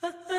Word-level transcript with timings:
Ha 0.00 0.10
ha! 0.30 0.37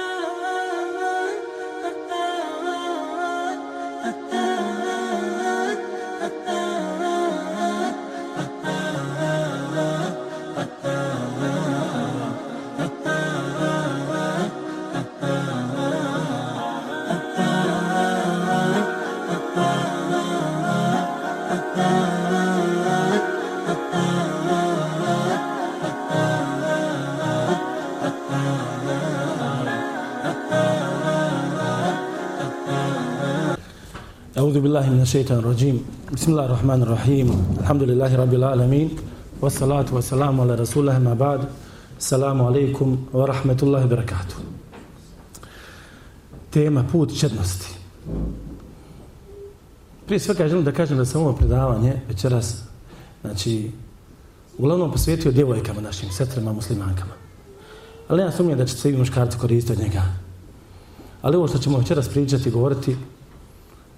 أعوذ 34.59 34.61
بالله 34.61 34.91
من 34.91 35.01
الشيطان 35.01 35.39
الرجيم 35.39 35.85
بسم 36.13 36.31
الله 36.33 36.45
الرحمن 36.45 36.83
الرحيم 36.83 37.29
الحمد 37.61 37.83
لله 37.83 38.17
رب 38.17 38.35
العالمين 38.35 38.91
والصلاة 39.41 39.87
والسلام 39.93 40.41
على 40.41 40.55
رسول 40.55 40.89
الله 40.89 40.99
ما 40.99 41.15
بعد 41.15 41.41
السلام 41.99 42.43
عليكم 42.43 42.99
ورحمة 43.13 43.59
الله 43.63 43.85
وبركاته 43.85 44.37
tema 46.51 46.85
put 46.93 47.21
čednosti. 47.21 47.67
Prije 50.07 50.21
svega 50.21 50.49
želim 50.49 50.65
da 50.65 50.73
kažem 50.73 50.99
da 50.99 51.05
sam 51.05 51.23
ovo 51.23 51.33
predavanje 51.33 52.01
večeras, 52.09 52.63
znači, 53.21 53.71
uglavnom 54.59 54.93
posvetio 54.93 55.33
djevojkama 55.33 55.81
našim 55.81 56.11
sestrama 56.11 56.53
muslimankama. 56.53 57.13
Ali 58.09 58.23
ja 58.23 58.33
sumnjam 58.33 58.59
da 58.59 58.67
će 58.67 58.77
se 58.77 58.91
i 58.91 58.97
muškarci 58.97 59.39
koristiti 59.39 59.73
od 59.73 59.79
njega. 59.79 60.03
Ali 61.23 61.37
ovo 61.37 61.49
što 61.49 61.59
ćemo 61.59 61.79
večeras 61.79 62.09
pričati 62.09 62.49
i 62.49 62.53
govoriti, 62.53 62.97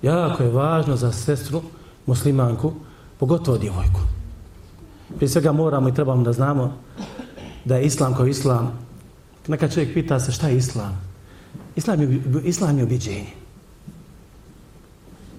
jako 0.02 0.44
je 0.44 0.50
važno 0.50 0.96
za 0.96 1.12
sestru 1.12 1.62
muslimanku, 2.06 2.74
pogotovo 3.20 3.58
djevojku. 3.58 4.00
Prije 5.16 5.30
svega 5.30 5.52
moramo 5.52 5.90
i 5.90 5.94
trebamo 5.94 6.24
da 6.24 6.34
znamo 6.34 6.74
da 7.66 7.76
je 7.76 7.86
islam 7.86 8.14
kao 8.14 8.28
islam. 8.28 8.72
Neka 9.48 9.68
čovjek 9.68 9.94
pita 9.94 10.20
se 10.20 10.32
šta 10.32 10.48
je 10.48 10.58
islam. 10.58 11.02
Islam 11.76 12.02
je, 12.02 12.22
islam 12.44 12.78
je 12.78 12.84
objeđenje. 12.84 13.34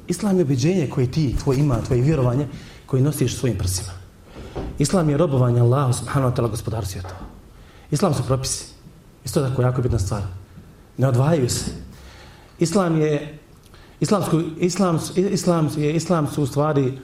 Islam 0.08 0.36
je 0.36 0.42
objeđenje 0.42 0.91
koje 0.91 1.10
ti, 1.10 1.36
tvoj 1.42 1.56
ima, 1.56 1.80
tvoje 1.80 2.02
vjerovanje, 2.02 2.48
koje 2.86 3.02
nosiš 3.02 3.36
svojim 3.36 3.58
prsima. 3.58 3.92
Islam 4.78 5.10
je 5.10 5.16
robovanje 5.16 5.60
Allahu 5.60 5.92
subhanahu 5.92 6.32
wa 6.32 6.36
ta'ala 6.36 6.50
gospodar 6.50 6.86
svijeta. 6.86 7.16
Islam 7.91 8.14
su 8.14 8.22
propisi. 8.26 8.64
Isto 9.24 9.48
tako 9.48 9.62
jako 9.62 9.82
bitna 9.82 9.98
stvar. 9.98 10.22
Ne 10.98 11.08
odvajaju 11.08 11.48
se. 11.48 11.70
Islam 12.58 13.00
je 13.00 13.38
Islamsku, 14.03 14.42
islam, 14.58 14.98
islam, 15.17 15.70
je, 15.77 15.92
islam 15.92 16.27
su 16.27 16.42
u 16.42 16.47
stvari, 16.47 16.98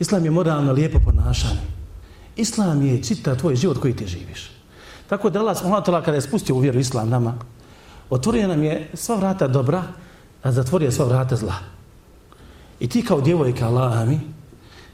islam 0.00 0.24
je 0.24 0.30
moralno 0.30 0.72
lijepo 0.72 0.98
ponašanje. 1.04 1.60
Islam 2.36 2.86
je 2.86 3.02
čita 3.02 3.34
tvoj 3.34 3.56
život 3.56 3.78
koji 3.78 3.96
ti 3.96 4.06
živiš. 4.06 4.50
Tako 5.08 5.30
da 5.30 5.40
Allah 5.40 5.58
subhanahu 5.58 5.84
kada 5.84 6.14
je 6.14 6.20
spustio 6.20 6.54
u 6.56 6.58
vjeru 6.58 6.78
islam 6.78 7.08
nama, 7.08 7.34
otvorio 8.10 8.48
nam 8.48 8.62
je 8.62 8.90
sva 8.94 9.16
vrata 9.16 9.48
dobra, 9.48 9.82
a 10.42 10.52
zatvorio 10.52 10.92
sva 10.92 11.04
vrata 11.04 11.36
zla. 11.36 11.54
I 12.80 12.88
ti 12.88 13.04
kao 13.04 13.20
djevojka 13.20 13.66
Allahami, 13.66 14.20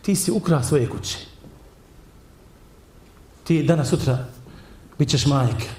ti 0.02 0.14
si 0.16 0.30
ukra 0.30 0.62
svoje 0.62 0.88
kuće. 0.88 1.18
Ti 3.44 3.62
danas 3.62 3.88
sutra 3.88 4.18
bit 4.98 5.08
ćeš 5.08 5.26
majka, 5.26 5.72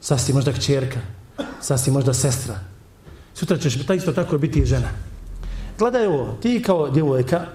sad 0.00 0.20
si 0.20 0.32
možda 0.32 0.52
kćerka, 0.52 1.00
sad 1.60 1.80
si 1.80 1.90
možda 1.90 2.14
sestra, 2.14 2.71
sutra 3.34 3.58
ćeš 3.58 3.86
ta 3.86 3.94
isto 3.94 4.12
tako 4.12 4.38
biti 4.38 4.58
i 4.58 4.66
žena. 4.66 4.88
Gledaj 5.78 6.06
ovo, 6.06 6.38
ti 6.42 6.62
kao 6.66 6.90
djevojka, 6.90 7.46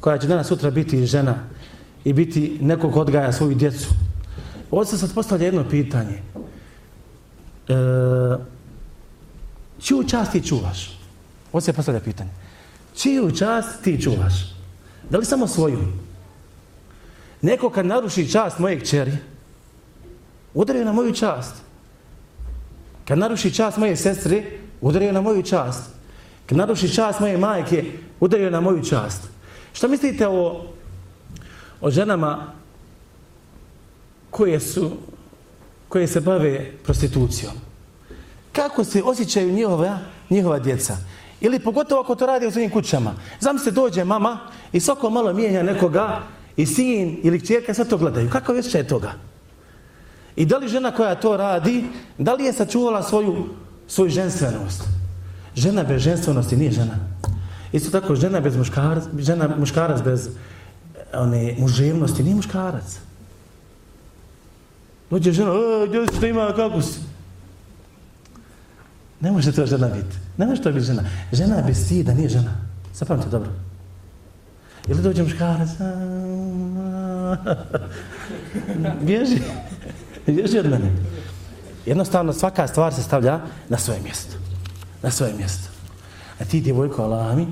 koja 0.00 0.18
će 0.18 0.26
danas 0.26 0.46
sutra 0.46 0.70
biti 0.70 1.06
žena 1.06 1.34
i 2.04 2.12
biti 2.12 2.58
nekog 2.60 2.96
odgaja 2.96 3.32
svoju 3.32 3.54
djecu, 3.54 3.88
ovdje 4.70 4.90
se 4.90 4.98
sad 4.98 5.14
postavlja 5.14 5.44
jedno 5.44 5.68
pitanje. 5.70 6.22
E, 7.68 7.74
čiju 9.80 10.04
čast 10.08 10.32
ti 10.32 10.46
čuvaš? 10.46 10.98
Ovdje 11.52 11.64
se 11.64 11.72
postavlja 11.72 12.00
pitanje. 12.00 12.30
Čiju 12.96 13.30
čast 13.30 13.82
ti 13.82 14.02
čuvaš? 14.02 14.54
Da 15.10 15.18
li 15.18 15.24
samo 15.24 15.46
svoju? 15.46 15.78
Neko 17.42 17.70
kad 17.70 17.86
naruši 17.86 18.30
čast 18.30 18.58
moje 18.58 18.80
kćeri, 18.80 19.16
udario 20.54 20.84
na 20.84 20.92
moju 20.92 21.14
čast. 21.14 21.54
Kad 23.08 23.18
naruši 23.18 23.54
čast 23.54 23.76
moje 23.76 23.96
sestre, 23.96 24.44
udario 24.80 25.12
na 25.12 25.20
moju 25.20 25.42
čast. 25.42 25.90
Kad 26.46 26.58
naruši 26.58 26.94
čast 26.94 27.20
moje 27.20 27.38
majke, 27.38 27.84
udario 28.20 28.50
na 28.50 28.60
moju 28.60 28.84
čast. 28.84 29.22
Šta 29.72 29.88
mislite 29.88 30.28
o, 30.28 30.66
o 31.80 31.90
ženama 31.90 32.52
koje 34.30 34.60
su 34.60 34.90
koje 35.88 36.06
se 36.06 36.20
bave 36.20 36.72
prostitucijom? 36.84 37.52
Kako 38.52 38.84
se 38.84 39.02
osjećaju 39.02 39.52
njihova, 39.52 39.98
njihova 40.30 40.58
djeca? 40.58 40.96
Ili 41.40 41.58
pogotovo 41.58 42.00
ako 42.00 42.14
to 42.14 42.26
radi 42.26 42.46
u 42.46 42.50
svojim 42.50 42.70
kućama. 42.70 43.14
Znam 43.40 43.58
se 43.58 43.70
dođe 43.70 44.04
mama 44.04 44.38
i 44.72 44.80
svako 44.80 45.10
malo 45.10 45.32
mijenja 45.32 45.62
nekoga 45.62 46.22
i 46.56 46.66
sin 46.66 47.20
ili 47.22 47.46
čerka 47.46 47.74
sve 47.74 47.84
to 47.84 47.96
gledaju. 47.96 48.30
Kako 48.30 48.52
je 48.52 48.88
toga? 48.88 49.12
I 50.36 50.46
da 50.46 50.58
li 50.58 50.68
žena 50.68 50.90
koja 50.90 51.14
to 51.14 51.36
radi, 51.36 51.84
da 52.18 52.34
li 52.34 52.44
je 52.44 52.52
sačuvala 52.52 53.02
svoju 53.02 53.48
svoju 53.90 54.10
ženstvenost. 54.10 54.82
Žena 55.54 55.82
bez 55.82 56.02
ženstvenosti 56.02 56.56
nije 56.56 56.70
žena. 56.70 56.94
Isto 57.72 57.90
tako, 57.90 58.14
žena 58.14 58.40
bez 58.40 58.56
muškarac, 58.56 59.04
žena 59.18 59.48
muškarac 59.58 60.02
bez 60.02 60.28
one, 61.12 61.54
muževnosti 61.58 62.22
nije 62.22 62.34
muškarac. 62.34 62.98
Dođe 65.10 65.32
žena, 65.32 65.50
e, 65.50 65.88
gdje 65.88 66.06
što 66.16 66.26
ima, 66.26 66.52
kako 66.56 66.82
si? 66.82 67.00
Ne 69.20 69.30
može 69.30 69.52
to 69.52 69.66
žena 69.66 69.88
biti. 69.88 70.16
Ne 70.36 70.46
može 70.46 70.62
to 70.62 70.72
biti 70.72 70.86
žena. 70.86 71.02
Žena 71.32 71.62
bez 71.66 71.84
stida 71.84 72.14
nije 72.14 72.28
žena. 72.28 72.54
Zapamite 72.94 73.28
dobro. 73.28 73.50
Ili 74.88 75.02
dođe 75.02 75.22
muškarac, 75.22 75.68
bježi. 79.02 79.38
Bježi 80.26 80.58
od 80.58 80.70
mene. 80.70 80.90
Jednostavno 81.90 82.32
svaka 82.32 82.66
stvar 82.66 82.94
se 82.94 83.02
stavlja 83.02 83.40
na 83.68 83.78
svoje 83.78 84.00
mjesto. 84.00 84.36
Na 85.02 85.10
svoje 85.10 85.32
mjesto. 85.34 85.68
A 86.40 86.44
ti 86.44 86.60
djevojko 86.60 87.02
Alami, 87.02 87.46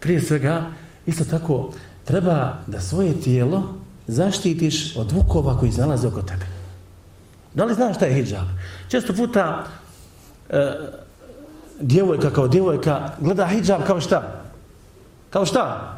prije 0.00 0.20
svega, 0.20 0.66
isto 1.06 1.24
tako, 1.24 1.70
treba 2.04 2.56
da 2.66 2.80
svoje 2.80 3.20
tijelo 3.20 3.74
zaštitiš 4.06 4.96
od 4.96 5.12
vukova 5.12 5.58
koji 5.58 5.72
nalaze 5.72 6.08
oko 6.08 6.22
tebe. 6.22 6.46
Da 7.54 7.64
li 7.64 7.74
znaš 7.74 7.96
šta 7.96 8.06
je 8.06 8.24
hijab? 8.24 8.46
Često 8.88 9.12
puta 9.12 9.64
e, 10.50 10.72
djevojka 11.80 12.30
kao 12.30 12.48
djevojka 12.48 13.10
gleda 13.20 13.46
hijab 13.46 13.82
kao 13.86 14.00
šta? 14.00 14.42
Kao 15.30 15.46
šta? 15.46 15.96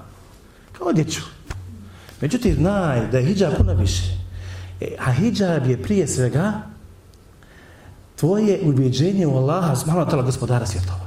Kao 0.78 0.92
djeću. 0.92 1.20
Međutim, 2.20 2.54
znaj 2.54 3.06
da 3.10 3.18
je 3.18 3.24
hijab 3.24 3.52
puno 3.56 3.74
više. 3.74 4.18
E, 4.80 4.96
a 4.98 5.12
hijab 5.12 5.66
je 5.66 5.82
prije 5.82 6.06
svega 6.06 6.73
tvoje 8.24 8.60
ubjeđenje 8.64 9.26
u 9.26 9.36
Allaha 9.36 9.76
subhanahu 9.76 10.06
wa 10.06 10.10
ta'ala 10.10 10.24
gospodara 10.24 10.66
svjetova. 10.66 11.06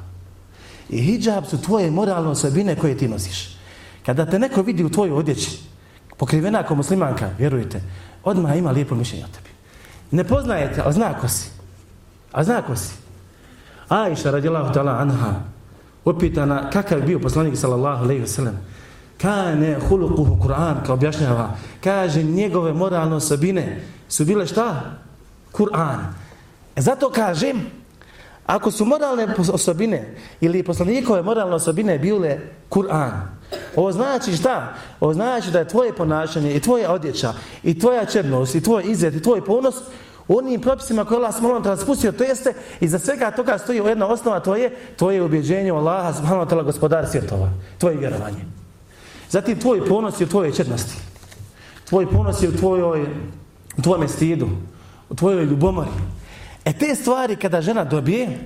I 0.89 1.01
hijab 1.01 1.45
su 1.45 1.61
tvoje 1.61 1.91
moralne 1.91 2.29
osobine 2.29 2.75
koje 2.75 2.97
ti 2.97 3.07
nosiš. 3.07 3.57
Kada 4.05 4.25
te 4.25 4.39
neko 4.39 4.61
vidi 4.61 4.83
u 4.83 4.89
tvojoj 4.89 5.17
odjeći, 5.17 5.59
pokrivena 6.17 6.59
ako 6.59 6.75
muslimanka, 6.75 7.29
vjerujte, 7.38 7.81
odmah 8.23 8.57
ima 8.57 8.72
lijepo 8.72 8.95
mišljenje 8.95 9.25
o 9.25 9.27
tebi. 9.27 9.50
Ne 10.11 10.23
poznajete, 10.23 10.81
a 10.85 10.91
zna 10.91 11.13
ko 11.13 11.27
si. 11.27 11.50
A 12.31 12.44
zna 12.44 12.61
ko 12.61 12.75
si. 12.75 12.94
Aisha 13.89 14.31
radijallahu 14.31 14.74
ta'ala 14.74 15.01
anha, 15.01 15.33
upitana 16.06 16.69
kakav 16.69 17.01
bio 17.01 17.19
poslanik 17.19 17.57
sallallahu 17.57 18.03
alaihi 18.03 18.21
wa 18.21 18.27
sallam, 18.27 18.59
kane 19.18 19.80
hulukuhu 19.89 20.38
Kur'an, 20.41 20.86
kao 20.86 20.94
objašnjava, 20.94 21.56
kaže 21.83 22.24
njegove 22.24 22.74
moralne 22.74 23.15
osobine 23.15 23.81
su 24.09 24.25
bile 24.25 24.47
šta? 24.47 24.81
Kur'an. 25.51 26.26
E 26.77 26.81
zato 26.81 27.09
kažem, 27.09 27.62
ako 28.45 28.71
su 28.71 28.85
moralne 28.85 29.27
osobine 29.53 30.15
ili 30.41 30.63
poslanikove 30.63 31.21
moralne 31.21 31.56
osobine 31.56 32.00
bile 32.00 32.39
Kur'an, 32.69 33.12
ovo 33.75 33.91
znači 33.91 34.33
šta? 34.33 34.74
Ovo 35.00 35.13
znači 35.13 35.51
da 35.51 35.59
je 35.59 35.68
tvoje 35.68 35.94
ponašanje 35.94 36.53
i 36.56 36.59
tvoja 36.59 36.91
odjeća 36.91 37.33
i 37.63 37.79
tvoja 37.79 38.06
černost 38.06 38.56
i 38.56 38.63
tvoj 38.63 38.83
izred 38.85 39.15
i 39.15 39.21
tvoj 39.21 39.45
ponos 39.45 39.75
u 40.27 40.38
onim 40.38 40.62
propisima 40.62 41.06
koje 41.06 41.18
Allah 41.18 41.35
smolom 41.35 41.63
tada 41.63 41.77
spustio, 41.77 42.12
to 42.12 42.24
jeste 42.24 42.53
i 42.79 42.88
za 42.88 43.00
svega 43.00 43.31
toga 43.31 43.57
stoji 43.57 43.77
jedna 43.77 44.07
osnova 44.07 44.39
to 44.39 44.56
je 44.56 44.75
tvoje 44.95 45.24
ubjeđenje 45.24 45.71
u 45.71 45.77
Allaha 45.77 46.13
subhanahu 46.13 46.45
wa 46.45 46.50
ta'ala 46.50 46.63
gospodar 46.63 47.07
svjetova, 47.12 47.50
tvoje 47.77 47.97
vjerovanje. 47.97 48.45
Zatim 49.29 49.59
tvoj 49.59 49.85
ponos 49.85 50.21
je 50.21 50.25
u 50.25 50.29
tvojoj 50.29 50.51
četnosti. 50.51 50.95
Tvoj 51.89 52.12
ponos 52.12 52.44
je 52.44 52.50
u 52.50 52.57
tvojoj, 52.57 53.06
u 53.77 53.81
tvojom 53.81 54.07
stidu, 54.07 54.47
u 55.09 55.15
tvojoj 55.15 55.45
ljubomori. 55.45 55.89
E 56.67 56.73
te 56.73 56.95
stvari 56.95 57.35
kada 57.35 57.61
žena 57.61 57.83
dobije, 57.83 58.39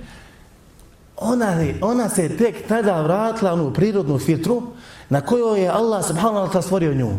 ona, 1.18 1.58
ona 1.82 2.10
se 2.10 2.38
tek 2.38 2.68
tada 2.68 3.02
vratila 3.02 3.54
onu 3.54 3.74
prirodnu 3.74 4.20
filtru 4.20 4.62
na 5.10 5.22
kojoj 5.22 5.62
je 5.62 5.70
Allah 5.70 6.06
subhanahu 6.06 6.46
wa 6.46 6.52
ta'ala 6.52 6.62
stvorio 6.62 6.94
nju. 6.94 7.10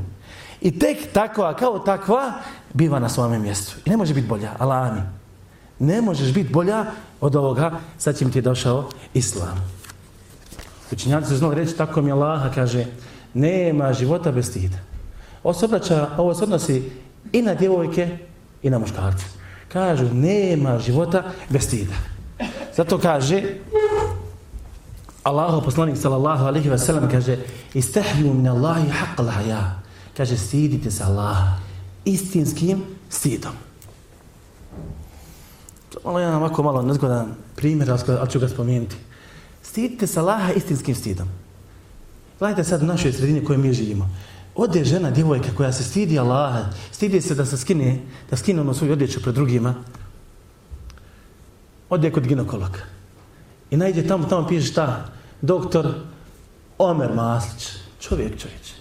I 0.61 0.79
tek 0.79 1.13
takva, 1.13 1.57
kao 1.57 1.79
takva, 1.79 2.33
biva 2.75 2.99
na 2.99 3.09
svome 3.09 3.39
mjestu. 3.39 3.77
I 3.85 3.91
ne 3.91 3.97
može 3.97 4.15
biti 4.15 4.27
bolja, 4.27 4.51
Allah 4.59 4.91
amin. 4.91 5.03
Ne 5.79 6.01
možeš 6.01 6.35
biti 6.35 6.53
bolja 6.53 6.87
od 7.21 7.37
ovoga, 7.37 7.73
sad 7.99 8.19
će 8.19 8.25
mi 8.25 8.31
ti 8.31 8.39
je 8.39 8.43
došao 8.43 8.89
Islam. 9.15 9.59
Učinjaci 10.93 11.29
su 11.29 11.37
znali 11.37 11.55
reći, 11.55 11.77
tako 11.77 12.03
mi 12.03 12.13
Allaha 12.13 12.51
kaže, 12.55 12.87
nema 13.35 13.93
života 13.93 14.33
bez 14.33 14.47
stida. 14.47 14.79
Ovo 15.43 15.55
se, 15.55 15.65
obraća, 15.65 16.09
ovo 16.17 16.35
se 16.35 16.45
odnosi 16.45 16.91
i 17.33 17.43
na 17.43 17.55
djevojke 17.55 18.19
i 18.63 18.71
na 18.71 18.79
muškarce. 18.79 19.42
Kažu, 19.73 20.15
nema 20.15 20.79
života 20.79 21.23
bez 21.49 21.65
stida. 21.65 21.95
Zato 22.77 22.99
kaže, 22.99 23.43
Allahu 25.23 25.65
poslanik 25.65 25.97
sallallahu 25.97 26.45
alaihi 26.45 26.71
wa 26.71 26.79
sallam 26.79 27.11
kaže, 27.11 27.39
istahju 27.75 28.35
min 28.35 28.49
Allahi 28.49 28.91
haqqa 28.91 29.23
lahaja. 29.23 29.81
Kaže, 30.17 30.37
stidite 30.37 30.91
se 30.91 31.05
Allaha 31.05 31.57
istinskim 32.05 32.83
stidom. 33.11 33.53
To 35.91 36.19
je 36.19 36.23
jedan 36.23 36.37
ovako 36.37 36.63
malo 36.63 36.83
nezgodan 36.83 37.35
primjer, 37.57 37.91
ali 37.91 38.31
ću 38.31 38.41
ga 38.41 38.49
spomenuti. 38.49 38.97
Stidite 39.63 40.07
se 40.07 40.21
Allaha 40.21 40.53
istinskim 40.53 40.95
stidom. 40.95 41.29
Gledajte 42.39 42.65
sad 42.65 42.83
u 42.83 42.87
našoj 42.87 43.13
sredini 43.13 43.45
kojoj 43.45 43.59
mi 43.59 43.73
živimo. 43.73 44.11
Ode 44.55 44.85
žena, 44.85 45.11
djevojka 45.11 45.49
koja 45.57 45.73
se 45.73 45.85
stidi 45.85 46.19
Allaha, 46.19 46.65
stidi 46.91 47.21
se 47.21 47.35
da 47.35 47.47
se 47.47 47.57
skine, 47.57 47.99
da 48.31 48.37
skine 48.37 48.61
ono 48.61 48.75
svoju 48.75 48.93
odjeću 48.93 49.23
pred 49.23 49.35
drugima, 49.35 49.75
ode 51.89 52.11
kod 52.11 52.27
ginekologa. 52.27 52.79
I 53.71 53.77
najde 53.77 54.07
tamo, 54.07 54.27
tamo 54.29 54.49
piše 54.49 54.67
šta? 54.67 55.05
Doktor 55.41 55.95
Omer 56.79 57.15
Maslić. 57.15 57.69
Čovjek, 58.01 58.39
čovječ. 58.41 58.73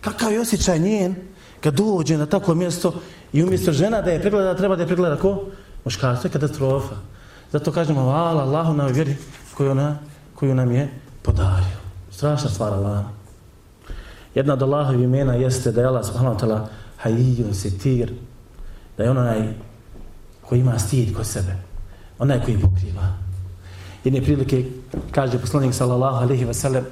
Kakav 0.00 0.32
je 0.32 0.40
osjećaj 0.40 0.78
njen 0.78 1.14
kad 1.60 1.74
dođe 1.74 2.16
na 2.16 2.26
tako 2.26 2.54
mjesto 2.54 2.94
i 3.32 3.42
umjesto 3.42 3.72
žena 3.72 4.02
da 4.02 4.10
je 4.10 4.20
pregleda, 4.20 4.56
treba 4.56 4.76
da 4.76 4.82
je 4.82 4.86
pregleda 4.86 5.16
ko? 5.16 5.44
Muškarstvo 5.84 6.28
je 6.28 6.32
katastrofa. 6.32 6.94
Zato 7.52 7.72
kažemo, 7.72 8.02
hvala 8.02 8.42
Allahu 8.42 8.74
na 8.74 8.86
vjeri 8.86 9.16
koju, 9.54 9.70
ona, 9.70 9.98
koju 10.34 10.54
nam 10.54 10.72
je 10.72 10.90
podario. 11.22 11.76
Strašna 12.10 12.50
stvar 12.50 12.72
Allah. 12.72 13.21
Jedna 14.34 14.52
od 14.52 14.62
Allahovih 14.62 15.04
imena 15.04 15.34
jeste 15.34 15.72
da 15.72 15.80
je 15.80 15.86
Allah 15.86 16.06
subhanahu 16.06 16.36
wa 16.36 16.40
ta'ala 16.40 16.66
hajijun 16.96 17.54
sitir, 17.54 18.12
da 18.96 19.04
je 19.04 19.10
onaj 19.10 19.48
koji 20.42 20.60
ima 20.60 20.78
stid 20.78 21.16
kod 21.16 21.26
sebe, 21.26 21.56
onaj 22.18 22.40
koji 22.44 22.58
pokriva. 22.58 23.12
Jedne 24.04 24.22
prilike 24.22 24.64
kaže 25.10 25.38
poslanik 25.38 25.74
sallallahu 25.74 26.24
alaihi 26.24 26.44
wa 26.44 26.54
sallam 26.54 26.84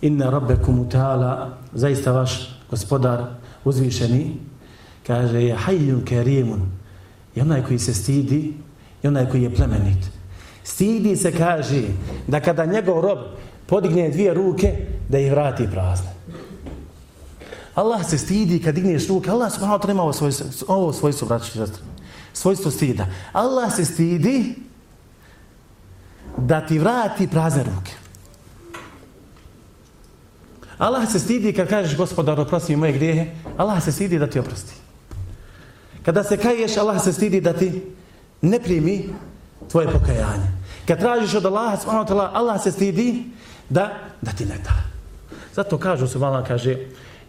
inna 0.00 0.30
rabbekum 0.30 0.88
ta'ala 0.90 1.48
zaista 1.72 2.12
vaš 2.12 2.60
gospodar 2.70 3.24
uzvišeni 3.64 4.36
kaže 5.06 5.42
je 5.42 5.54
hajijun 5.54 6.04
kerimun 6.04 6.60
je 7.34 7.42
onaj 7.42 7.62
koji 7.62 7.78
se 7.78 7.94
stidi 7.94 8.54
i 9.02 9.08
onaj 9.08 9.30
koji 9.30 9.42
je 9.42 9.54
plemenit. 9.54 10.10
Stidi 10.64 11.16
se 11.16 11.32
kaže 11.32 11.82
da 12.26 12.40
kada 12.40 12.66
njegov 12.66 13.00
rob 13.00 13.18
podigne 13.66 14.10
dvije 14.10 14.34
ruke 14.34 14.76
da 15.08 15.18
ih 15.18 15.30
vrati 15.30 15.70
prazne. 15.70 16.14
Allah 17.74 18.06
se 18.06 18.18
stidi 18.18 18.62
kad 18.62 18.74
digneš 18.74 19.08
ruke. 19.08 19.30
Allah 19.30 19.52
subhanahu 19.52 19.78
wa 19.78 19.82
ta'ala 19.82 19.90
ima 19.90 20.02
ovo 20.02 20.12
svojstvo, 20.12 20.46
ovo 20.68 20.92
svojstvo 20.92 21.28
braći 21.28 21.52
sestre. 21.52 21.82
Svojstvo 22.32 22.70
stida. 22.70 23.06
Allah 23.32 23.74
se 23.74 23.84
stidi 23.84 24.54
da 26.36 26.66
ti 26.66 26.78
vrati 26.78 27.28
prazne 27.28 27.62
ruke. 27.62 27.92
Allah 30.78 31.10
se 31.12 31.18
stidi 31.18 31.52
kad 31.52 31.68
kažeš 31.68 31.96
gospodar 31.96 32.40
oprosti 32.40 32.72
mi 32.72 32.76
moje 32.76 32.92
grijehe. 32.92 33.26
Allah 33.56 33.84
se 33.84 33.92
stidi 33.92 34.18
da 34.18 34.26
ti 34.26 34.38
oprosti. 34.38 34.72
Kada 36.02 36.24
se 36.24 36.36
kaješ, 36.36 36.76
Allah 36.76 37.02
se 37.02 37.12
stidi 37.12 37.40
da 37.40 37.52
ti 37.52 37.82
ne 38.40 38.60
primi 38.60 39.08
tvoje 39.70 39.86
pokajanje. 39.92 40.50
Kad 40.86 40.98
tražiš 40.98 41.34
od 41.34 41.46
Allaha, 41.46 41.78
Allah 42.32 42.62
se 42.62 42.72
stidi 42.72 43.24
da, 43.68 43.90
da 44.22 44.32
ti 44.32 44.44
ne 44.44 44.58
da. 44.64 44.74
Zato 45.54 45.78
kažu 45.78 46.06
se 46.06 46.18
vala, 46.18 46.44
kaže, 46.44 46.78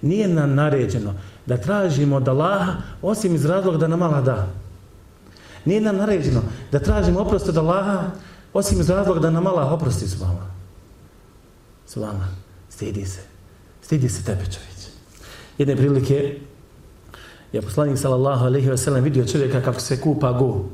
nije 0.02 0.28
nam 0.28 0.56
naređeno 0.56 1.14
da 1.46 1.58
tražimo 1.58 2.16
od 2.16 2.28
Allaha 2.28 2.74
osim 3.02 3.36
iz 3.36 3.46
razloga 3.46 3.78
da 3.78 3.88
nam 3.88 4.02
Allah 4.02 4.24
da. 4.24 4.48
Nije 5.66 5.82
nam 5.82 5.98
naređeno 5.98 6.42
da 6.72 6.80
tražimo 6.80 7.20
oprost 7.20 7.50
od 7.50 7.58
Allaha 7.58 8.12
osim 8.54 8.80
iz 8.80 8.90
razloga 8.90 9.20
da 9.20 9.30
nam 9.32 9.48
Allah 9.48 9.72
oprosti 9.72 10.08
s 10.08 10.20
vama. 10.20 10.56
Vama. 11.96 12.28
Stidi 12.70 13.06
se. 13.06 13.20
Stidi 13.81 14.10
se 14.10 14.24
tebe 14.24 14.44
čovječ. 14.44 14.76
Jedne 15.58 15.76
prilike 15.76 16.40
je 17.54 17.62
poslanik 17.62 17.98
sallallahu 17.98 18.46
alaihi 18.46 18.70
ve 18.70 18.78
sellem 18.78 19.04
vidio 19.04 19.26
čovjeka 19.26 19.62
kako 19.62 19.80
se 19.80 20.02
kupa 20.02 20.31
go. 20.31 20.66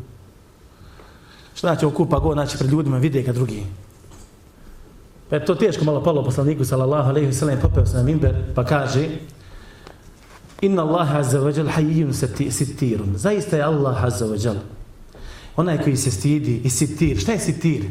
Šta 1.53 1.67
znači 1.67 1.85
okupa 1.85 2.19
go, 2.19 2.33
znači 2.33 2.57
pred 2.57 2.71
ljudima 2.71 2.97
vide 2.97 3.21
ga 3.21 3.31
drugi. 3.31 3.65
Pa 5.31 5.39
je 5.39 5.45
to 5.45 5.55
teško 5.55 5.85
malo 5.85 6.03
palo 6.03 6.23
poslaniku 6.23 6.65
sallallahu 6.65 7.09
alejhi 7.09 7.27
ve 7.27 7.33
sellem 7.33 7.59
popeo 7.59 7.85
se 7.85 7.97
na 7.97 8.03
minber 8.03 8.35
pa 8.55 8.65
kaže 8.67 9.07
Inna 10.61 10.83
Allaha 10.83 11.19
azza 11.19 11.39
wa 11.39 11.57
jalla 11.57 11.71
hayyun 11.71 12.13
sittirun. 12.51 13.17
Zaista 13.17 13.57
je 13.57 13.63
Allah 13.63 14.03
azza 14.03 14.25
wa 14.25 14.45
jalla 14.45 14.61
Onaj 15.55 15.77
koji 15.83 15.97
se 15.97 16.11
stidi 16.11 16.61
i 16.63 16.69
sitir. 16.69 17.19
Šta 17.19 17.31
je 17.31 17.39
sitir? 17.39 17.85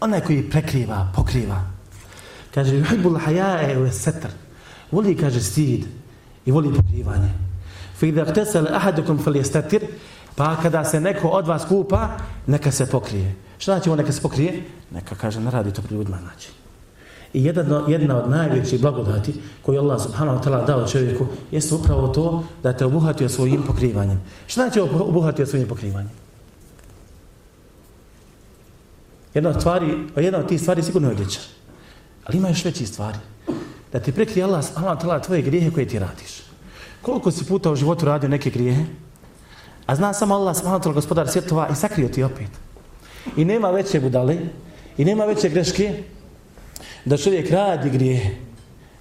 Onaj 0.00 0.20
koji 0.20 0.50
prekriva, 0.50 1.12
pokriva. 1.14 1.60
Kaže, 2.54 2.76
yuhibbul 2.76 3.18
haya'a 3.18 3.78
wa 3.78 3.90
satr. 3.92 4.28
Voli, 4.90 5.16
kaže, 5.16 5.40
stid 5.40 5.86
i 6.46 6.50
voli 6.50 6.74
pokrivanje. 6.76 7.30
Fa 7.98 8.06
idha 8.06 8.22
ightasala 8.22 8.70
ahadukum 8.74 9.18
falyastatir. 9.18 9.86
Pa 10.34 10.56
kada 10.62 10.84
se 10.84 11.00
neko 11.00 11.28
od 11.28 11.46
vas 11.46 11.64
kupa, 11.64 12.08
neka 12.46 12.70
se 12.70 12.86
pokrije. 12.86 13.34
Šta 13.58 13.72
znači 13.72 13.90
on 13.90 13.98
neka 13.98 14.12
se 14.12 14.22
pokrije? 14.22 14.62
Neka 14.90 15.14
kaže, 15.14 15.40
ne 15.40 15.50
radi 15.50 15.72
to 15.72 15.82
pri 15.82 15.94
ljudima, 15.94 16.18
znači. 16.18 16.59
I 17.32 17.44
jedna, 17.44 17.84
jedna 17.88 18.22
od 18.22 18.30
najvećih 18.30 18.80
blagodati 18.80 19.34
koju 19.62 19.80
Allah 19.80 20.02
subhanahu 20.02 20.38
wa 20.38 20.44
ta'ala 20.44 20.66
dao 20.66 20.88
čovjeku 20.88 21.26
jeste 21.50 21.74
upravo 21.74 22.08
to 22.08 22.44
da 22.62 22.72
te 22.72 22.84
obuhatio 22.84 23.28
svojim 23.28 23.62
pokrivanjem. 23.66 24.20
Šta 24.46 24.60
znači 24.60 24.80
obuhatio 24.80 25.46
svojim 25.46 25.68
pokrivanjem? 25.68 26.10
Jedna 29.34 29.50
od, 29.50 29.60
stvari, 29.60 29.98
jedna 30.16 30.38
od 30.38 30.48
tih 30.48 30.60
stvari 30.60 30.82
sigurno 30.82 31.08
je 31.08 31.14
odjeća. 31.14 31.40
Ali 32.24 32.38
ima 32.38 32.48
još 32.48 32.64
veći 32.64 32.86
stvari. 32.86 33.18
Da 33.92 34.00
ti 34.00 34.12
prekrije 34.12 34.44
Allah 34.44 34.64
subhanahu 34.64 34.96
wa 34.96 35.02
ta'ala 35.02 35.26
tvoje 35.26 35.42
grijehe 35.42 35.70
koje 35.70 35.88
ti 35.88 35.98
radiš. 35.98 36.42
Koliko 37.02 37.30
si 37.30 37.44
puta 37.44 37.70
u 37.70 37.76
životu 37.76 38.06
radio 38.06 38.28
neke 38.28 38.50
grijehe? 38.50 38.84
A 39.86 39.94
zna 39.94 40.12
samo 40.12 40.34
Allah 40.34 40.56
subhanahu 40.56 40.82
wa 40.82 40.86
ta'ala 40.86 40.94
gospodar 40.94 41.28
svjetova 41.28 41.68
i 41.72 41.74
sakrio 41.74 42.08
ti 42.08 42.22
opet. 42.22 42.50
I 43.36 43.44
nema 43.44 43.70
veće 43.70 44.00
budale, 44.00 44.36
i 44.96 45.04
nema 45.04 45.24
veće 45.24 45.48
greške, 45.48 46.02
da 47.04 47.16
čovjek 47.16 47.50
radi 47.50 47.90
grijehe. 47.90 48.30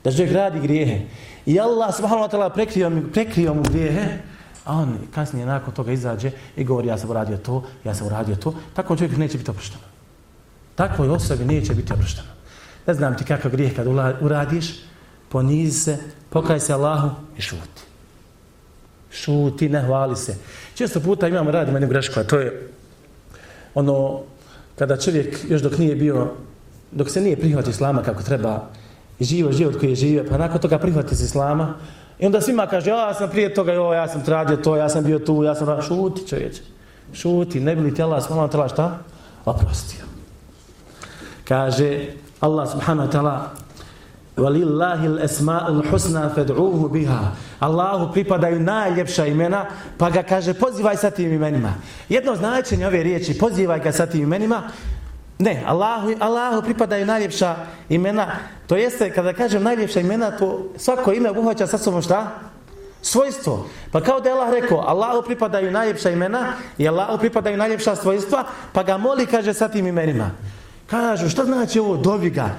Da 0.03 0.11
čovjek 0.11 0.31
radi 0.31 0.59
grijehe. 0.59 1.01
I 1.45 1.59
Allah 1.59 1.95
subhanahu 1.95 2.27
wa 2.27 2.31
ta'ala 2.31 2.49
prekrio, 2.53 2.91
prekrio 3.13 3.53
mu 3.53 3.63
grijehe, 3.63 4.05
a 4.65 4.73
on 4.73 4.97
kasnije 5.13 5.45
nakon 5.45 5.73
toga 5.73 5.91
izađe 5.91 6.31
i 6.55 6.63
govori 6.63 6.87
ja 6.87 6.97
sam 6.97 7.09
uradio 7.09 7.37
to, 7.37 7.63
ja 7.83 7.95
sam 7.95 8.07
uradio 8.07 8.35
to, 8.35 8.53
tako 8.73 8.95
čovjek 8.95 9.17
neće 9.17 9.37
biti 9.37 9.51
oprošteno. 9.51 9.83
Takvoj 10.75 11.09
osobi 11.09 11.45
neće 11.45 11.73
biti 11.73 11.93
oprošteno. 11.93 12.27
Ne 12.87 12.93
znam 12.93 13.17
ti 13.17 13.23
kakav 13.23 13.51
grijeh 13.51 13.75
kad 13.75 13.87
uradiš, 14.21 14.65
ponizi 15.29 15.79
se, 15.79 15.97
pokaj 16.29 16.59
se 16.59 16.73
Allahu 16.73 17.09
i 17.37 17.41
šuti. 17.41 17.81
Šuti, 19.11 19.69
ne 19.69 19.81
hvali 19.81 20.15
se. 20.15 20.37
Često 20.75 20.99
puta 20.99 21.27
imamo 21.27 21.51
radimo 21.51 21.77
jednu 21.77 21.89
grešku, 21.89 22.19
a 22.19 22.23
to 22.23 22.39
je 22.39 22.69
ono, 23.73 24.21
kada 24.75 24.97
čovjek 24.97 25.37
još 25.49 25.61
dok 25.61 25.77
nije 25.77 25.95
bio 25.95 26.31
dok 26.91 27.09
se 27.09 27.21
nije 27.21 27.37
prihvatio 27.37 27.71
islama 27.71 28.03
kako 28.03 28.23
treba 28.23 28.67
živo 29.19 29.51
život 29.51 29.79
koji 29.79 29.89
je 29.89 29.95
živio, 29.95 30.25
pa 30.29 30.37
nakon 30.37 30.61
toga 30.61 30.77
prihvati 30.77 31.15
se 31.15 31.25
islama, 31.25 31.73
i 32.19 32.25
onda 32.25 32.41
svima 32.41 32.67
kaže, 32.67 32.89
ja 32.89 33.13
sam 33.13 33.29
prije 33.29 33.53
toga, 33.53 33.73
jo, 33.73 33.93
ja 33.93 34.07
sam 34.07 34.23
tradio 34.23 34.57
to, 34.57 34.75
ja 34.75 34.89
sam 34.89 35.03
bio 35.03 35.19
tu, 35.19 35.43
ja 35.43 35.55
sam... 35.55 35.81
Šuti 35.81 36.27
čovječe, 36.27 36.61
šuti, 37.13 37.59
ne 37.59 37.75
bi 37.75 37.81
li 37.81 37.95
ti 37.95 38.03
Allah 38.03 38.23
subhanahu 38.23 38.47
wa 38.47 38.55
ta'ala 38.55 38.69
šta? 38.69 38.97
Oprostio. 39.45 39.99
Kaže 41.47 42.07
Allah 42.39 42.71
subhanahu 42.71 43.09
wa 43.09 43.11
ta'ala, 43.11 43.39
Walillahi 44.39 45.07
al-asma'ul 45.07 45.83
husna 45.91 46.29
fad'uhu 46.35 46.89
biha. 46.89 47.31
Allahu 47.59 48.13
pripadaju 48.13 48.59
najljepša 48.59 49.25
imena, 49.25 49.65
pa 49.97 50.09
ga 50.09 50.23
kaže 50.23 50.53
pozivaj 50.53 50.97
sa 50.97 51.11
tim 51.11 51.33
imenima. 51.33 51.73
Jedno 52.09 52.35
značenje 52.35 52.87
ove 52.87 53.03
riječi 53.03 53.37
pozivaj 53.37 53.79
ga 53.79 53.91
sa 53.91 54.05
tim 54.05 54.23
imenima 54.23 54.63
Ne, 55.39 55.63
Allahu, 55.65 56.15
Allahu 56.19 56.61
pripadaju 56.61 57.05
najljepša 57.05 57.55
imena. 57.89 58.27
To 58.67 58.75
jeste, 58.75 59.13
kada 59.13 59.33
kažem 59.33 59.63
najljepša 59.63 59.99
imena, 59.99 60.31
to 60.31 60.67
svako 60.77 61.13
ime 61.13 61.29
obuhvaća 61.29 61.67
sa 61.67 61.77
sobom 61.77 62.01
šta? 62.01 62.31
Svojstvo. 63.01 63.67
Pa 63.91 64.01
kao 64.01 64.19
da 64.19 64.29
je 64.29 64.35
Allah 64.35 64.51
rekao, 64.51 64.77
Allahu 64.79 65.21
pripadaju 65.25 65.71
najljepša 65.71 66.09
imena 66.09 66.53
i 66.77 66.87
Allahu 66.87 67.17
pripadaju 67.17 67.57
najljepša 67.57 67.95
svojstva, 67.95 68.43
pa 68.73 68.83
ga 68.83 68.97
moli, 68.97 69.25
kaže, 69.25 69.53
sa 69.53 69.67
tim 69.67 69.87
imenima. 69.87 70.31
Kažu, 70.89 71.29
što 71.29 71.45
znači 71.45 71.79
ovo, 71.79 71.97
dobi 71.97 72.29
ga, 72.29 72.55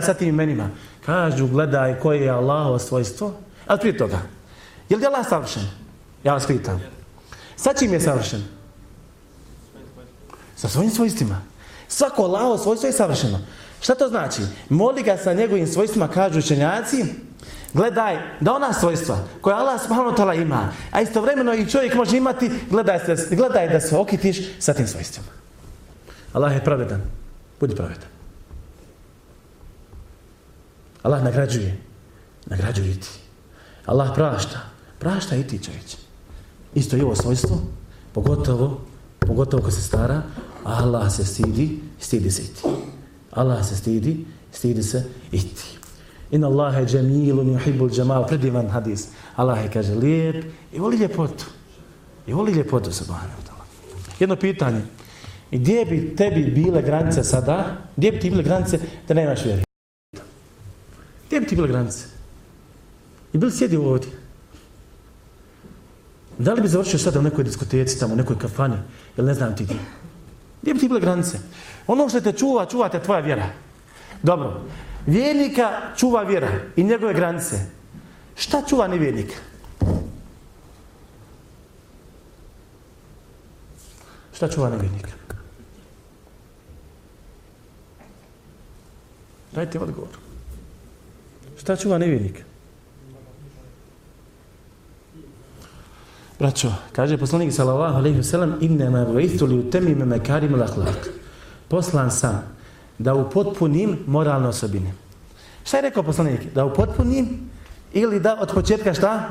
sa 0.00 0.14
tim 0.14 0.28
imenima. 0.28 0.70
Kažu, 1.06 1.46
gledaj 1.46 1.98
koje 2.00 2.20
je 2.20 2.30
Allahovo 2.30 2.78
svojstvo. 2.78 3.32
Ali 3.66 3.80
prije 3.80 3.98
toga, 3.98 4.18
je 4.88 4.96
li 4.96 5.06
Allah 5.06 5.28
savršen? 5.28 5.62
Ja 6.24 6.32
vas 6.32 6.46
pitam. 6.46 6.80
Sa 7.56 7.74
čim 7.74 7.92
je 7.92 8.00
savršen? 8.00 8.44
Sa 10.56 10.68
svojim 10.68 10.90
svojstvima. 10.90 11.49
Svako 11.90 12.22
Allahovo 12.22 12.58
svojstvo 12.58 12.86
je 12.86 12.92
savršeno. 12.92 13.38
Šta 13.80 13.94
to 13.94 14.08
znači? 14.08 14.42
Moli 14.68 15.02
ga 15.02 15.16
sa 15.16 15.32
njegovim 15.32 15.66
svojstvima, 15.66 16.08
kažu 16.08 16.38
učenjaci, 16.38 17.04
gledaj 17.72 18.18
da 18.40 18.54
ona 18.54 18.72
svojstva 18.72 19.18
koja 19.40 19.56
Allah 19.56 19.80
subhanahu 19.82 20.16
ta'ala 20.16 20.42
ima, 20.42 20.72
a 20.90 21.00
istovremeno 21.00 21.54
i 21.54 21.66
čovjek 21.66 21.94
može 21.94 22.16
imati, 22.16 22.50
gledaj, 22.70 23.16
se, 23.16 23.36
gledaj 23.36 23.68
da 23.68 23.80
se 23.80 23.96
okitiš 23.96 24.38
sa 24.58 24.74
tim 24.74 24.86
svojstvima. 24.86 25.28
Allah 26.32 26.54
je 26.54 26.64
pravedan. 26.64 27.02
Budi 27.60 27.76
pravedan. 27.76 28.08
Allah 31.02 31.24
nagrađuje. 31.24 31.78
Nagrađuje 32.46 33.00
ti. 33.00 33.10
Allah 33.86 34.10
prašta. 34.14 34.60
Prašta 34.98 35.36
i 35.36 35.46
ti 35.46 35.64
čovječ. 35.64 35.96
Isto 36.74 36.96
je 36.96 37.04
ovo 37.04 37.16
svojstvo, 37.16 37.62
pogotovo, 38.12 38.80
pogotovo 39.18 39.62
ko 39.62 39.70
se 39.70 39.82
stara, 39.82 40.22
Allah 40.64 41.12
se 41.12 41.24
stidi, 41.24 41.80
stidi 42.00 42.30
se 42.30 42.42
i 42.42 42.46
ti. 42.46 42.62
Allah 43.30 43.66
se 43.66 43.76
stidi, 43.76 44.26
stidi 44.52 44.82
se 44.82 45.04
i 45.32 45.40
ti. 45.40 45.78
Inna 46.30 46.46
Allahe 46.46 46.86
džemilun 46.86 47.58
yuhibbul 47.58 47.90
džemal. 47.90 48.26
Predivan 48.26 48.68
hadis. 48.68 49.08
Allah 49.36 49.64
je 49.64 49.70
kaže 49.70 49.94
lijep 49.94 50.44
i 50.72 50.78
voli 50.78 50.96
ljepotu. 50.96 51.44
I 52.26 52.32
voli 52.32 52.52
ljepotu 52.52 52.92
se 52.92 53.04
Jedno 54.20 54.36
pitanje. 54.36 54.82
I 55.50 55.58
gdje 55.58 55.84
bi 55.84 56.16
tebi 56.16 56.42
bile 56.44 56.82
granice 56.82 57.24
sada? 57.24 57.76
Gdje 57.96 58.12
bi 58.12 58.20
ti 58.20 58.30
bile 58.30 58.42
granice 58.42 58.78
da 59.08 59.14
nemaš 59.14 59.44
vjeri? 59.44 59.62
Gdje 61.26 61.40
bi 61.40 61.46
ti 61.46 61.56
bile 61.56 61.68
granice? 61.68 62.04
I 63.32 63.38
bil 63.38 63.50
sjedi 63.50 63.76
ovdje? 63.76 64.10
Da 66.38 66.52
li 66.52 66.62
bi 66.62 66.68
završio 66.68 66.98
sada 66.98 67.18
u 67.18 67.22
nekoj 67.22 67.44
diskoteci, 67.44 67.98
tamo 68.00 68.14
u 68.14 68.16
nekoj 68.16 68.38
kafani? 68.38 68.76
Ili 69.16 69.26
ne 69.26 69.34
znam 69.34 69.56
ti 69.56 69.64
gdje? 69.64 69.76
Gdje 70.62 70.74
bi 70.74 70.80
ti 70.80 70.88
bile 70.88 71.00
granice? 71.00 71.38
Ono 71.86 72.08
što 72.08 72.20
te 72.20 72.32
čuva, 72.32 72.66
čuva 72.66 72.88
te 72.88 73.02
tvoja 73.02 73.20
vjera. 73.20 73.46
Dobro. 74.22 74.60
Vjernika 75.06 75.80
čuva 75.96 76.22
vjera 76.22 76.50
i 76.76 76.84
njegove 76.84 77.14
granice. 77.14 77.56
Šta 78.36 78.62
čuva 78.68 78.88
nevjernika? 78.88 79.34
Šta 84.34 84.48
čuva 84.48 84.70
nevjernika? 84.70 85.10
Dajte 89.52 89.78
odgovor. 89.78 90.08
Šta 91.58 91.76
čuva 91.76 91.98
nevjernika? 91.98 92.49
Braćo, 96.40 96.72
kaže 96.92 97.18
poslanik 97.18 97.52
sallallahu 97.52 97.98
alejhi 97.98 98.16
ve 98.16 98.24
sellem 98.24 98.54
inna 98.60 98.90
ma 98.90 99.04
bu'ithu 99.04 99.48
li 99.48 99.58
utammima 99.58 100.04
makarim 100.04 100.54
al-akhlaq. 100.54 101.08
Poslan 101.68 102.10
sam 102.10 102.42
da 102.98 103.14
upotpunim 103.14 103.98
moralne 104.06 104.48
osobine. 104.48 104.92
Šta 105.64 105.76
je 105.76 105.82
rekao 105.82 106.02
poslanik? 106.02 106.54
Da 106.54 106.64
upotpunim 106.64 107.50
ili 107.92 108.20
da 108.20 108.38
od 108.40 108.54
početka 108.54 108.94
šta? 108.94 109.28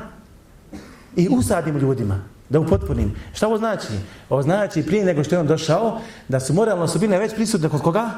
I 1.15 1.27
usadim 1.31 1.77
ljudima. 1.77 2.19
Da 2.49 2.59
upotpunim. 2.59 3.15
Šta 3.33 3.47
ovo 3.47 3.57
znači? 3.57 3.93
Ovo 4.29 4.41
znači 4.41 4.83
prije 4.83 5.05
nego 5.05 5.23
što 5.23 5.35
je 5.35 5.39
on 5.39 5.47
došao 5.47 5.99
da 6.27 6.39
su 6.39 6.53
moralne 6.53 6.83
osobine 6.83 7.19
već 7.19 7.35
prisutne 7.35 7.69
kod 7.69 7.81
koga? 7.81 8.09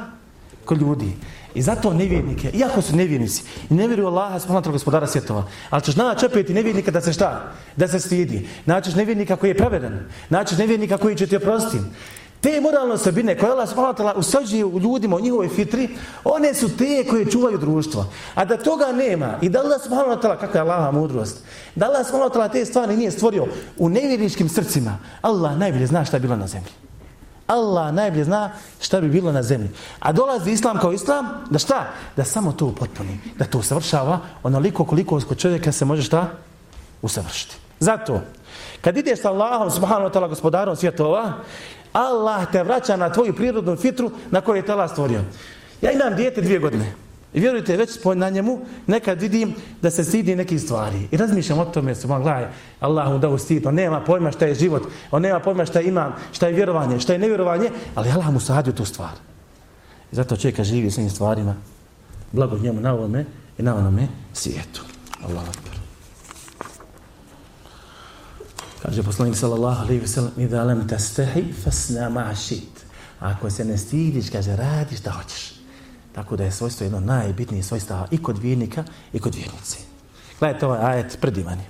Kod 0.65 0.81
ljudi. 0.81 1.15
I 1.55 1.61
zato 1.61 1.93
nevjernike, 1.93 2.49
iako 2.53 2.81
su 2.81 2.95
nevjernici, 2.95 3.43
i 3.69 3.73
ne 3.73 3.87
vjeruju 3.87 4.07
Allaha 4.07 4.39
subhanahu 4.39 4.71
gospodara 4.71 5.07
svjetova, 5.07 5.43
ali 5.69 5.81
ćeš 5.81 5.95
naći 5.95 6.25
opet 6.25 6.49
i 6.49 6.53
nevjernika 6.53 6.91
da 6.91 7.01
se 7.01 7.13
šta? 7.13 7.51
Da 7.75 7.87
se 7.87 7.99
stidi. 7.99 8.47
Naćeš 8.65 8.95
nevjernika 8.95 9.35
koji 9.35 9.49
je 9.49 9.57
pravedan. 9.57 9.99
Naćeš 10.29 10.57
nevjernika 10.57 10.97
koji 10.97 11.15
će 11.15 11.27
ti 11.27 11.35
oprostiti. 11.35 11.83
Te 12.41 12.61
moralne 12.61 12.93
osobine 12.93 13.37
koje 13.37 13.51
Allah 13.51 13.69
subhanahu 13.69 14.19
usađuje 14.19 14.65
u 14.65 14.79
ljudima, 14.79 15.15
u 15.15 15.19
njihovoj 15.19 15.49
fitri, 15.49 15.89
one 16.23 16.53
su 16.53 16.77
te 16.77 17.05
koje 17.09 17.31
čuvaju 17.31 17.57
društvo. 17.57 18.05
A 18.35 18.45
da 18.45 18.57
toga 18.57 18.91
nema, 18.91 19.37
i 19.41 19.49
da 19.49 19.59
Allah 19.59 19.81
subhanahu 19.83 20.21
ta'ala, 20.21 20.39
kakva 20.39 20.59
je 20.59 20.61
Allaha 20.61 20.91
mudrost, 20.91 21.37
da 21.75 21.85
Allah 21.85 22.07
subhanahu 22.07 22.51
te 22.51 22.65
stvari 22.65 22.97
nije 22.97 23.11
stvorio 23.11 23.47
u 23.77 23.89
nevjerničkim 23.89 24.49
srcima, 24.49 24.97
Allah 25.21 25.57
najbolje 25.57 25.87
zna 25.87 26.05
šta 26.05 26.17
je 26.17 26.21
bilo 26.21 26.35
na 26.35 26.47
zemlji. 26.47 26.71
Allah 27.51 27.93
najbolje 27.93 28.23
zna 28.23 28.51
šta 28.81 29.01
bi 29.01 29.09
bilo 29.09 29.31
na 29.31 29.43
zemlji. 29.43 29.69
A 29.99 30.11
dolazi 30.11 30.51
islam 30.51 30.79
kao 30.79 30.93
islam, 30.93 31.27
da 31.49 31.59
šta? 31.59 31.87
Da 32.15 32.23
samo 32.23 32.51
to 32.51 32.65
upotpuni. 32.65 33.19
Da 33.37 33.45
to 33.45 33.59
usavršava 33.59 34.19
onoliko 34.43 34.85
koliko 34.85 35.19
kod 35.27 35.37
čovjeka 35.37 35.71
se 35.71 35.85
može 35.85 36.03
šta? 36.03 36.27
Usavršiti. 37.01 37.55
Zato, 37.79 38.21
kad 38.81 38.97
ideš 38.97 39.21
sa 39.21 39.29
Allahom, 39.29 39.71
subhanahu 39.71 40.09
wa 40.09 40.13
ta'ala, 40.13 40.29
gospodarom 40.29 40.75
svjetova, 40.75 41.33
Allah 41.93 42.51
te 42.51 42.63
vraća 42.63 42.95
na 42.97 43.09
tvoju 43.09 43.35
prirodnu 43.35 43.75
fitru 43.75 44.11
na 44.31 44.41
kojoj 44.41 44.59
je 44.59 44.65
te 44.65 44.71
Allah 44.71 44.91
stvorio. 44.91 45.21
Ja 45.81 45.91
imam 45.91 46.15
dijete 46.15 46.41
dvije 46.41 46.59
godine. 46.59 46.93
I 47.33 47.39
vjerujte, 47.39 47.77
već 47.77 47.89
na 48.15 48.29
njemu 48.29 48.59
nekad 48.87 49.21
vidim 49.21 49.55
da 49.81 49.91
se 49.91 50.03
stidi 50.03 50.35
neki 50.35 50.59
stvari. 50.59 51.07
I 51.11 51.17
razmišljam 51.17 51.59
o 51.59 51.65
tome, 51.65 51.95
su 51.95 52.07
vam 52.07 52.23
gledaj, 52.23 52.47
Allah 52.79 53.11
mu 53.11 53.19
dao 53.19 53.37
stid, 53.37 53.65
on 53.65 53.75
nema 53.75 54.01
pojma 54.01 54.31
šta 54.31 54.45
je 54.45 54.55
život, 54.55 54.83
on 55.11 55.21
nema 55.21 55.39
pojma 55.39 55.65
šta 55.65 55.79
je 55.79 55.87
imam, 55.87 56.15
šta 56.31 56.47
je 56.47 56.53
vjerovanje, 56.53 56.99
šta 56.99 57.13
je 57.13 57.19
nevjerovanje, 57.19 57.69
ali 57.95 58.11
Allah 58.11 58.29
mu 58.29 58.39
sadio 58.39 58.73
tu 58.73 58.85
stvar. 58.85 59.13
I 60.11 60.15
zato 60.15 60.37
čeka 60.37 60.63
živi 60.63 60.91
s 60.91 60.97
njim 60.97 61.09
stvarima. 61.09 61.55
Blago 62.31 62.57
njemu 62.57 62.81
na 62.81 62.93
ovome 62.93 63.25
i 63.57 63.63
na 63.63 63.75
onome 63.75 64.07
svijetu. 64.33 64.81
Allah 65.23 65.43
akbar. 65.49 65.77
Kaže 68.81 69.03
poslanik 69.03 69.35
sallallahu 69.35 69.81
alejhi 69.81 70.01
ve 70.01 70.07
sellem: 70.07 70.31
"Idha 70.37 70.63
lam 70.63 70.87
tastahi 70.87 71.53
fasna 71.63 72.09
ma 72.09 72.35
shit." 72.35 72.81
Ako 73.19 73.49
se 73.49 73.65
ne 73.65 73.77
stidiš, 73.77 74.29
kaže 74.29 74.55
radi 74.55 74.95
šta 74.95 75.11
hoćeš. 75.11 75.60
Tako 76.15 76.35
da 76.35 76.43
je 76.43 76.51
svojstvo 76.51 76.83
jedno 76.83 76.99
najbitnije 76.99 77.63
svojstva 77.63 78.07
i 78.11 78.23
kod 78.23 78.37
vjernika 78.37 78.83
i 79.13 79.19
kod 79.19 79.35
vjernice. 79.35 79.77
Gledajte 80.39 80.65
ovaj 80.65 80.79
ajet 80.81 81.17
predivani. 81.21 81.63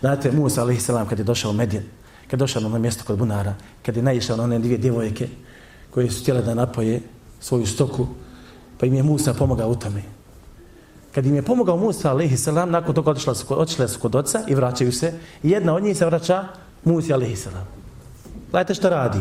Znate, 0.00 0.32
Musa 0.32 0.62
alejhi 0.62 0.80
selam 0.80 1.08
kad 1.08 1.18
je 1.18 1.24
došao 1.24 1.50
u 1.50 1.54
Medin, 1.54 1.82
kad 2.30 2.40
je 2.40 2.42
došao 2.42 2.62
na 2.62 2.68
ono 2.68 2.78
mjesto 2.78 3.04
kod 3.04 3.18
bunara, 3.18 3.54
kad 3.86 3.96
je 3.96 4.02
naišao 4.02 4.36
na 4.36 4.42
one 4.42 4.58
dvije 4.58 4.78
djevojke 4.78 5.28
koje 5.90 6.10
su 6.10 6.22
htjele 6.22 6.42
da 6.42 6.54
napoje 6.54 7.00
svoju 7.40 7.66
stoku, 7.66 8.06
pa 8.78 8.86
im 8.86 8.94
je 8.94 9.02
Musa 9.02 9.34
pomogao 9.34 9.70
u 9.70 9.76
tome. 9.76 10.02
Kad 11.14 11.26
im 11.26 11.34
je 11.34 11.42
pomogao 11.42 11.76
Musa, 11.76 12.16
a.s. 12.16 12.46
nakon 12.46 12.94
toga 12.94 13.10
otišla 13.10 13.34
su, 13.34 13.60
otišle 13.60 13.88
su 13.88 14.00
kod 14.00 14.14
oca 14.14 14.44
i 14.48 14.54
vraćaju 14.54 14.92
se. 14.92 15.12
I 15.42 15.50
jedna 15.50 15.74
od 15.74 15.82
njih 15.82 15.96
se 15.96 16.06
vraća 16.06 16.44
Musa, 16.84 17.14
a.s. 17.16 17.48
Gledajte 18.50 18.74
što 18.74 18.90
radi. 18.90 19.18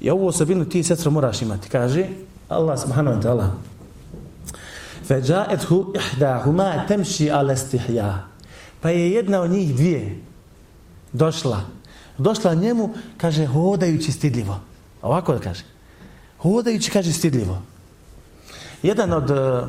I 0.00 0.10
ovu 0.10 0.26
osobinu 0.26 0.64
ti, 0.64 0.82
sestro, 0.82 1.10
moraš 1.10 1.42
imati. 1.42 1.68
Kaže, 1.68 2.06
Allah 2.48 2.80
subhanahu 2.80 3.16
wa 3.16 3.22
ta'ala. 3.22 3.48
Feđaethu 5.04 5.92
ihdahuma 5.94 6.86
temši 6.88 7.30
ale 7.30 7.56
stihja. 7.56 8.24
Pa 8.80 8.90
je 8.90 9.10
jedna 9.10 9.40
od 9.40 9.50
njih 9.50 9.76
dvije 9.76 10.18
došla. 11.12 11.60
Došla 12.18 12.54
njemu, 12.54 12.94
kaže, 13.16 13.46
hodajući 13.46 14.12
stidljivo. 14.12 14.60
Ovako 15.02 15.32
da 15.32 15.40
kaže. 15.40 15.64
Hodajući, 16.38 16.90
kaže, 16.90 17.12
stidljivo. 17.12 17.62
Jedan 18.82 19.12
od 19.12 19.30
eh, 19.30 19.66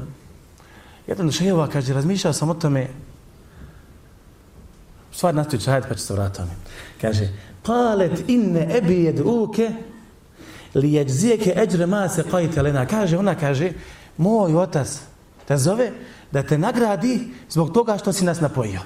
Jedan 1.07 1.31
šehova 1.31 1.67
kaže, 1.67 1.93
razmišljao 1.93 2.34
sam 2.34 2.50
o 2.50 2.53
tome, 2.53 2.88
stvar 5.12 5.36
nastoji 5.36 5.62
čajat 5.62 5.88
pa 5.89 5.96
će 5.96 6.01
se 6.01 6.13
vratiti. 6.13 6.50
Kaže, 7.01 7.29
palet 7.63 8.29
inne 8.29 8.77
ebi 8.77 9.03
jed 9.03 9.19
uke 9.19 9.72
li 10.77 10.93
jeđzijeke 10.93 11.53
eđre 11.57 11.86
ma 11.86 12.10
se 12.10 12.24
kajte 12.24 12.62
lena. 12.62 12.86
Kaže, 12.86 13.17
ona 13.17 13.36
kaže, 13.36 13.72
moj 14.17 14.55
otac 14.55 15.00
te 15.48 15.57
zove 15.57 15.91
da 16.31 16.43
te 16.43 16.57
nagradi 16.57 17.34
zbog 17.50 17.74
toga 17.74 17.98
što 17.98 18.13
si 18.13 18.25
nas 18.25 18.39
napojio. 18.39 18.79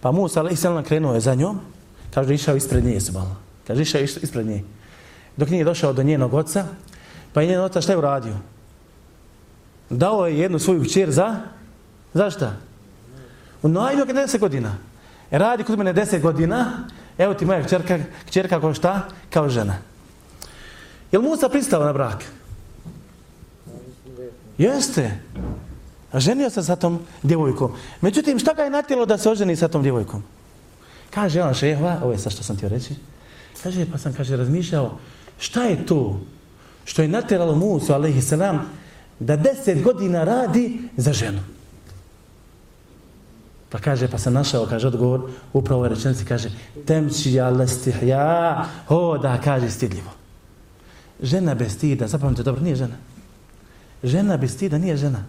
Pa 0.00 0.12
Musa, 0.12 0.40
ali 0.40 0.52
islam 0.52 0.84
krenuo 0.84 1.14
je 1.14 1.20
za 1.20 1.34
njom, 1.34 1.60
kaže, 2.14 2.34
išao 2.34 2.56
ispred 2.56 2.84
nje, 2.84 3.00
subala. 3.00 3.36
Kaže, 3.66 3.82
išao 3.82 4.00
ispred 4.00 4.46
nje. 4.46 4.64
Dok 5.36 5.48
nije 5.48 5.64
došao 5.64 5.92
do 5.92 6.02
njenog 6.02 6.34
oca, 6.34 6.64
pa 7.32 7.42
je 7.42 7.48
njen 7.48 7.60
otac 7.60 7.82
šta 7.84 7.92
je 7.92 7.98
uradio? 7.98 8.36
dao 9.90 10.26
je 10.26 10.38
jednu 10.38 10.58
svoju 10.58 10.82
kćer 10.82 11.10
za 11.10 11.36
za 12.14 12.30
šta? 12.30 12.52
U 13.62 13.68
najmnog 13.68 14.08
10 14.08 14.38
godina. 14.38 14.76
E 15.30 15.38
radi 15.38 15.64
kod 15.64 15.78
mene 15.78 15.94
10 15.94 16.20
godina, 16.20 16.88
evo 17.18 17.34
ti 17.34 17.46
moja 17.46 17.62
kćerka, 17.62 17.98
kćerka 18.26 18.60
kao 18.60 18.74
šta? 18.74 19.08
Kao 19.30 19.48
žena. 19.48 19.74
Je 21.12 21.18
li 21.18 21.24
Musa 21.24 21.48
pristao 21.48 21.84
na 21.84 21.92
brak? 21.92 22.24
Jeste. 24.58 25.10
ženio 26.14 26.50
se 26.50 26.62
sa 26.62 26.76
tom 26.76 27.00
djevojkom. 27.22 27.72
Međutim, 28.00 28.38
šta 28.38 28.54
ga 28.54 28.62
je 28.62 28.70
natjelo 28.70 29.06
da 29.06 29.18
se 29.18 29.30
oženi 29.30 29.56
sa 29.56 29.68
tom 29.68 29.82
djevojkom? 29.82 30.22
Kaže 31.10 31.42
on 31.42 31.54
šehva, 31.54 32.00
ovo 32.02 32.12
je 32.12 32.18
sa 32.18 32.30
što 32.30 32.42
sam 32.42 32.56
ti 32.56 32.68
reći, 32.68 32.94
kaže, 33.62 33.86
pa 33.92 33.98
sam, 33.98 34.12
kaže, 34.12 34.36
razmišljao, 34.36 34.98
šta 35.38 35.64
je 35.64 35.86
to 35.86 36.20
što 36.84 37.02
je 37.02 37.08
natjeralo 37.08 37.54
Musu, 37.54 37.92
alaihi 37.92 38.22
salam, 38.22 38.66
da 39.18 39.36
deset 39.36 39.82
godina 39.82 40.24
radi 40.24 40.78
za 40.96 41.12
ženu? 41.12 41.40
Pa 43.70 43.78
kaže, 43.78 44.08
pa 44.08 44.18
sam 44.18 44.32
našao, 44.32 44.66
kaže, 44.66 44.86
odgovor, 44.86 45.30
upravo 45.52 45.84
je 45.84 45.90
rečenci, 45.90 46.24
kaže, 46.24 46.50
temči 46.86 47.32
ja 47.32 47.50
lestih 47.50 48.02
ja, 48.02 48.66
ho, 48.86 49.18
da, 49.18 49.38
kaže, 49.40 49.70
stidljivo. 49.70 50.19
Žena 51.22 51.54
bez 51.54 51.72
stida, 51.72 52.06
zapamite 52.06 52.42
dobro, 52.42 52.62
nije 52.62 52.76
žena. 52.76 52.96
Žena 54.02 54.36
bez 54.36 54.52
stida 54.52 54.78
nije 54.78 54.96
žena. 54.96 55.24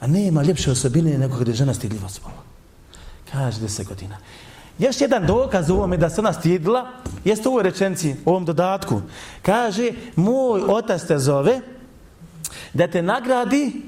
A 0.00 0.06
nema 0.06 0.42
ljepše 0.42 0.70
osobine 0.70 1.18
nego 1.18 1.38
kada 1.38 1.50
je 1.50 1.56
žena 1.56 1.74
stidljiva 1.74 2.08
spola. 2.08 2.42
Kaže, 3.32 3.60
deset 3.60 3.86
godina. 3.88 4.18
Još 4.78 5.00
jedan 5.00 5.26
dokaz 5.26 5.70
u 5.70 5.74
ovome 5.74 5.96
da 5.96 6.10
se 6.10 6.20
ona 6.20 6.32
stidila, 6.32 6.88
jeste 7.24 7.48
u 7.48 7.52
ovoj 7.52 7.62
rečenci, 7.62 8.14
u 8.24 8.30
ovom 8.30 8.44
dodatku. 8.44 9.00
Kaže, 9.42 9.90
moj 10.16 10.62
otac 10.68 11.02
te 11.04 11.18
zove 11.18 11.60
da 12.74 12.88
te 12.88 13.02
nagradi 13.02 13.82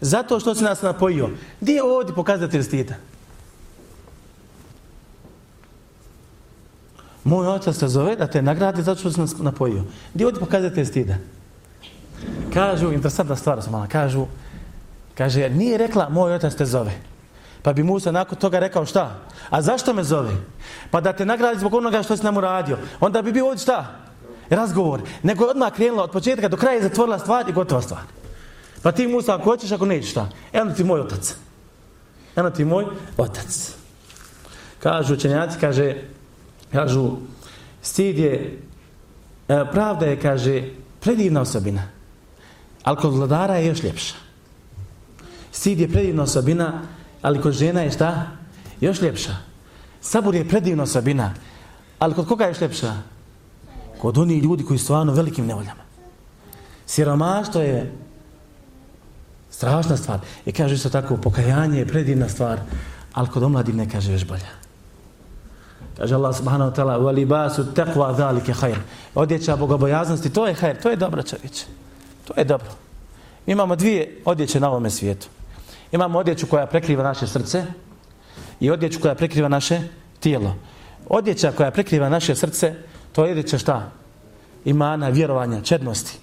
zato 0.00 0.40
što 0.40 0.54
si 0.54 0.64
nas 0.64 0.82
napojio. 0.82 1.30
Gdje 1.60 1.72
je 1.72 1.82
ovdje 1.82 2.14
pokazatelj 2.14 2.62
stida? 2.62 2.94
Moj 7.24 7.46
otac 7.46 7.78
te 7.78 7.88
zove 7.88 8.16
da 8.16 8.26
te 8.26 8.42
nagradi 8.42 8.82
zato 8.82 9.00
što 9.00 9.10
si 9.10 9.20
nas 9.20 9.38
napojio. 9.38 9.84
Gdje 10.14 10.26
odi 10.26 10.38
ovdje 10.40 10.84
stida? 10.84 11.14
Kažu, 12.54 12.92
interesantna 12.92 13.36
stvar 13.36 13.62
su 13.62 13.70
mala, 13.70 13.86
kažu, 13.86 14.26
kaže, 15.14 15.50
nije 15.50 15.78
rekla 15.78 16.08
moj 16.08 16.34
otac 16.34 16.54
te 16.54 16.66
zove. 16.66 16.92
Pa 17.62 17.72
bi 17.72 17.82
Musa 17.82 18.12
nakon 18.12 18.38
toga 18.38 18.58
rekao 18.58 18.86
šta? 18.86 19.18
A 19.50 19.62
zašto 19.62 19.92
me 19.92 20.04
zove? 20.04 20.30
Pa 20.90 21.00
da 21.00 21.12
te 21.12 21.26
nagradi 21.26 21.60
zbog 21.60 21.74
onoga 21.74 22.02
što 22.02 22.16
si 22.16 22.24
nam 22.24 22.36
uradio. 22.36 22.78
Onda 23.00 23.22
bi 23.22 23.32
bio 23.32 23.46
ovdje 23.46 23.62
šta? 23.62 23.98
Razgovor. 24.50 25.00
Nego 25.22 25.44
je 25.44 25.50
odmah 25.50 25.72
krenula 25.72 26.04
od 26.04 26.10
početka 26.10 26.48
do 26.48 26.56
kraja 26.56 26.78
i 26.78 26.82
zatvorila 26.82 27.18
stvar 27.18 27.48
i 27.48 27.52
gotova 27.52 27.82
stvar. 27.82 28.02
Pa 28.82 28.92
ti 28.92 29.06
Musa 29.06 29.34
ako 29.34 29.44
hoćeš, 29.44 29.72
ako 29.72 29.86
nećeš 29.86 30.10
šta? 30.10 30.28
Eno 30.52 30.72
ti 30.72 30.84
moj 30.84 31.00
otac. 31.00 31.34
Eno 32.36 32.50
ti 32.50 32.64
moj 32.64 32.84
otac. 33.16 33.74
Kažu 34.78 35.14
učenjaci, 35.14 35.58
kaže, 35.60 35.96
kažu, 36.72 37.10
stid 37.82 38.18
je, 38.18 38.58
e, 39.48 39.64
pravda 39.72 40.06
je, 40.06 40.20
kaže, 40.20 40.62
predivna 41.00 41.40
osobina. 41.40 41.82
Ali 42.82 42.96
kod 42.96 43.14
vladara 43.14 43.56
je 43.56 43.66
još 43.66 43.82
ljepša. 43.82 44.14
Stid 45.52 45.80
je 45.80 45.88
predivna 45.88 46.22
osobina, 46.22 46.82
ali 47.22 47.40
kod 47.40 47.52
žena 47.52 47.80
je 47.80 47.90
šta? 47.90 48.26
Još 48.80 49.00
ljepša. 49.02 49.36
Sabur 50.00 50.34
je 50.34 50.48
predivna 50.48 50.82
osobina, 50.82 51.34
ali 51.98 52.14
kod 52.14 52.28
koga 52.28 52.44
je 52.44 52.50
još 52.50 52.60
ljepša? 52.60 52.94
Kod 54.00 54.18
onih 54.18 54.42
ljudi 54.42 54.64
koji 54.64 54.78
su 54.78 54.84
stvarno 54.84 55.12
velikim 55.12 55.46
nevoljama. 55.46 55.82
Siromaštvo 56.86 57.60
je 57.60 57.92
strašna 59.50 59.96
stvar. 59.96 60.20
I 60.46 60.52
kaže 60.52 60.74
isto 60.74 60.90
tako, 60.90 61.16
pokajanje 61.16 61.78
je 61.78 61.86
predivna 61.86 62.28
stvar, 62.28 62.60
ali 63.12 63.28
kod 63.28 63.42
omladine 63.42 63.88
kaže 63.90 64.12
još 64.12 64.24
bolja. 64.26 64.61
Kaže 65.97 66.15
Allah 66.15 66.35
subhanahu 66.35 66.71
wa 66.71 66.75
ta'ala, 66.75 66.97
وَلِبَاسُ 66.97 67.73
تَقْوَا 67.73 68.11
ذَلِكَ 68.11 68.51
خَيْرِ 68.51 68.77
Odjeća 69.15 69.55
bogobojaznosti, 69.55 70.29
to 70.29 70.47
je 70.47 70.53
hajr, 70.53 70.81
to 70.81 70.89
je 70.89 70.95
dobro 70.95 71.23
čovječe. 71.23 71.65
To 72.27 72.33
je 72.37 72.43
dobro. 72.43 72.69
Mi 73.45 73.53
imamo 73.53 73.75
dvije 73.75 74.21
odjeće 74.25 74.59
na 74.59 74.69
ovome 74.69 74.89
svijetu. 74.89 75.27
Imamo 75.91 76.19
odjeću 76.19 76.47
koja 76.47 76.65
prekriva 76.65 77.03
naše 77.03 77.27
srce 77.27 77.65
i 78.59 78.71
odjeću 78.71 78.99
koja 79.01 79.15
prekriva 79.15 79.47
naše 79.47 79.81
tijelo. 80.19 80.55
Odjeća 81.09 81.51
koja 81.51 81.71
prekriva 81.71 82.09
naše 82.09 82.35
srce, 82.35 82.73
to 83.11 83.25
je 83.25 83.31
odjeća 83.31 83.57
šta? 83.57 83.91
Imana, 84.65 85.09
vjerovanja, 85.09 85.61
čednosti. 85.61 86.19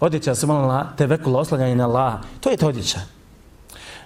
Odjeća 0.00 0.34
se 0.34 0.46
malo 0.46 0.68
na 0.68 0.92
te 0.96 1.06
vekula 1.06 1.40
oslanjanja 1.40 1.74
na 1.74 1.84
Allaha. 1.84 2.18
To 2.40 2.50
je 2.50 2.56
ta 2.56 2.66
odjeća. 2.66 3.00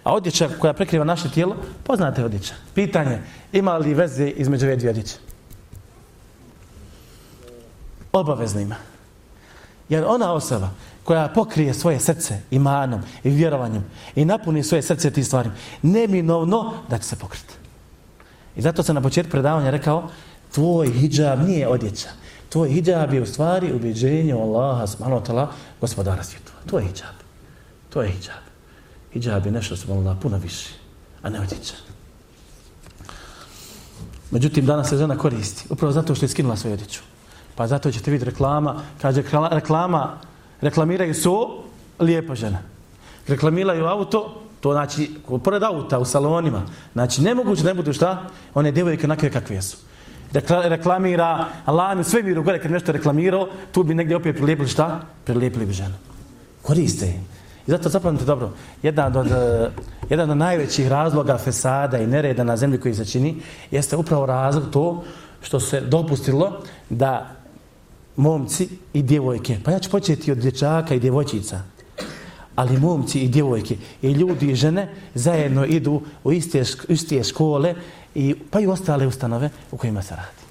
A 0.07 0.13
odjeća 0.13 0.49
koja 0.59 0.73
prekriva 0.73 1.05
naše 1.05 1.29
tijelo, 1.29 1.55
poznate 1.83 2.25
odjeća. 2.25 2.53
Pitanje, 2.75 3.19
ima 3.51 3.77
li 3.77 3.93
veze 3.93 4.27
između 4.27 4.65
ove 4.65 4.75
dvije 4.75 4.89
odjeće? 4.89 5.15
Obavezno 8.13 8.61
ima. 8.61 8.75
Jer 9.89 10.05
ona 10.07 10.33
osoba 10.33 10.69
koja 11.03 11.27
pokrije 11.27 11.73
svoje 11.73 11.99
srce 11.99 12.39
imanom 12.51 13.01
i 13.23 13.29
vjerovanjem 13.29 13.85
i 14.15 14.25
napuni 14.25 14.63
svoje 14.63 14.81
srce 14.81 15.11
tim 15.11 15.23
stvarima, 15.23 15.55
neminovno 15.81 16.73
da 16.89 16.97
će 16.97 17.03
se 17.03 17.15
pokriti. 17.15 17.53
I 18.55 18.61
zato 18.61 18.83
sam 18.83 18.95
na 18.95 19.01
početku 19.01 19.31
predavanja 19.31 19.69
rekao, 19.69 20.09
tvoj 20.53 20.87
hijab 20.87 21.47
nije 21.47 21.67
odjeća. 21.67 22.09
Tvoj 22.49 22.69
hijab 22.69 23.13
je 23.13 23.21
u 23.21 23.25
stvari 23.25 23.73
ubeđenje 23.73 24.33
Allaha 24.33 24.87
subhanahu 24.87 25.21
wa 25.21 25.27
ta'ala 25.27 25.47
gospodara 25.81 26.23
svijetu. 26.23 26.51
To 26.65 26.79
je 26.79 26.83
hijab. 26.83 27.15
To 27.89 28.01
je 28.01 28.09
hijab. 28.09 28.46
Hijab 29.19 29.45
je 29.45 29.51
nešto 29.51 29.75
se 29.75 29.88
wa 29.88 30.15
puno 30.21 30.38
više, 30.38 30.69
a 31.21 31.30
ne 31.30 31.39
odjeća. 31.39 31.73
Međutim, 34.32 34.65
danas 34.65 34.89
se 34.89 34.97
žena 34.97 35.17
koristi. 35.17 35.65
Upravo 35.69 35.91
zato 35.91 36.15
što 36.15 36.25
je 36.25 36.30
skinula 36.30 36.56
svoju 36.56 36.73
odjeću. 36.73 36.99
Pa 37.56 37.67
zato 37.67 37.91
ćete 37.91 38.12
vidjeti 38.12 38.32
reklama. 38.32 38.82
Kaže, 39.01 39.23
reklama 39.51 40.17
reklamiraju 40.62 41.13
su 41.13 41.63
lijepa 41.99 42.36
žena. 42.36 42.60
Reklamiraju 43.27 43.86
auto, 43.86 44.41
to 44.60 44.73
znači, 44.73 45.12
pored 45.43 45.63
auta, 45.63 45.99
u 45.99 46.06
salonima. 46.06 46.62
Znači, 46.93 47.21
nemoguće 47.21 47.63
ne 47.63 47.73
budu 47.73 47.93
šta? 47.93 48.30
One 48.53 48.71
djevojke 48.71 49.06
onakve 49.06 49.32
kakve 49.32 49.62
su. 49.62 49.77
Rekla, 50.34 50.67
reklamira 50.67 51.47
Allahanu 51.65 52.03
sve 52.03 52.23
miru 52.23 52.43
gore, 52.43 52.62
kad 52.62 52.71
nešto 52.71 52.91
reklamirao, 52.91 53.49
tu 53.71 53.84
bi 53.84 53.95
negdje 53.95 54.15
opet 54.15 54.36
prilijepili 54.36 54.67
šta? 54.67 55.01
Prilijepili 55.23 55.65
bi 55.65 55.73
ženu. 55.73 55.95
Koriste 56.62 57.08
im. 57.08 57.37
I 57.67 57.71
zato 57.71 57.89
zapamite 57.89 58.25
dobro, 58.25 58.51
jedan 58.84 59.15
od, 59.15 59.32
eh, 59.32 59.69
jedan 60.10 60.30
od 60.30 60.38
najvećih 60.38 60.88
razloga 60.88 61.38
fesada 61.38 61.97
i 61.97 62.08
nereda 62.08 62.43
na 62.43 62.58
zemlji 62.58 62.80
koji 62.80 62.95
se 62.95 63.06
čini, 63.06 63.41
jeste 63.71 63.95
upravo 63.95 64.25
razlog 64.25 64.63
to 64.71 65.03
što 65.41 65.60
se 65.60 65.82
dopustilo 65.82 66.62
da 66.89 67.36
momci 68.15 68.69
i 68.93 69.01
djevojke. 69.01 69.58
Pa 69.63 69.71
ja 69.71 69.80
ću 69.80 69.89
početi 69.89 70.32
od 70.32 70.38
dječaka 70.38 70.95
i 70.95 70.99
djevojčica. 70.99 71.62
Ali 72.56 72.80
momci 72.80 73.19
i 73.19 73.27
djevojke 73.27 73.75
i 74.01 74.12
ljudi 74.12 74.51
i 74.51 74.56
žene 74.56 74.93
zajedno 75.13 75.65
idu 75.65 76.01
u 76.23 76.32
iste, 76.34 76.63
iste 76.88 77.23
škole 77.23 77.75
i, 78.15 78.36
pa 78.51 78.60
i 78.60 78.67
ostale 78.67 79.08
ustanove 79.08 79.49
u 79.71 79.77
kojima 79.77 80.01
se 80.01 80.15
radi. 80.15 80.47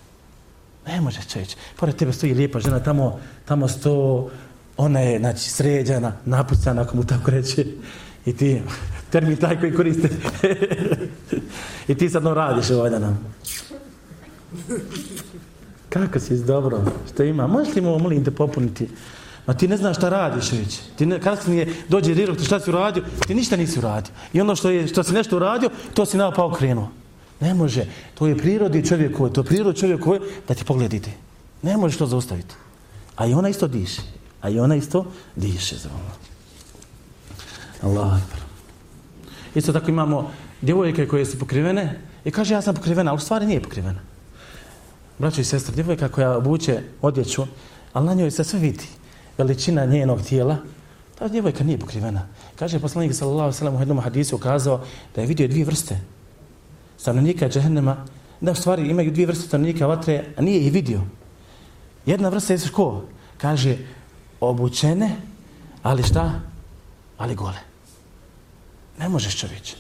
Ne 0.87 1.00
može 1.00 1.20
čovječ. 1.33 1.57
Pored 1.76 1.96
tebe 1.96 2.12
stoji 2.12 2.35
lijepa 2.35 2.61
žena, 2.61 2.81
tamo, 2.81 3.18
tamo 3.44 3.68
sto, 3.68 4.29
ona 4.76 5.00
je 5.00 5.18
znači, 5.18 5.50
sređena, 5.50 6.12
napucana, 6.24 6.82
ako 6.82 6.96
mu 6.96 7.04
tako 7.04 7.30
reče. 7.30 7.64
I 8.26 8.36
ti, 8.36 8.62
termin 9.10 9.36
taj 9.36 9.60
koji 9.60 9.74
koriste. 9.74 10.08
I 11.88 11.94
ti 11.94 12.10
sad 12.10 12.24
nam 12.24 12.34
radiš 12.34 12.70
ovaj 12.70 12.90
nam. 12.90 13.34
Kako 15.88 16.20
si 16.20 16.44
dobro? 16.44 16.84
Što 17.12 17.22
ima? 17.22 17.46
Možeš 17.46 17.74
li 17.74 17.80
mu, 17.80 17.98
molim 17.98 18.24
te, 18.24 18.30
popuniti? 18.30 18.88
Ma 19.46 19.54
ti 19.54 19.68
ne 19.68 19.76
znaš 19.76 19.96
šta 19.96 20.08
radiš 20.08 20.52
već. 20.52 20.80
Ti 20.96 21.06
ne, 21.06 21.20
kasnije 21.20 21.66
je 21.66 21.74
dođe 21.88 22.14
direktor, 22.14 22.46
šta 22.46 22.60
si 22.60 22.70
uradio? 22.70 23.04
Ti 23.26 23.34
ništa 23.34 23.56
nisi 23.56 23.78
uradio. 23.78 24.12
I 24.32 24.40
ono 24.40 24.56
što, 24.56 24.70
je, 24.70 24.86
što 24.86 25.02
si 25.02 25.12
nešto 25.12 25.36
uradio, 25.36 25.70
to 25.94 26.06
si 26.06 26.16
naopao 26.16 26.52
krenuo. 26.52 26.90
Ne 27.40 27.54
može. 27.54 27.86
To 28.14 28.26
je 28.26 28.38
prirodi 28.38 28.86
čovjekove. 28.86 29.32
To 29.32 29.40
je 29.40 29.44
prirodi 29.44 29.78
čovjekove 29.78 30.20
da 30.48 30.54
ti 30.54 30.64
pogledite. 30.64 31.10
Ne 31.62 31.76
možeš 31.76 31.98
to 31.98 32.06
zaustaviti. 32.06 32.54
A 33.16 33.26
i 33.26 33.34
ona 33.34 33.48
isto 33.48 33.68
diše. 33.68 34.02
A 34.46 34.50
i 34.50 34.61
ona 34.61 34.76
isto 34.76 35.06
diše 35.37 35.76
za 35.76 35.88
Allah. 35.90 36.14
Allah. 37.82 38.20
Isto 39.54 39.72
tako 39.72 39.90
imamo 39.90 40.30
djevojke 40.62 41.09
koje 41.09 41.26
su 41.26 41.38
pokrivene 41.38 42.00
i 42.24 42.30
kaže 42.30 42.54
ja 42.54 42.62
sam 42.62 42.74
pokrivena, 42.74 43.11
ali 43.11 43.16
u 43.16 43.20
stvari 43.20 43.46
nije 43.46 43.62
pokrivena 43.62 44.00
braćo 45.18 45.40
i 45.40 45.44
sestre, 45.44 45.74
djevojka 45.74 46.09
koja 46.09 46.37
obuće 46.37 46.80
odjeću, 47.02 47.46
ali 47.92 48.06
na 48.06 48.14
njoj 48.14 48.30
se 48.30 48.44
sve 48.44 48.59
vidi 48.59 48.87
veličina 49.38 49.85
njenog 49.85 50.22
tijela, 50.22 50.56
ta 51.18 51.28
djevojka 51.28 51.64
nije 51.64 51.78
pokrivena. 51.78 52.28
Kaže 52.59 52.78
poslanik 52.78 53.14
sallallahu 53.14 53.52
sallam 53.52 53.76
u 53.76 53.80
jednom 53.80 54.00
hadisu 54.00 54.37
ukazao 54.37 54.85
da 55.14 55.20
je 55.20 55.26
vidio 55.26 55.48
dvije 55.48 55.64
vrste 55.64 55.98
stanovnika 56.98 57.48
džehennema, 57.48 57.96
da 58.40 58.52
u 58.52 58.54
stvari 58.54 58.88
imaju 58.90 59.11
dvije 59.11 59.26
vrste 59.26 59.46
stanovnika 59.46 59.87
vatre, 59.87 60.24
a 60.37 60.42
nije 60.42 60.61
ih 60.61 60.72
vidio. 60.72 61.00
Jedna 62.06 62.28
vrsta 62.28 62.52
je 62.52 62.61
ko? 62.72 63.02
Kaže, 63.38 63.76
obučene, 64.40 65.16
ali 65.83 66.03
šta? 66.03 66.40
Ali 67.18 67.35
gole. 67.35 67.59
Ne 68.99 69.09
možeš 69.09 69.40
čovječe. 69.40 69.77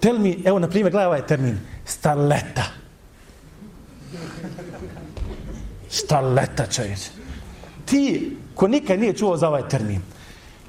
Tell 0.00 0.18
mi, 0.18 0.42
evo 0.44 0.58
na 0.58 0.68
primjer, 0.68 0.92
gledaj 0.92 1.06
ovaj 1.06 1.26
termin, 1.26 1.58
starleta. 1.84 2.64
Starleta 5.88 6.66
čovječe. 6.66 7.10
Ti, 7.84 8.36
ko 8.54 8.68
nikad 8.68 9.00
nije 9.00 9.12
čuo 9.12 9.36
za 9.36 9.48
ovaj 9.48 9.68
termin, 9.68 10.02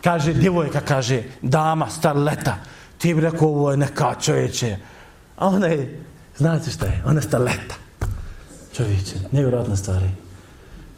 Kaže, 0.04 0.34
djevojka, 0.34 0.82
kaže, 0.82 1.24
dama, 1.42 1.90
starleta. 1.90 2.58
Ti 2.98 3.14
bi 3.14 3.22
rekao, 3.22 3.48
ovo 3.48 3.72
je 3.72 3.78
neka 3.78 4.16
čovječe. 4.22 4.78
A 5.38 5.48
ona 5.48 5.68
je, 5.68 6.04
znate 6.38 6.72
šta 6.72 6.86
je, 6.86 7.04
ona 7.06 7.20
je 7.20 7.22
starleta. 7.22 7.76
Čovječe, 8.74 9.16
nevjerojatna 9.32 9.76
stvari. 9.76 10.10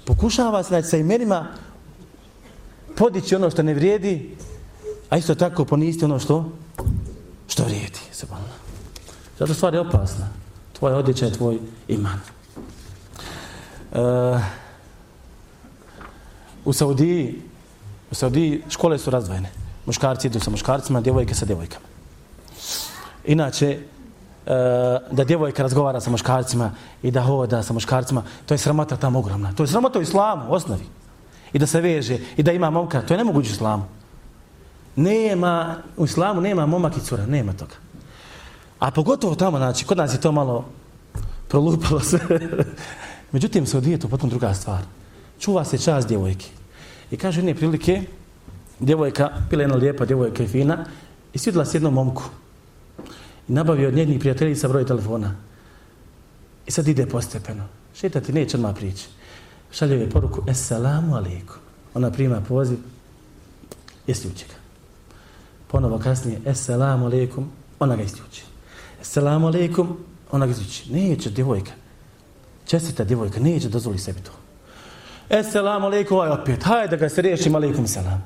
Pokušava 0.06 0.64
se 0.64 0.68
znači, 0.68 0.88
sa 0.88 0.98
imenima 0.98 1.48
podići 2.96 3.36
ono 3.36 3.50
što 3.50 3.64
ne 3.64 3.74
vrijedi, 3.74 4.36
a 5.10 5.18
isto 5.18 5.36
tako 5.36 5.66
ponisti 5.66 6.06
ono 6.06 6.20
što 6.20 6.52
što 7.48 7.64
vrijedi. 7.64 8.00
Zato 9.40 9.54
stvar 9.54 9.74
je 9.74 9.80
opasna. 9.80 10.28
Tvoj 10.74 10.94
odjeća 10.94 11.26
je 11.26 11.34
tvoj 11.34 11.60
iman. 11.88 12.20
Uh, 13.92 14.40
u 16.66 16.74
Saudiji 16.74 17.42
u 18.12 18.16
Saudiji 18.16 18.64
škole 18.70 18.98
su 18.98 19.10
razdvojene. 19.10 19.50
Muškarci 19.86 20.28
idu 20.28 20.40
sa 20.40 20.52
muškarcima, 20.52 21.02
djevojke 21.02 21.36
sa 21.36 21.46
djevojkama. 21.46 21.86
Inače, 23.26 23.80
uh, 23.80 24.52
da 25.12 25.24
djevojka 25.24 25.64
razgovara 25.64 26.02
sa 26.02 26.10
muškarcima 26.10 26.72
i 27.04 27.12
da 27.12 27.22
hoda 27.22 27.64
sa 27.64 27.74
muškarcima, 27.74 28.24
to 28.46 28.54
je 28.54 28.58
sramota 28.58 28.98
tamo 28.98 29.20
ogromna. 29.20 29.54
To 29.54 29.64
je 29.64 29.68
sramota 29.68 30.00
u 30.00 30.02
islamu, 30.02 30.50
u 30.50 30.54
osnovi. 30.54 30.84
I 31.54 31.60
da 31.60 31.68
se 31.68 31.82
veže, 31.82 32.18
i 32.38 32.44
da 32.44 32.52
ima 32.52 32.70
momka, 32.70 33.02
to 33.02 33.14
je 33.14 33.18
nemoguće 33.18 33.50
u 33.50 33.54
islamu. 33.54 33.84
Nema, 34.96 35.76
u 35.98 36.06
islamu 36.06 36.42
nema 36.42 36.66
momak 36.66 36.98
i 36.98 37.02
cura, 37.02 37.26
nema 37.26 37.54
toga. 37.54 37.76
A 38.80 38.92
pogotovo 38.92 39.36
tamo, 39.36 39.58
znači, 39.58 39.86
kod 39.86 39.98
nas 39.98 40.14
je 40.14 40.22
to 40.22 40.32
malo 40.32 40.66
prolupalo 41.48 42.00
se. 42.00 42.20
Međutim, 43.34 43.66
se 43.66 43.78
odvije 43.78 44.00
to 44.00 44.08
potpuno 44.08 44.30
druga 44.30 44.54
stvar. 44.54 44.82
Čuva 45.40 45.66
se 45.66 45.78
čast 45.78 46.08
djevojke. 46.08 46.46
I 47.12 47.18
kaže 47.18 47.40
jedne 47.40 47.56
prilike, 47.56 48.02
djevojka, 48.80 49.30
bila 49.50 49.64
jedna 49.64 49.76
lijepa 49.76 50.06
djevojka 50.06 50.44
i 50.44 50.48
fina, 50.48 50.86
i 51.34 51.38
svidla 51.38 51.66
se 51.66 51.78
jednom 51.78 51.94
momku. 51.94 52.24
I 53.48 53.54
nabavio 53.54 53.88
od 53.88 53.96
njenih 53.96 54.20
prijateljica 54.20 54.68
broj 54.68 54.86
telefona. 54.86 55.36
I 56.68 56.72
sad 56.72 56.88
ide 56.88 57.06
postepeno. 57.06 57.64
Šetati 57.96 58.34
neće 58.34 58.58
odmah 58.58 58.76
prići. 58.76 59.08
Šalje 59.72 60.00
joj 60.00 60.10
poruku, 60.10 60.44
Esselamu 60.48 61.16
alaikum. 61.16 61.58
Ona 61.94 62.12
prima 62.12 62.42
poziv, 62.42 62.78
isključi 64.08 64.46
ga. 64.48 64.56
Ponovo 65.68 66.00
kasnije, 66.00 66.42
Esselamu 66.46 67.06
alaikum, 67.06 67.52
ona 67.80 67.96
ga 67.96 68.04
isključi. 68.04 68.44
Assalamu 69.02 69.48
alaikum, 69.48 69.98
ona 70.32 70.46
ga 70.46 70.52
isključi. 70.52 70.94
Neće 70.94 71.30
djevojka. 71.30 71.72
Čestita 72.66 73.04
djevojka, 73.04 73.40
neće 73.40 73.70
dozvoli 73.70 73.98
sebi 73.98 74.20
to. 74.22 74.32
Assalamu 75.38 75.86
alaikum, 75.86 76.18
ovaj 76.18 76.30
opet. 76.30 76.64
Hajde 76.64 76.88
da 76.88 76.96
ga 76.98 77.10
se 77.10 77.22
riješim, 77.22 77.56
alaikum 77.56 77.88
salam. 77.88 78.24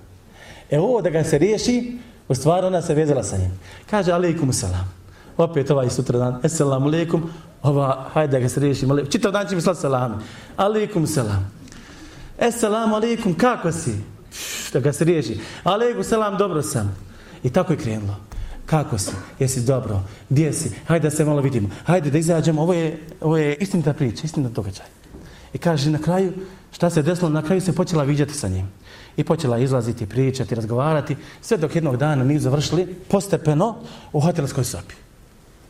E 0.70 0.80
ovo 0.80 1.02
da 1.02 1.10
ga 1.10 1.24
se 1.24 1.38
riješi, 1.38 1.98
u 2.28 2.36
stvari 2.36 2.68
ona 2.68 2.82
se 2.82 2.94
vezala 2.94 3.24
sa 3.24 3.38
njim. 3.38 3.52
Kaže 3.90 4.12
alaikum 4.12 4.54
salam. 4.54 5.03
Opet 5.38 5.72
ovaj 5.72 5.90
sutra 5.90 6.20
dan. 6.20 6.40
Assalamu 6.44 6.88
alaikum. 6.88 7.30
Ova, 7.64 8.10
hajde 8.14 8.40
ga 8.40 8.50
se 8.50 8.60
riješi. 8.60 8.88
Čitav 9.10 9.32
dan 9.32 9.48
će 9.48 9.56
mi 9.56 9.62
slati 9.62 9.80
salame. 9.80 10.16
Alaikum 10.58 11.08
selam. 11.08 11.52
Assalamu 12.40 12.96
alaikum, 12.96 13.34
kako 13.34 13.72
si? 13.72 13.94
Da 14.74 14.80
ga 14.80 14.94
se 14.94 15.04
riješi. 15.04 15.40
Alaikum 15.64 16.04
selam, 16.04 16.38
dobro 16.38 16.62
sam. 16.62 16.96
I 17.44 17.50
tako 17.50 17.74
je 17.74 17.80
krenulo. 17.80 18.16
Kako 18.66 18.98
si? 18.98 19.12
Jesi 19.40 19.62
dobro? 19.62 20.02
Gdje 20.30 20.54
si? 20.54 20.72
Hajde 20.88 21.10
da 21.10 21.16
se 21.16 21.26
malo 21.26 21.42
vidimo. 21.42 21.70
Hajde 21.86 22.12
da 22.12 22.18
izađemo. 22.18 22.62
Ovo 22.62 22.74
je, 22.74 23.00
ovo 23.22 23.38
je 23.38 23.56
istinita 23.56 23.94
priča, 23.94 24.22
istinita 24.24 24.54
događaj. 24.54 24.86
I 25.54 25.58
kaže 25.58 25.90
na 25.92 26.00
kraju, 26.00 26.34
šta 26.72 26.90
se 26.90 27.02
desilo? 27.02 27.30
Na 27.30 27.42
kraju 27.42 27.62
se 27.62 27.76
počela 27.76 28.04
viđati 28.04 28.34
sa 28.34 28.48
njim. 28.48 28.72
I 29.18 29.24
počela 29.24 29.58
izlaziti, 29.58 30.06
pričati, 30.06 30.56
razgovarati. 30.56 31.16
Sve 31.42 31.58
dok 31.58 31.76
jednog 31.76 31.98
dana 31.98 32.24
nisu 32.24 32.44
završili 32.44 32.96
postepeno 33.10 33.76
u 34.14 34.20
hotelskoj 34.20 34.64
sobi. 34.64 35.03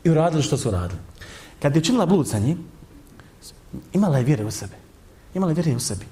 I 0.04 0.10
uradili 0.10 0.44
što 0.44 0.58
su 0.58 0.72
radili. 0.72 1.00
Kad 1.62 1.76
je 1.76 1.80
učinila 1.80 2.06
blud 2.06 2.28
sa 2.30 2.40
njim, 2.40 2.58
imala 3.94 4.18
je 4.18 4.24
vjere 4.24 4.46
u 4.46 4.52
sebe. 4.52 4.76
Imala 5.34 5.52
je 5.52 5.56
vjere 5.56 5.76
u 5.76 5.80
sebi. 5.80 6.06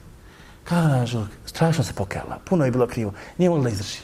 Kaže, 0.63 1.25
strašno 1.45 1.83
se 1.83 1.93
pokajala. 1.93 2.39
Puno 2.45 2.65
je 2.65 2.71
bilo 2.71 2.87
krivo. 2.87 3.13
Nije 3.37 3.49
mogla 3.49 3.69
izdržiti. 3.69 4.03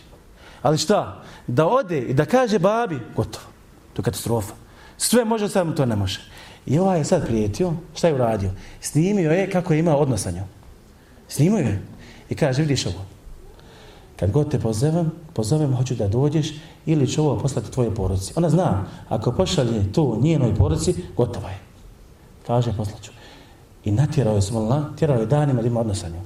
Ali 0.62 0.78
šta? 0.78 1.24
Da 1.48 1.68
ode 1.68 2.00
i 2.00 2.14
da 2.14 2.26
kaže 2.26 2.60
babi, 2.60 3.00
gotovo. 3.16 3.46
To 3.94 4.02
je 4.02 4.04
katastrofa. 4.04 4.54
Sve 4.98 5.26
može, 5.26 5.50
samo 5.50 5.74
to 5.74 5.86
ne 5.86 5.96
može. 5.96 6.20
I 6.66 6.80
ovaj 6.80 7.00
je 7.00 7.06
sad 7.06 7.28
prijetio, 7.28 7.74
šta 7.96 8.08
je 8.08 8.14
uradio? 8.14 8.52
Snimio 8.82 9.32
je 9.32 9.50
kako 9.50 9.74
je 9.74 9.80
imao 9.80 9.98
odnos 9.98 10.22
sa 10.24 10.32
njom. 10.32 10.48
Snimio 11.28 11.60
je. 11.60 11.82
I 12.30 12.36
kaže, 12.36 12.62
vidiš 12.62 12.86
ovo. 12.86 13.06
Kad 14.20 14.32
god 14.32 14.52
te 14.52 14.60
pozovem, 14.60 15.12
pozovem, 15.38 15.76
hoću 15.76 15.96
da 15.96 16.08
dođeš 16.08 16.54
ili 16.86 17.08
ću 17.08 17.22
ovo 17.22 17.38
poslati 17.40 17.72
tvoje 17.72 17.94
porodici. 17.96 18.34
Ona 18.36 18.50
zna, 18.50 18.86
ako 19.10 19.32
pošalje 19.32 19.92
to 19.94 20.18
njenoj 20.22 20.56
porodici, 20.56 20.96
gotova 21.18 21.50
je. 21.50 21.60
Kaže, 22.48 22.74
poslaću. 22.78 23.12
I 23.86 23.92
natjerao 23.92 24.36
je 24.36 24.42
smolna, 24.42 24.94
tjerao 24.98 25.20
je 25.20 25.26
danima 25.26 25.62
da 25.62 25.68
ima 25.68 25.80
odnos 25.80 26.00
sa 26.02 26.10
njom. 26.10 26.26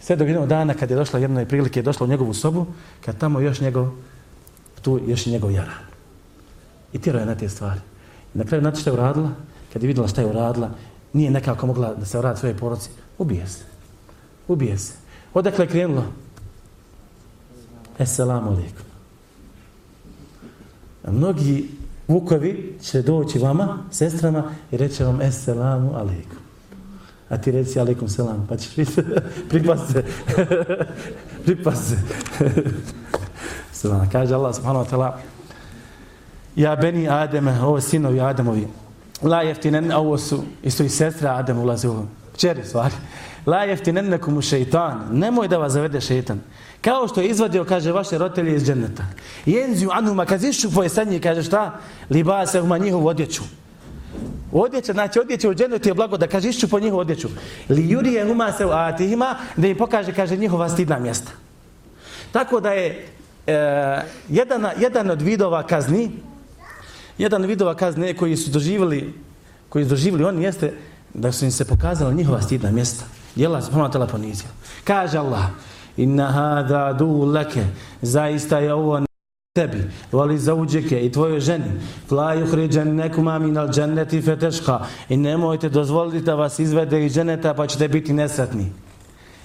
Sve 0.00 0.16
do 0.16 0.24
jednog 0.24 0.46
dana 0.46 0.74
kad 0.74 0.90
je 0.90 0.96
došla 0.96 1.18
jednoj 1.18 1.48
prilike, 1.48 1.80
je 1.80 1.82
došla 1.82 2.06
u 2.06 2.08
njegovu 2.08 2.34
sobu, 2.34 2.66
kad 3.04 3.18
tamo 3.18 3.40
još 3.40 3.60
njegov, 3.60 3.88
tu 4.82 5.00
još 5.06 5.26
i 5.26 5.30
njegov 5.30 5.50
jaran. 5.50 5.82
I 6.92 7.00
tjerao 7.00 7.20
je 7.20 7.26
na 7.26 7.34
te 7.34 7.48
stvari. 7.48 7.80
I 8.34 8.38
na 8.38 8.44
kraju 8.44 8.62
znate 8.62 8.80
što 8.80 8.90
je 8.90 8.94
uradila? 8.94 9.30
Kad 9.72 9.82
je 9.82 9.86
vidjela 9.86 10.08
što 10.08 10.20
je 10.20 10.26
uradila, 10.26 10.70
nije 11.12 11.30
nekako 11.30 11.66
mogla 11.66 11.94
da 11.94 12.06
se 12.06 12.18
uradi 12.18 12.38
svoje 12.38 12.56
poruci, 12.56 12.90
Ubije 13.18 13.46
se. 13.46 13.64
Ubije 14.48 14.78
se. 14.78 14.94
Odakle 15.34 15.64
je 15.64 15.68
krenulo? 15.68 16.04
Esselamu 17.98 18.50
alaikum. 18.50 18.84
A 21.04 21.12
mnogi 21.12 21.68
vukovi 22.08 22.78
će 22.82 23.02
doći 23.02 23.38
vama, 23.38 23.78
sestrama, 23.90 24.44
i 24.72 24.76
reće 24.76 25.04
vam 25.04 25.20
Esselamu 25.20 25.94
alaikum. 25.94 26.46
A 27.28 27.38
ti 27.38 27.50
reci 27.50 27.80
alaikum 27.80 28.08
selam, 28.08 28.46
pa 28.48 28.56
ćeš 28.56 28.76
vidjeti, 28.76 29.02
pripast 29.50 29.92
se, 29.92 30.04
pripast 31.44 31.88
se. 31.88 31.96
Selam, 33.72 34.08
kaže 34.12 34.34
Allah 34.34 34.54
subhanahu 34.54 34.84
wa 34.84 34.90
ta'ala, 34.90 35.12
ja 36.56 36.76
beni 36.76 37.08
Ademe, 37.08 37.62
ovo 37.62 37.80
sinovi 37.80 38.20
Ademovi, 38.20 38.66
la 39.22 39.42
jeftinen, 39.42 39.92
ovo 39.92 40.18
su, 40.18 40.42
isto 40.62 40.82
i 40.82 40.88
sestra 40.88 41.36
Adem 41.36 41.58
ulazi 41.58 41.88
u 41.88 42.06
čeri 42.36 42.64
stvari, 42.64 42.94
la 43.46 43.64
jeftinennekum 43.64 44.36
u 44.36 44.42
šeitan, 44.42 45.08
nemoj 45.12 45.48
da 45.48 45.58
vas 45.58 45.72
zavede 45.72 46.00
šeitan, 46.00 46.40
kao 46.80 47.08
što 47.08 47.20
je 47.20 47.28
izvadio, 47.28 47.64
kaže, 47.64 47.92
vaše 47.92 48.18
rotelje 48.18 48.56
iz 48.56 48.64
dženeta. 48.64 49.04
Jenziju 49.46 49.90
anuma, 49.92 50.26
kad 50.26 50.44
išu 50.44 50.70
tvoje 50.70 50.88
sanje, 50.88 51.20
kaže 51.20 51.42
šta? 51.42 51.80
Liba 52.10 52.46
se 52.46 52.60
uma 52.60 52.78
njihovu 52.78 53.06
odjeću. 53.06 53.42
Odjeća, 54.52 54.92
znači 54.92 55.20
odjeća 55.20 55.48
u 55.48 55.54
dženetu 55.54 55.88
je 55.88 55.94
blago 55.94 56.16
da 56.16 56.26
kaže 56.26 56.48
išću 56.48 56.68
po 56.68 56.80
njihovu 56.80 57.00
odjeću. 57.00 57.28
Li 57.68 57.88
juri 57.90 58.12
je 58.12 58.26
huma 58.26 58.52
se 58.52 58.66
u 58.66 58.70
atihima 58.70 59.36
da 59.56 59.66
im 59.66 59.76
pokaže, 59.76 60.12
kaže, 60.12 60.36
njihova 60.36 60.68
stidna 60.68 60.98
mjesta. 60.98 61.30
Tako 62.32 62.60
da 62.60 62.72
je 62.72 63.06
e, 63.46 64.02
jedan, 64.28 64.66
jedan 64.78 65.10
od 65.10 65.22
vidova 65.22 65.62
kazni, 65.62 66.10
jedan 67.18 67.42
od 67.42 67.48
vidova 67.48 67.74
kazne 67.74 68.14
koji 68.14 68.36
su 68.36 68.50
doživjeli, 68.50 69.14
koji 69.68 69.84
su 69.84 69.90
doživjeli 69.90 70.24
oni 70.24 70.44
jeste 70.44 70.72
da 71.16 71.32
su 71.32 71.44
im 71.44 71.50
se 71.50 71.64
pokazala 71.64 72.12
njihova 72.12 72.42
stidna 72.42 72.70
mjesta. 72.70 73.04
Jela 73.36 73.62
se 73.62 73.70
ponovno 73.70 74.06
ponizio. 74.06 74.48
Kaže 74.84 75.18
Allah, 75.18 75.44
inna 75.96 76.26
hada 76.26 76.92
du 76.92 77.24
leke, 77.24 77.64
zaista 78.02 78.58
je 78.58 78.74
ovo 78.74 79.00
tebi, 79.54 79.90
voli 80.12 80.38
za 80.38 80.54
uđeke 80.54 81.06
i 81.06 81.12
tvojoj 81.12 81.40
ženi, 81.40 81.80
fla 82.08 82.34
juhriđen 82.34 82.94
nekuma 82.94 83.38
minal 83.38 83.68
dženneti 83.68 84.22
feteška 84.22 84.80
i 85.08 85.16
nemojte 85.16 85.68
dozvoliti 85.68 86.24
da 86.24 86.34
vas 86.34 86.58
izvede 86.58 87.06
iz 87.06 87.14
dženeta 87.14 87.54
pa 87.54 87.66
ćete 87.66 87.88
biti 87.88 88.12
nesretni. 88.12 88.72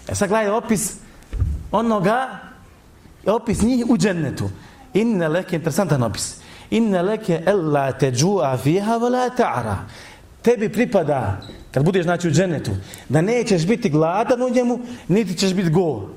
E 0.07 0.15
sad 0.15 0.29
gledaj 0.29 0.49
opis 0.49 0.95
onoga, 1.71 2.39
opis 3.25 3.62
njih 3.62 3.86
u 3.89 3.97
džennetu. 3.97 4.49
Inne 4.93 5.27
leke, 5.27 5.55
interesantan 5.55 6.03
opis. 6.03 6.36
Inne 6.69 7.01
leke 7.01 7.41
ella 7.45 7.91
te 7.91 8.12
džua 8.12 8.57
fiha 8.57 8.97
vola 8.97 9.29
ta'ara. 9.38 9.75
Tebi 10.41 10.69
pripada, 10.69 11.41
kad 11.71 11.86
budeš 11.86 12.03
znači 12.03 12.27
u 12.27 12.31
dženetu, 12.31 12.71
da 13.10 13.21
nećeš 13.21 13.67
biti 13.67 13.89
gladan 13.89 14.41
u 14.41 14.49
njemu, 14.49 14.79
niti 15.07 15.38
ćeš 15.38 15.53
biti 15.53 15.69
go. 15.69 16.10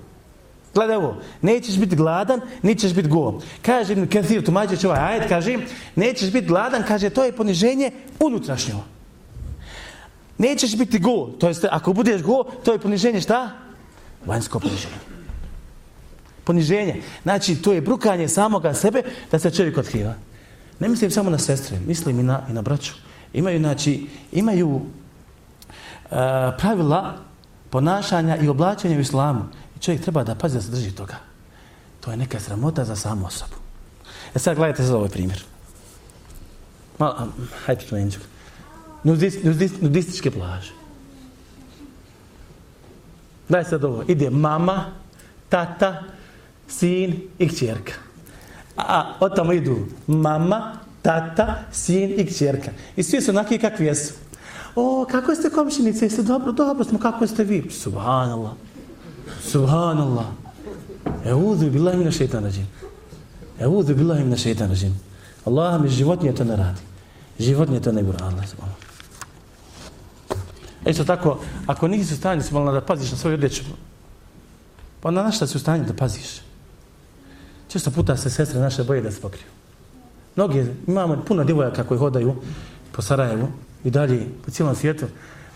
Gledaj 0.75 0.97
ovo, 0.97 1.17
nećeš 1.43 1.77
biti 1.79 1.97
gladan, 1.97 2.41
nećeš 2.63 2.95
biti 2.95 3.09
go. 3.09 3.41
Kaže 3.63 3.93
Ibn 3.93 4.07
Kathir, 4.07 4.45
tumađeć 4.45 4.85
ovaj 4.85 4.99
ajed, 5.01 5.29
kaže, 5.29 5.59
nećeš 5.97 6.33
biti 6.33 6.47
gladan, 6.47 6.83
kaže, 6.89 7.11
to 7.11 7.25
je 7.25 7.33
poniženje 7.33 7.91
unutrašnjo. 8.21 8.81
Nećeš 10.39 10.77
biti 10.77 10.99
go, 10.99 11.31
to 11.39 11.49
jest, 11.49 11.65
ako 11.71 11.93
budeš 11.93 12.23
go, 12.23 12.45
to 12.65 12.73
je 12.73 12.79
poniženje 12.79 13.21
šta? 13.21 13.51
Vanjsko 14.27 14.61
poniženje. 14.61 14.99
Poniženje. 16.45 17.03
Znači, 17.23 17.63
to 17.63 17.73
je 17.73 17.81
brukanje 17.81 18.29
samoga 18.29 18.75
sebe 18.75 19.03
da 19.31 19.39
se 19.39 19.51
čovjek 19.51 19.79
otkriva. 19.79 20.15
Ne 20.81 20.89
mislim 20.89 21.11
samo 21.11 21.31
na 21.31 21.39
sestre, 21.39 21.79
mislim 21.87 22.21
i 22.21 22.23
na, 22.23 22.47
i 22.51 22.53
na 22.53 22.63
braću. 22.63 22.93
Imaju, 23.33 23.59
znači, 23.59 24.07
imaju 24.33 24.81
E, 26.11 26.17
pravila 26.59 27.15
ponašanja 27.71 28.37
i 28.37 28.49
oblačenja 28.49 28.97
u 28.97 29.01
islamu 29.01 29.45
čovjek 29.81 30.03
treba 30.03 30.25
da 30.25 30.35
pazi 30.35 30.55
da 30.55 30.63
se 30.63 30.71
drži 30.71 30.91
toga. 30.91 31.17
To 32.01 32.11
je 32.11 32.17
neka 32.17 32.41
sramota 32.41 32.85
za 32.85 32.97
samu 32.97 33.27
osobu. 33.27 33.55
E 34.35 34.39
sad 34.39 34.57
gledajte 34.57 34.83
za 34.83 34.97
ovaj 34.97 35.09
primjer. 35.09 35.45
Malo, 36.99 37.29
hajde 37.67 37.85
to 37.85 37.97
enđu. 37.97 38.19
Nudist, 39.05 39.45
nudist, 39.45 39.83
nudističke 39.83 40.31
plaže. 40.31 40.73
Daj 43.49 43.65
sad 43.65 43.85
ovo. 43.85 44.05
Ide 44.09 44.31
mama, 44.31 44.85
tata, 45.49 46.03
sin 46.69 47.29
i 47.39 47.49
kćerka. 47.49 47.93
A 48.77 49.15
od 49.21 49.37
tamo 49.37 49.53
idu 49.53 49.87
mama, 50.07 50.79
tata, 51.03 51.65
sin 51.73 52.21
i 52.21 52.27
kćerka. 52.27 52.71
I 52.97 53.03
svi 53.03 53.21
su 53.21 53.31
onaki 53.31 53.59
kakvi 53.59 53.87
jesu. 53.87 54.15
O, 54.77 55.07
kako 55.11 55.35
ste 55.35 55.51
komšinice? 55.51 56.05
Jeste 56.05 56.23
dobro? 56.23 56.53
Dobro 56.53 56.85
smo. 56.85 56.99
Kako 56.99 57.27
ste 57.27 57.45
vi? 57.45 57.71
Subhanallah. 57.71 58.53
Subhanallah. 59.43 60.27
Eudhu 61.25 61.71
billahi 61.71 61.99
mina 61.99 62.11
šeitan 62.11 62.45
rađim. 62.45 62.67
Eudhu 63.59 63.95
billahi 63.95 64.25
mina 64.25 64.37
šeitan 64.37 64.69
rađim. 64.69 65.01
Allah 65.45 65.81
mi 65.81 65.89
životnije 65.89 66.35
to 66.35 66.45
ne 66.45 66.57
radi. 66.57 66.81
Životnije 67.39 67.81
to 67.83 67.93
ne 67.93 68.03
bi 68.03 68.11
Allah. 68.21 68.45
Isto 70.87 71.05
tako, 71.05 71.39
ako 71.67 71.89
nisi 71.89 72.15
u 72.15 72.17
stanju 72.17 72.43
da 72.73 72.81
paziš 72.81 73.11
na 73.11 73.17
svoju 73.17 73.35
odjeću, 73.35 73.63
pa 75.01 75.11
na 75.11 75.23
našta 75.23 75.47
si 75.47 75.57
u 75.57 75.61
stanju 75.61 75.85
da 75.85 75.95
paziš. 75.95 76.41
Često 77.69 77.91
puta 77.91 78.17
se 78.17 78.31
sestre 78.31 78.61
naše 78.61 78.85
boje 78.85 79.03
da 79.03 79.11
se 79.11 79.21
pokriju. 79.21 79.47
Mnogi, 80.37 80.67
imamo 80.87 81.23
puno 81.27 81.45
djevojaka 81.45 81.85
koji 81.85 81.99
hodaju 81.99 82.35
po 82.93 83.03
Sarajevu 83.03 83.49
i 83.85 83.91
dalje 83.91 84.27
po 84.45 84.51
cijelom 84.51 84.75
svijetu, 84.75 85.07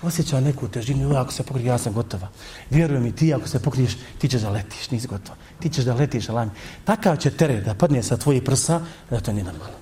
osjeća 0.02 0.40
neku 0.40 0.68
težinu, 0.68 1.16
ako 1.16 1.32
se 1.32 1.42
pokriješ, 1.42 1.68
ja 1.68 1.78
sam 1.78 1.92
gotova. 1.92 2.28
Vjerujem 2.70 3.06
i 3.06 3.12
ti, 3.12 3.34
ako 3.34 3.48
se 3.48 3.62
pokriješ, 3.62 3.96
ti 4.18 4.28
ćeš 4.28 4.42
da 4.42 4.50
letiš, 4.50 4.90
nisi 4.90 5.08
gotova. 5.08 5.36
Ti 5.60 5.68
ćeš 5.68 5.84
da 5.84 5.94
letiš, 5.94 6.28
alami. 6.28 6.50
Takav 6.84 7.16
će 7.16 7.30
teret 7.30 7.64
da 7.64 7.74
padne 7.74 8.02
sa 8.02 8.16
tvojih 8.16 8.42
prsa, 8.42 8.80
da 9.10 9.20
to 9.20 9.32
nije 9.32 9.44
normalno. 9.44 9.76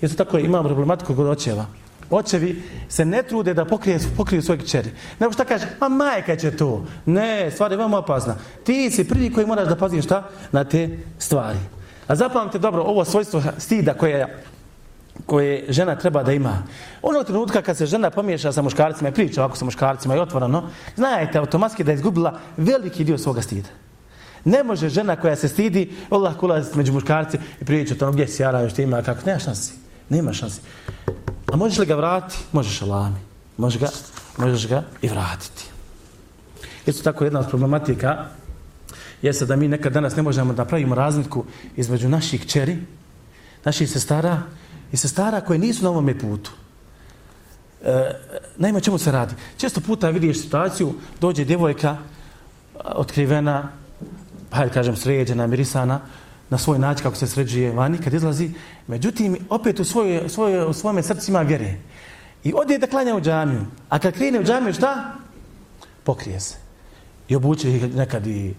Isto 0.00 0.24
tako 0.24 0.38
imam 0.38 0.64
problematiku 0.64 1.14
kod 1.14 1.26
očeva. 1.26 1.66
Očevi 2.10 2.62
se 2.88 3.04
ne 3.04 3.22
trude 3.22 3.54
da 3.54 3.64
pokrije, 3.64 3.98
pokriju 4.16 4.42
svoje 4.42 4.58
kćeri. 4.60 4.90
Nego 5.18 5.32
šta 5.32 5.44
kaže, 5.44 5.66
ma 5.80 5.88
majka 5.88 6.36
će 6.36 6.56
to. 6.56 6.86
Ne, 7.06 7.50
stvar 7.50 7.70
je 7.70 7.76
veoma 7.76 7.98
opasna. 7.98 8.36
Ti 8.64 8.90
si 8.90 9.08
prvi 9.08 9.32
koji 9.32 9.46
moraš 9.46 9.68
da 9.68 9.76
paziš 9.76 10.04
šta 10.04 10.28
na 10.52 10.64
te 10.64 10.98
stvari. 11.18 11.58
A 12.06 12.16
zapamte 12.16 12.58
dobro, 12.58 12.82
ovo 12.82 13.04
svojstvo 13.04 13.42
stida 13.58 13.94
koje, 13.94 14.42
koje 15.26 15.64
žena 15.68 15.96
treba 15.96 16.22
da 16.22 16.32
ima. 16.32 16.62
Onog 17.02 17.26
trenutka 17.26 17.62
kad 17.62 17.76
se 17.76 17.86
žena 17.86 18.10
pomiješa 18.10 18.52
sa 18.52 18.62
muškarcima 18.62 19.08
i 19.08 19.14
priča 19.14 19.42
ovako 19.42 19.56
sa 19.56 19.64
muškarcima 19.64 20.16
i 20.16 20.18
otvoreno, 20.18 20.70
znajte 20.96 21.38
automatski 21.38 21.84
da 21.84 21.92
je 21.92 21.94
izgubila 21.94 22.38
veliki 22.56 23.04
dio 23.04 23.18
svoga 23.18 23.42
stida. 23.42 23.68
Ne 24.44 24.64
može 24.64 24.88
žena 24.88 25.16
koja 25.16 25.36
se 25.36 25.48
stidi, 25.48 25.92
Allah 26.10 26.36
kulaziti 26.36 26.78
među 26.78 26.92
muškarci 26.92 27.38
i 27.60 27.64
priča 27.64 27.94
o 27.94 27.98
tom 27.98 28.12
gdje 28.12 28.28
si 28.28 28.42
jara, 28.42 28.68
što 28.68 28.76
ti 28.76 28.82
ima, 28.82 29.02
kako, 29.02 29.20
nema 29.26 29.38
šansi. 29.38 29.72
Nema 30.08 30.32
šansi. 30.32 30.60
A 31.52 31.56
možeš 31.56 31.78
li 31.78 31.86
ga 31.86 31.94
vratiti? 31.94 32.44
Možeš 32.52 32.82
alami. 32.82 33.16
Možeš 33.56 33.80
ga, 33.80 33.88
možeš 34.38 34.68
ga 34.68 34.82
i 35.02 35.08
vratiti. 35.08 35.64
Isto 36.86 37.02
tako 37.02 37.24
jedna 37.24 37.40
od 37.40 37.48
problematika 37.48 38.26
jeste 39.22 39.46
da 39.46 39.56
mi 39.56 39.68
nekad 39.68 39.92
danas 39.92 40.16
ne 40.16 40.22
možemo 40.22 40.52
da 40.52 40.64
pravimo 40.64 40.94
razliku 40.94 41.44
između 41.76 42.08
naših 42.08 42.42
kćeri, 42.42 42.76
naših 43.64 43.90
sestara 43.90 44.42
i 44.92 44.96
sestara 44.96 45.40
koje 45.40 45.58
nisu 45.58 45.84
na 45.84 45.90
ovome 45.90 46.18
putu. 46.18 46.50
E, 47.84 48.14
naime, 48.56 48.80
čemu 48.80 48.98
se 48.98 49.12
radi? 49.12 49.34
Često 49.56 49.80
puta 49.80 50.10
vidiš 50.10 50.40
situaciju, 50.40 50.94
dođe 51.20 51.44
djevojka 51.44 51.96
otkrivena, 52.84 53.68
pa 54.50 54.62
ja 54.62 54.68
kažem 54.68 54.96
sređena, 54.96 55.46
mirisana, 55.46 56.00
na 56.50 56.58
svoj 56.58 56.78
način 56.78 57.02
kako 57.02 57.16
se 57.16 57.26
sređuje 57.26 57.72
vani 57.72 57.98
kad 57.98 58.14
izlazi. 58.14 58.50
Međutim, 58.86 59.36
opet 59.48 59.80
u, 59.80 59.84
svoje, 59.84 60.28
svoje, 60.28 60.66
u 60.66 60.72
svome 60.72 61.02
srcu 61.02 61.30
ima 61.30 61.42
vjere. 61.42 61.76
I 62.44 62.52
ode 62.54 62.78
da 62.78 62.86
klanja 62.86 63.14
u 63.16 63.20
džamiju. 63.20 63.66
A 63.88 63.98
kad 63.98 64.14
krene 64.14 64.40
u 64.40 64.44
džamiju, 64.44 64.72
šta? 64.72 65.14
Pokrije 66.04 66.40
se. 66.40 66.56
I 67.28 67.36
obuče 67.36 67.70
ih 67.76 67.96
nekad 67.96 68.26
i, 68.26 68.54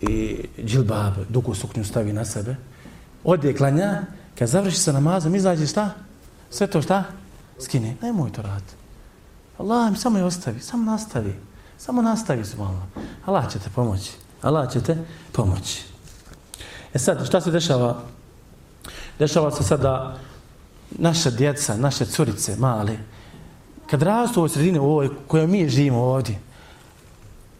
i 0.00 0.44
džilbab, 0.64 1.14
dugu 1.28 1.54
suknju 1.54 1.84
stavi 1.84 2.12
na 2.12 2.24
sebe. 2.24 2.56
Ode 3.24 3.54
klanja, 3.54 4.02
kad 4.38 4.48
završi 4.48 4.76
sa 4.76 4.92
namazom, 4.92 5.34
izađe 5.34 5.66
šta? 5.66 5.90
Sve 6.50 6.66
to 6.66 6.82
šta? 6.82 7.04
Skine. 7.60 7.96
Nemoj 8.02 8.32
to 8.32 8.42
raditi. 8.42 8.74
Allah 9.58 9.90
mi 9.90 9.96
samo 9.96 10.18
je 10.18 10.24
ostavi, 10.24 10.60
samo 10.60 10.90
nastavi. 10.90 11.34
Samo 11.78 12.02
nastavi 12.02 12.44
subhanallah. 12.44 12.88
Allah 13.26 13.52
će 13.52 13.58
te 13.58 13.70
pomoći. 13.74 14.12
Allah 14.42 14.72
će 14.72 14.80
te 14.80 14.96
pomoći. 15.32 15.82
E 16.94 16.98
sad, 16.98 17.26
šta 17.26 17.40
se 17.40 17.50
dešava? 17.50 18.02
Dešava 19.18 19.50
se 19.50 19.64
sad 19.64 19.80
da 19.80 20.18
naša 20.90 21.30
djeca, 21.30 21.76
naše 21.76 22.06
curice, 22.06 22.56
male, 22.56 22.96
kad 23.90 24.02
rastu 24.02 24.40
u 24.40 24.42
ovoj 24.42 24.48
sredini 24.48 24.78
u 24.78 24.84
ovoj 24.84 25.10
kojoj 25.26 25.46
mi 25.46 25.68
živimo 25.68 25.98
ovdje, 25.98 26.38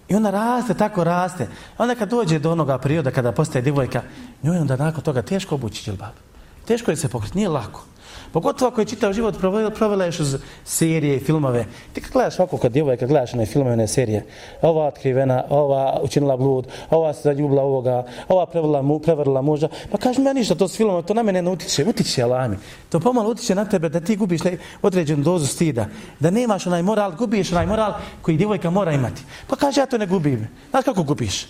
i 0.09 0.15
ona 0.15 0.31
raste, 0.31 0.75
tako 0.75 1.05
raste, 1.05 1.49
onda 1.79 1.95
kad 1.95 2.11
dođe 2.11 2.39
do 2.39 2.53
onoga 2.53 2.79
perioda 2.79 3.11
kada 3.11 3.33
postaje 3.33 3.63
divojka, 3.63 4.03
njoj 4.43 4.59
onda 4.59 4.77
nakon 4.77 5.03
toga 5.03 5.23
teško 5.23 5.55
obući 5.55 5.85
džilbab. 5.85 6.26
Teško 6.67 6.91
je 6.91 6.97
se 6.97 7.09
pokriti, 7.09 7.37
nije 7.37 7.49
lako. 7.49 7.85
Pogotovo 8.33 8.69
ako 8.69 8.81
je 8.81 8.87
čitav 8.87 9.13
život 9.13 9.39
provela, 9.39 9.71
provela 9.71 10.05
još 10.05 10.21
uz 10.21 10.37
serije 10.65 11.17
i 11.17 11.21
filmove. 11.21 11.65
Ti 11.93 12.01
kad 12.01 12.13
gledaš 12.13 12.39
ovako 12.39 12.59
kad 12.59 12.73
djevojka, 12.73 13.07
gledaš 13.07 13.35
one 13.35 13.47
filmove, 13.47 13.73
one 13.73 13.87
serije, 13.89 14.27
ova 14.63 14.87
otkrivena, 14.87 15.45
ova 15.49 16.01
učinila 16.03 16.37
blud, 16.37 16.67
ova 16.91 17.15
se 17.15 17.21
zaljubila 17.23 17.63
ovoga, 17.63 18.05
ova 18.29 18.47
prevrla, 18.47 18.83
mu, 18.83 18.99
prevrla 18.99 19.43
muža, 19.43 19.69
pa 19.91 19.99
kaži 19.99 20.21
mi 20.21 20.27
ja 20.27 20.33
ništa, 20.33 20.55
to 20.55 20.69
s 20.69 20.77
filmom, 20.77 21.03
to 21.03 21.15
na 21.15 21.23
mene 21.23 21.43
ne 21.43 21.51
utiče, 21.51 21.85
utiče, 21.85 22.23
alami. 22.23 22.57
To 22.89 23.01
pomalo 23.01 23.31
utiče 23.31 23.55
na 23.55 23.65
tebe 23.65 23.89
da 23.89 24.01
ti 24.01 24.17
gubiš 24.17 24.41
određenu 24.83 25.23
dozu 25.23 25.47
stida, 25.47 25.87
da 26.21 26.31
nemaš 26.31 26.67
onaj 26.67 26.83
moral, 26.83 27.13
gubiš 27.17 27.53
onaj 27.53 27.67
moral 27.67 27.95
koji 28.23 28.37
djevojka 28.37 28.71
mora 28.71 28.93
imati. 28.93 29.23
Pa 29.47 29.57
kaže 29.57 29.81
ja 29.81 29.87
to 29.87 29.99
ne 29.99 30.07
gubim. 30.07 30.49
Znaš 30.71 30.85
kako 30.85 31.03
gubiš? 31.03 31.47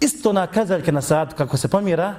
Isto 0.00 0.32
na 0.32 0.46
kazaljke 0.46 0.92
na 0.92 1.02
sad, 1.02 1.34
kako 1.34 1.56
se 1.56 1.68
pomira, 1.68 2.14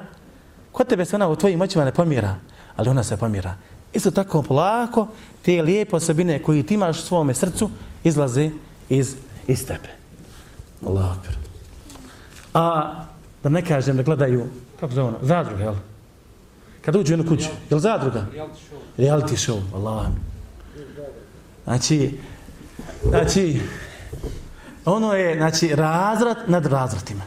kod 0.77 0.87
tebe 0.87 1.05
se 1.05 1.15
ona 1.15 1.27
u 1.27 1.35
tvojim 1.35 1.61
očima 1.61 1.85
ne 1.85 1.91
pomira, 1.91 2.35
ali 2.75 2.89
ona 2.89 3.03
se 3.03 3.17
pomira. 3.17 3.55
Isto 3.93 4.11
tako 4.11 4.41
polako, 4.43 5.07
te 5.41 5.61
lijepe 5.61 5.95
osobine 5.95 6.43
koje 6.43 6.63
ti 6.63 6.73
imaš 6.73 6.99
u 6.99 7.01
svome 7.01 7.33
srcu 7.33 7.69
izlaze 8.03 8.49
iz, 8.89 9.15
iz 9.47 9.67
tebe. 9.67 9.89
Allah 10.85 11.17
akbar. 11.17 11.33
A 12.53 12.93
da 13.43 13.49
ne 13.49 13.65
kažem 13.65 13.97
da 13.97 14.03
gledaju, 14.03 14.45
kako 14.79 14.93
zove 14.93 15.07
ono, 15.07 15.17
zadruga, 15.21 15.63
jel? 15.63 15.75
Kad 16.85 16.95
uđu 16.95 17.13
u 17.13 17.17
jednu 17.17 17.31
kuću, 17.31 17.49
jel 17.69 17.79
zadruga? 17.79 18.25
Reality 18.97 19.35
show, 19.35 19.61
Allah. 19.75 20.07
Znači, 21.63 22.19
znači, 23.09 23.61
ono 24.85 25.13
je, 25.13 25.37
znači, 25.37 25.75
razrat 25.75 26.37
nad 26.47 26.65
razratima. 26.65 27.23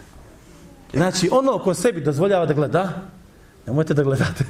Znači, 0.94 1.28
ono 1.32 1.58
ko 1.58 1.74
sebi 1.74 2.00
dozvoljava 2.00 2.46
da 2.46 2.54
gleda, 2.54 3.10
Nemojte 3.66 3.94
da 3.94 4.02
gledate. 4.02 4.44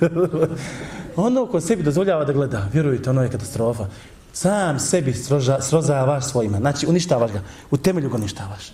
ono 1.16 1.46
ko 1.46 1.60
sebi 1.60 1.82
dozvoljava 1.82 2.24
da 2.24 2.32
gleda, 2.32 2.68
vjerujte, 2.72 3.10
ono 3.10 3.22
je 3.22 3.30
katastrofa. 3.30 3.86
Sam 4.32 4.78
sebi 4.78 5.12
sroža, 5.12 5.60
srozavaš 5.60 6.24
svojima. 6.24 6.58
Znači, 6.58 6.86
uništavaš 6.86 7.32
ga. 7.32 7.42
U 7.70 7.76
temelju 7.76 8.10
ga 8.10 8.16
uništavaš. 8.16 8.72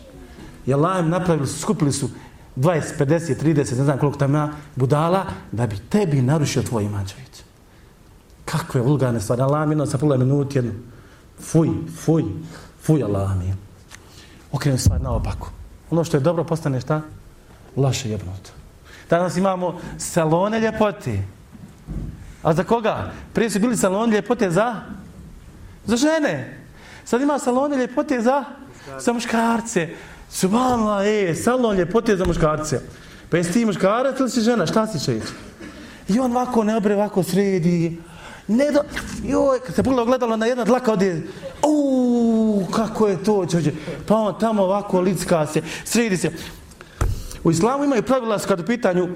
I 0.67 0.75
Allah 0.75 1.01
im 1.01 1.09
napravili 1.09 1.47
su, 1.47 1.59
skupili 1.59 1.93
su 1.93 2.11
20, 2.57 2.83
50, 2.99 3.43
30, 3.45 3.79
ne 3.79 3.85
znam 3.85 3.99
koliko 3.99 4.19
tam 4.19 4.31
ima 4.31 4.53
budala, 4.77 5.25
da 5.53 5.67
bi 5.67 5.79
tebi 5.79 6.23
narušio 6.23 6.63
tvoj 6.63 6.85
iman. 6.85 7.07
Kakve 8.45 8.81
vulgarne 8.81 9.21
stvari. 9.21 9.43
Allah 9.43 9.67
mi 9.67 9.73
jedno 9.73 9.87
sa 9.87 9.99
pola 9.99 10.17
minuti, 10.17 10.59
jednu. 10.59 10.73
Fuj, 11.41 11.69
fuj, 12.05 12.25
fuj 12.83 13.03
Allah 13.03 13.37
mi. 13.39 13.55
Okrenu 14.53 14.79
stvari 14.79 15.03
naopako. 15.03 15.51
Ono 15.91 16.05
što 16.05 16.17
je 16.17 16.21
dobro 16.21 16.45
postane 16.45 16.81
šta? 16.81 17.03
Laše 17.77 18.11
jebnuto. 18.11 18.56
Danas 19.11 19.37
imamo 19.37 19.81
salone 19.99 20.61
ljepote. 20.61 21.23
A 22.43 22.53
za 22.53 22.65
koga? 22.65 23.13
Prije 23.33 23.51
su 23.51 23.59
bili 23.59 23.77
salone 23.77 24.17
ljepote 24.17 24.51
za? 24.51 24.75
Za 25.85 25.97
žene. 25.97 26.61
Sad 27.05 27.23
ima 27.23 27.39
salone 27.39 27.77
ljepote 27.77 28.21
za? 28.21 28.45
Za 28.99 29.13
muškarce. 29.13 29.89
Subhanallah, 30.31 31.07
e, 31.07 31.35
salon 31.35 31.77
ljepote 31.77 32.17
za 32.17 32.25
muškarce. 32.25 32.81
Pa 33.31 33.37
jesi 33.37 33.53
ti 33.53 33.65
muškarac 33.65 34.21
ili 34.21 34.31
si 34.31 34.41
žena? 34.41 34.67
Šta 34.67 34.87
si 34.87 35.01
će 35.01 35.17
ići? 35.17 35.33
I 36.09 36.19
on 36.19 36.31
ovako 36.31 36.65
ne 36.65 36.77
obre, 36.77 36.95
ovako 36.95 37.23
sredi. 37.23 37.99
Ne 38.49 38.71
do... 38.73 38.81
Joj, 39.25 39.61
kad 39.67 39.75
se 39.75 39.83
pogleda 39.83 40.05
gledalo 40.05 40.37
na 40.37 40.47
jedna 40.47 40.65
dlaka 40.65 40.93
ovdje, 40.93 41.27
uuu, 41.67 42.67
kako 42.67 43.09
je 43.09 43.25
to, 43.25 43.47
čođe. 43.47 43.73
Pa 44.07 44.17
on 44.17 44.39
tamo 44.39 44.63
ovako 44.63 45.01
licka 45.01 45.47
se, 45.47 45.63
sredi 45.85 46.17
se. 46.17 46.31
U 47.47 47.51
islamu 47.51 47.85
imaju 47.85 48.03
pravila 48.03 48.39
kad 48.39 48.61
u 48.61 48.65
pitanju... 48.67 49.09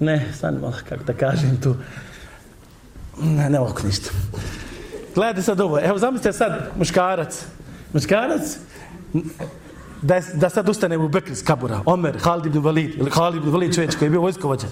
Ne, 0.00 0.32
stani 0.36 0.58
malo, 0.60 0.74
kako 0.88 1.04
da 1.04 1.12
kažem 1.12 1.60
tu. 1.62 1.76
Ne, 3.22 3.50
ne 3.50 3.60
ovako 3.60 3.86
ništa. 3.86 4.10
Gledajte 5.14 5.42
sad 5.42 5.60
ovo. 5.60 5.78
Evo, 5.80 5.98
zamislite 5.98 6.32
sad 6.32 6.70
muškarac. 6.78 7.44
Muškarac 7.92 8.58
da, 10.02 10.20
da 10.34 10.48
sad 10.50 10.68
ustane 10.68 10.98
u 10.98 11.08
Bekr 11.08 11.32
iz 11.32 11.44
kabura, 11.44 11.80
Omer, 11.84 12.18
Halid 12.20 12.46
ibn 12.46 12.58
Walid, 12.58 12.98
ili 12.98 13.10
Halid 13.10 13.42
ibn 13.42 13.52
Walid 13.52 13.74
čovječ 13.74 13.96
koji 13.96 14.06
je 14.06 14.10
bio 14.10 14.20
vojskovođa. 14.20 14.66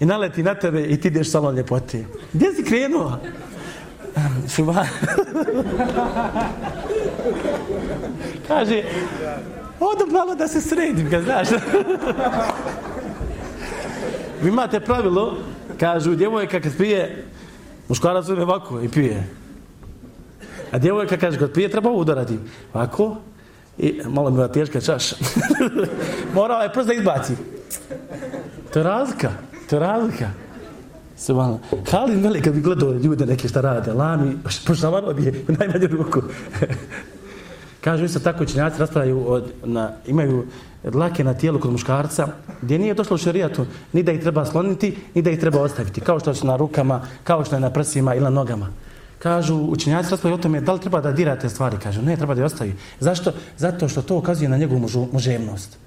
I 0.00 0.06
naleti 0.06 0.42
na 0.42 0.54
tebe 0.54 0.82
i 0.82 1.00
ti 1.00 1.08
ideš 1.08 1.30
salon 1.30 1.56
ljepoti. 1.56 2.04
Gdje 2.32 2.54
si 2.54 2.64
krenuo? 2.64 3.18
Subhan. 4.48 4.86
Kaže, 8.48 8.82
odu 9.80 10.12
malo 10.12 10.34
da 10.34 10.48
se 10.48 10.60
sredim, 10.60 11.10
kad 11.10 11.24
znaš. 11.24 11.48
Vi 14.42 14.48
imate 14.48 14.80
pravilo, 14.80 15.36
kažu, 15.80 16.14
djevojka 16.14 16.60
kad 16.60 16.76
pije, 16.76 17.24
muškarac 17.88 18.28
uzme 18.28 18.42
ovako 18.42 18.80
i 18.80 18.88
pije. 18.88 19.28
A 20.70 20.78
djevojka 20.78 21.16
kaže, 21.16 21.38
kad 21.38 21.52
pije, 21.52 21.68
treba 21.68 21.90
udarati. 21.90 22.38
Ovako, 22.74 23.16
i 23.78 24.00
malo 24.06 24.30
mi 24.30 24.42
je 24.42 24.52
teška 24.52 24.80
čaša. 24.80 25.16
Mora 26.34 26.54
ovaj 26.54 26.72
prst 26.72 26.88
da 26.88 26.94
izbaci. 26.94 27.32
To 28.72 28.78
je 28.78 28.82
razlika, 28.82 29.30
to 29.70 29.76
je 29.76 29.80
razlika. 29.80 30.30
Subhanallah. 31.16 31.60
Halid 31.90 32.18
Meli 32.18 32.42
kad 32.42 32.54
bi 32.54 32.60
gledao 32.60 32.92
ljude 32.92 33.26
neke 33.26 33.48
šta 33.48 33.60
rade, 33.60 33.92
lami, 33.92 34.36
pošavano 34.66 35.12
bi 35.12 35.24
je 35.24 35.44
u 35.48 35.52
najmanju 35.52 35.88
ruku. 35.90 36.22
Kažu 37.88 38.04
isto 38.04 38.20
tako 38.20 38.44
učenjaci 38.44 38.78
raspravljaju 38.78 39.24
od, 39.28 39.52
na, 39.64 39.90
imaju 40.06 40.44
dlake 40.84 41.24
na 41.24 41.34
tijelu 41.34 41.60
kod 41.60 41.72
muškarca, 41.72 42.28
gdje 42.62 42.78
nije 42.78 42.94
došlo 42.94 43.14
u 43.14 43.18
šarijatu 43.18 43.66
ni 43.92 44.02
da 44.02 44.12
ih 44.12 44.20
treba 44.20 44.44
sloniti, 44.44 44.96
ni 45.14 45.22
da 45.22 45.30
ih 45.30 45.40
treba 45.40 45.62
ostaviti. 45.62 46.00
Kao 46.00 46.20
što 46.20 46.34
su 46.34 46.46
na 46.46 46.56
rukama, 46.56 47.00
kao 47.24 47.44
što 47.44 47.56
je 47.56 47.60
na 47.60 47.70
prsima 47.70 48.14
ili 48.14 48.24
na 48.24 48.30
nogama. 48.30 48.68
Kažu 49.18 49.56
učenjaci 49.56 50.10
raspravljaju 50.10 50.38
o 50.38 50.42
tome 50.42 50.60
da 50.60 50.72
li 50.72 50.80
treba 50.80 51.00
da 51.00 51.12
dirate 51.12 51.48
stvari. 51.48 51.78
Kažu 51.82 52.02
ne, 52.02 52.16
treba 52.16 52.34
da 52.34 52.40
je 52.40 52.44
ostavi. 52.44 52.74
Zašto? 53.00 53.32
Zato 53.56 53.88
što 53.88 54.02
to 54.02 54.16
ukazuje 54.16 54.48
na 54.48 54.56
njegovu 54.56 54.80
mužu, 54.80 55.06
muževnost. 55.12 55.78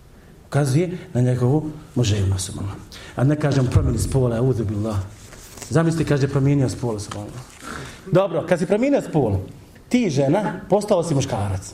Ukazuje 0.47 0.97
na 1.13 1.21
njegovu 1.21 1.69
muževnost. 1.95 2.57
A 3.15 3.23
ne 3.23 3.35
kažem 3.35 3.67
promjeni 3.67 3.99
spola, 3.99 4.41
uzubillah. 4.41 4.97
Zamisli, 5.69 6.05
kaže, 6.05 6.27
promijenio 6.27 6.69
spol. 6.69 6.97
Dobro, 8.11 8.45
kad 8.49 8.59
si 8.59 8.65
promijenio 8.65 9.01
spol, 9.01 9.37
ti 9.91 10.09
žena, 10.09 10.61
postao 10.69 11.03
si 11.03 11.15
muškarac. 11.15 11.73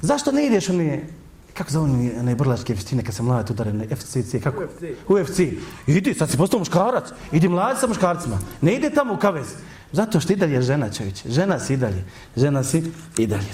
Zašto 0.00 0.32
ne 0.32 0.46
ideš 0.46 0.68
u 0.68 0.72
ne, 0.72 1.06
kako 1.54 1.70
zove 1.70 1.84
oni, 1.90 2.10
one 2.20 2.34
brlačke 2.34 2.72
vještine 2.72 3.04
kad 3.04 3.14
se 3.14 3.22
mlade 3.22 3.52
udare, 3.52 3.72
ne, 3.72 3.86
FCC, 3.96 4.42
kako? 4.42 4.64
UFC. 4.64 5.30
UFC. 5.30 5.38
Idi, 5.86 6.14
sad 6.14 6.30
si 6.30 6.36
postao 6.36 6.58
muškarac, 6.58 7.08
idi 7.32 7.48
mladi 7.48 7.80
sa 7.80 7.86
muškarcima. 7.86 8.38
Ne 8.60 8.74
ide 8.74 8.90
tamo 8.90 9.14
u 9.14 9.16
kavez. 9.16 9.46
Zato 9.92 10.20
što 10.20 10.32
i 10.32 10.36
dalje 10.36 10.62
žena 10.62 10.90
čovječe. 10.92 11.30
Žena 11.30 11.58
si 11.58 11.74
i 11.74 11.76
dalje. 11.76 12.04
Žena 12.36 12.64
si 12.64 12.82
i 13.18 13.26
dalje. 13.26 13.48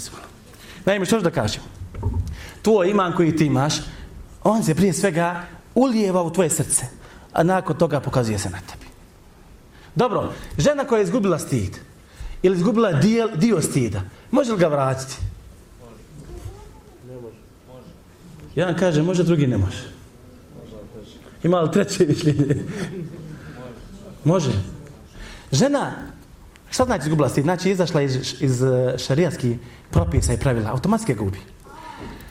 Naime, 0.84 1.06
što 1.06 1.20
da 1.20 1.30
kažem? 1.30 1.62
Tvoj 2.62 2.90
iman 2.90 3.12
koji 3.16 3.36
ti 3.36 3.46
imaš, 3.46 3.74
on 4.44 4.64
se 4.64 4.74
prije 4.74 4.92
svega 4.92 5.42
ulijeva 5.74 6.22
u 6.22 6.32
tvoje 6.32 6.50
srce. 6.50 6.86
A 7.32 7.42
nakon 7.42 7.76
toga 7.76 8.00
pokazuje 8.00 8.38
se 8.38 8.50
na 8.50 8.58
tebi. 8.58 8.90
Dobro, 9.94 10.32
žena 10.58 10.84
koja 10.84 10.98
je 10.98 11.04
izgubila 11.04 11.38
stid 11.38 11.89
ili 12.42 12.56
izgubila 12.56 12.92
dio, 12.92 13.28
dio 13.36 13.62
stida, 13.62 14.02
može 14.30 14.52
li 14.52 14.58
ga 14.58 14.68
vratiti? 14.68 15.16
Jedan 18.54 18.76
kaže, 18.78 19.02
može, 19.02 19.24
drugi 19.24 19.46
ne 19.46 19.58
može. 19.58 19.90
Ima 21.42 21.60
li 21.60 21.72
treće 21.72 22.06
mišljenje? 22.06 22.56
Može. 24.24 24.50
Žena, 25.52 25.92
šta 26.70 26.84
znači 26.84 27.02
izgubila 27.02 27.28
stid? 27.28 27.44
Znači 27.44 27.70
izašla 27.70 28.02
iz, 28.02 28.34
iz 28.40 28.62
eh, 28.62 28.98
šarijatskih 28.98 29.56
propisa 29.90 30.32
i 30.32 30.38
pravila, 30.38 30.70
automatski 30.70 31.14
gubi. 31.14 31.38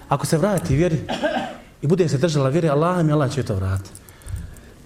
Ako 0.10 0.26
se 0.26 0.38
vrati 0.38 0.76
vjeri 0.76 1.00
i 1.82 1.88
bude 1.88 2.10
se 2.10 2.17
držala 2.17 2.50
vjeri, 2.50 2.69
Allah 2.69 3.06
mi 3.06 3.12
Allah 3.12 3.32
će 3.32 3.43
to 3.43 3.56
vratiti. 3.56 4.00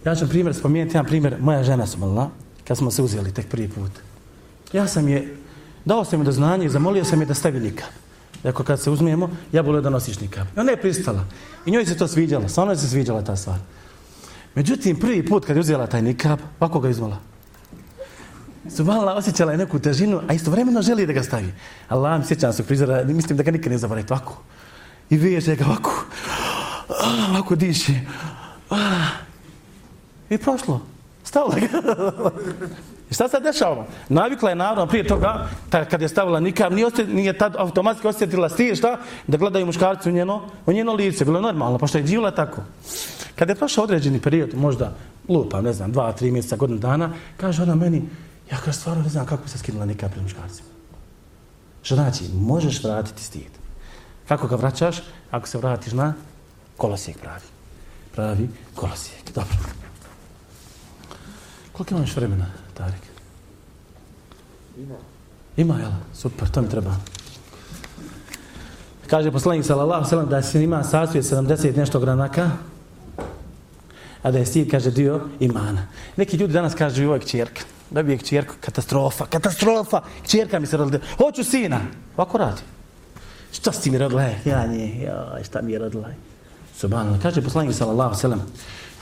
Ja 0.06 0.16
ću 0.16 0.30
primjer 0.30 0.56
spomenuti, 0.56 0.98
jedan 0.98 1.06
primjer, 1.06 1.38
moja 1.40 1.64
žena 1.64 1.88
sam 1.88 2.04
Allah, 2.04 2.28
kad 2.68 2.78
smo 2.78 2.92
se 2.92 3.02
uzeli 3.02 3.34
tek 3.34 3.48
prvi 3.48 3.68
put. 3.68 3.92
Ja 4.74 4.88
sam 4.88 5.08
je, 5.08 5.38
dao 5.86 6.06
sam 6.06 6.20
je 6.20 6.26
do 6.26 6.32
znanja 6.32 6.66
i 6.66 6.70
zamolio 6.70 7.06
sam 7.06 7.22
je 7.22 7.26
da 7.26 7.34
stavi 7.34 7.60
nikab. 7.60 7.90
Rekao, 8.44 8.66
kad 8.66 8.82
se 8.82 8.90
uzmijemo, 8.90 9.30
ja 9.52 9.62
volio 9.62 9.82
da 9.82 9.90
nosiš 9.90 10.20
nikab. 10.20 10.48
I 10.56 10.60
ona 10.60 10.72
je 10.72 10.82
pristala. 10.82 11.26
I 11.66 11.72
njoj 11.72 11.86
se 11.86 11.98
to 11.98 12.08
sviđalo. 12.08 12.50
Sa 12.50 12.76
se 12.76 12.88
sviđala 12.88 13.22
ta 13.22 13.36
stvar. 13.36 13.60
Međutim, 14.56 15.00
prvi 15.00 15.26
put 15.26 15.46
kad 15.46 15.56
je 15.56 15.60
uzela 15.60 15.88
taj 15.88 16.02
nikab, 16.02 16.40
ovako 16.60 16.80
ga 16.80 16.90
izvala. 16.90 17.18
Subhanallah 18.70 19.18
osjećala 19.18 19.52
je 19.52 19.58
neku 19.58 19.80
težinu, 19.80 20.22
a 20.28 20.34
istovremeno 20.34 20.82
želi 20.82 21.06
da 21.06 21.14
ga 21.14 21.24
stavi. 21.24 21.54
Allah 21.88 22.20
mi 22.20 22.26
sjećam 22.26 22.54
se 22.54 22.64
prizora, 22.64 23.04
mislim 23.04 23.38
da 23.38 23.44
ga 23.44 23.52
nikad 23.52 23.72
ne 23.72 23.78
zavaraju. 23.78 24.06
Ovako. 24.10 24.42
I 25.10 25.18
viježe 25.18 25.56
ga 25.56 25.66
ovako. 25.66 26.06
Ah, 26.90 27.30
ovako 27.30 27.56
diši. 27.56 28.00
Ah. 28.70 29.08
I 30.30 30.38
prošlo. 30.38 30.82
Stavila 31.24 31.56
ga. 31.60 32.32
I 33.14 33.16
šta 33.16 33.28
se 33.30 33.40
dešava? 33.40 33.86
Navikla 34.10 34.50
je 34.50 34.56
naravno 34.56 34.88
prije 34.88 35.08
toga, 35.08 35.50
ta, 35.70 35.86
kad 35.86 36.02
je 36.02 36.10
stavila 36.10 36.40
nikam, 36.40 36.74
nije, 36.74 36.86
osjet, 36.86 37.08
nije 37.14 37.38
tad 37.38 37.56
automatski 37.58 38.08
osjetila 38.08 38.50
stije, 38.50 38.76
šta? 38.76 38.98
Da 39.28 39.38
gledaju 39.38 39.66
muškarci 39.66 40.10
u 40.10 40.14
njeno, 40.14 40.42
u 40.66 40.74
njeno 40.74 40.94
lice. 40.94 41.26
Bilo 41.26 41.38
je 41.38 41.42
normalno, 41.42 41.78
pošto 41.78 41.98
je 41.98 42.08
živjela 42.08 42.32
tako. 42.32 42.64
Kad 43.36 43.50
je 43.50 43.56
prošao 43.56 43.84
određeni 43.84 44.22
period, 44.22 44.56
možda 44.56 44.96
lupa, 45.30 45.62
ne 45.62 45.74
znam, 45.74 45.92
dva, 45.92 46.12
tri 46.12 46.32
mjeseca, 46.32 46.56
godinu 46.56 46.80
dana, 46.80 47.12
kaže 47.38 47.64
ona 47.64 47.76
meni, 47.76 48.02
ja 48.52 48.58
kao 48.58 48.74
stvarno 48.74 49.04
ne 49.04 49.10
znam 49.10 49.26
kako 49.26 49.44
bi 49.44 49.50
se 49.50 49.58
skinula 49.58 49.86
nikam 49.86 50.10
pred 50.10 50.24
muškarcima. 50.24 50.70
Što 51.84 51.96
znači, 51.96 52.24
možeš 52.34 52.84
vratiti 52.84 53.24
stid. 53.24 53.52
Kako 54.28 54.48
ga 54.48 54.56
vraćaš? 54.56 55.04
Ako 55.32 55.48
se 55.48 55.58
vratiš 55.58 55.94
na 55.94 56.14
kolosijek 56.78 57.20
pravi. 57.20 57.46
Pravi 58.16 58.50
kolosijek. 58.76 59.34
Dobro. 59.36 59.58
Koliko 61.74 61.96
imaš 61.96 62.16
vremena, 62.16 62.63
Tarik? 62.74 63.02
Ima. 64.78 64.96
Ima, 65.58 65.80
jel? 65.80 65.92
Super, 66.14 66.50
to 66.50 66.62
mi 66.62 66.70
treba. 66.70 66.96
Kaže 69.10 69.32
poslanik 69.32 69.66
sallallahu 69.66 70.10
sallam 70.10 70.30
da 70.30 70.42
se 70.42 70.64
ima 70.64 70.84
sasvije 70.84 71.24
70 71.24 71.78
nešto 71.78 72.00
granaka, 72.00 72.52
a 74.24 74.32
da 74.32 74.38
je 74.38 74.46
stid, 74.46 74.72
kaže, 74.72 74.92
dio 74.92 75.22
imana. 75.40 75.88
Neki 76.18 76.38
ljudi 76.38 76.54
danas 76.54 76.76
kažu, 76.76 77.04
ovo 77.06 77.14
je 77.14 77.20
kćerka. 77.20 77.62
Da 77.90 78.04
bi 78.04 78.12
je 78.12 78.18
kćerka, 78.18 78.54
katastrofa, 78.62 79.26
katastrofa, 79.26 80.02
kćerka 80.24 80.60
mi 80.60 80.68
se 80.68 80.78
rodila. 80.78 81.04
Hoću 81.18 81.44
sina. 81.44 81.80
Ovako 82.18 82.38
radi. 82.38 82.62
Šta 83.52 83.72
si 83.72 83.92
mi 83.92 83.98
rodila? 83.98 84.24
E, 84.24 84.36
ja 84.46 84.68
nije, 84.68 85.02
ja, 85.02 85.44
šta 85.44 85.62
mi 85.62 85.72
je 85.72 85.80
rodila? 85.80 86.10
Subhanallah. 86.78 87.22
Kaže 87.22 87.42
poslanik 87.42 87.76
sallallahu 87.76 88.16
sallam, 88.16 88.42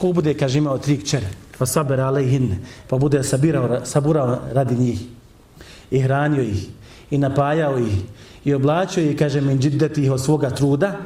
ko 0.01 0.13
bude, 0.13 0.33
kaže, 0.33 0.57
imao 0.57 0.77
tri 0.77 0.97
kćere, 0.97 1.29
pa 1.57 1.65
sabera 1.65 2.07
alejhin, 2.09 2.55
pa 2.89 2.97
bude 2.97 3.23
sabirao, 3.23 3.85
saburao 3.85 4.39
radi 4.53 4.75
njih 4.75 5.01
i 5.91 6.01
hranio 6.01 6.41
ih 6.43 6.67
i 7.11 7.17
napajao 7.17 7.79
ih 7.79 8.01
i 8.45 8.53
oblačio 8.53 9.03
ih, 9.03 9.17
kaže, 9.17 9.41
min 9.41 9.59
džiddeti 9.59 10.03
ih 10.03 10.11
od 10.11 10.23
svoga 10.23 10.49
truda, 10.49 10.97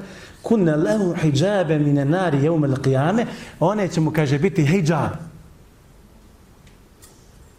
kunne 0.41 0.75
lehu 0.75 1.13
hijabe 1.21 1.79
mine 1.79 2.05
nari 2.05 2.43
jeume 2.43 2.67
l'qiyame, 2.67 3.25
one 3.59 3.87
će 3.87 4.01
mu, 4.01 4.11
kaže, 4.11 4.39
biti 4.39 4.65
hijab. 4.65 5.17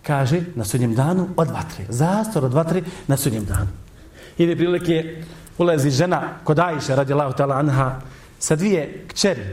Kaže, 0.02 0.40
na 0.54 0.64
sudnjem 0.64 0.94
danu 0.94 1.28
od 1.36 1.50
vatre. 1.50 1.84
Zastor 1.88 2.44
od 2.44 2.54
vatre 2.54 2.82
na 3.06 3.16
sudnjem 3.16 3.44
danu. 3.44 3.68
Ili 4.38 4.56
prilike, 4.56 5.22
ulazi 5.58 5.90
žena 5.90 6.38
kod 6.44 6.58
Ajše, 6.58 6.96
radi 6.96 7.12
Allah, 7.12 7.34
anha, 7.58 8.00
sa 8.38 8.56
dvije 8.56 9.04
kćeri, 9.08 9.44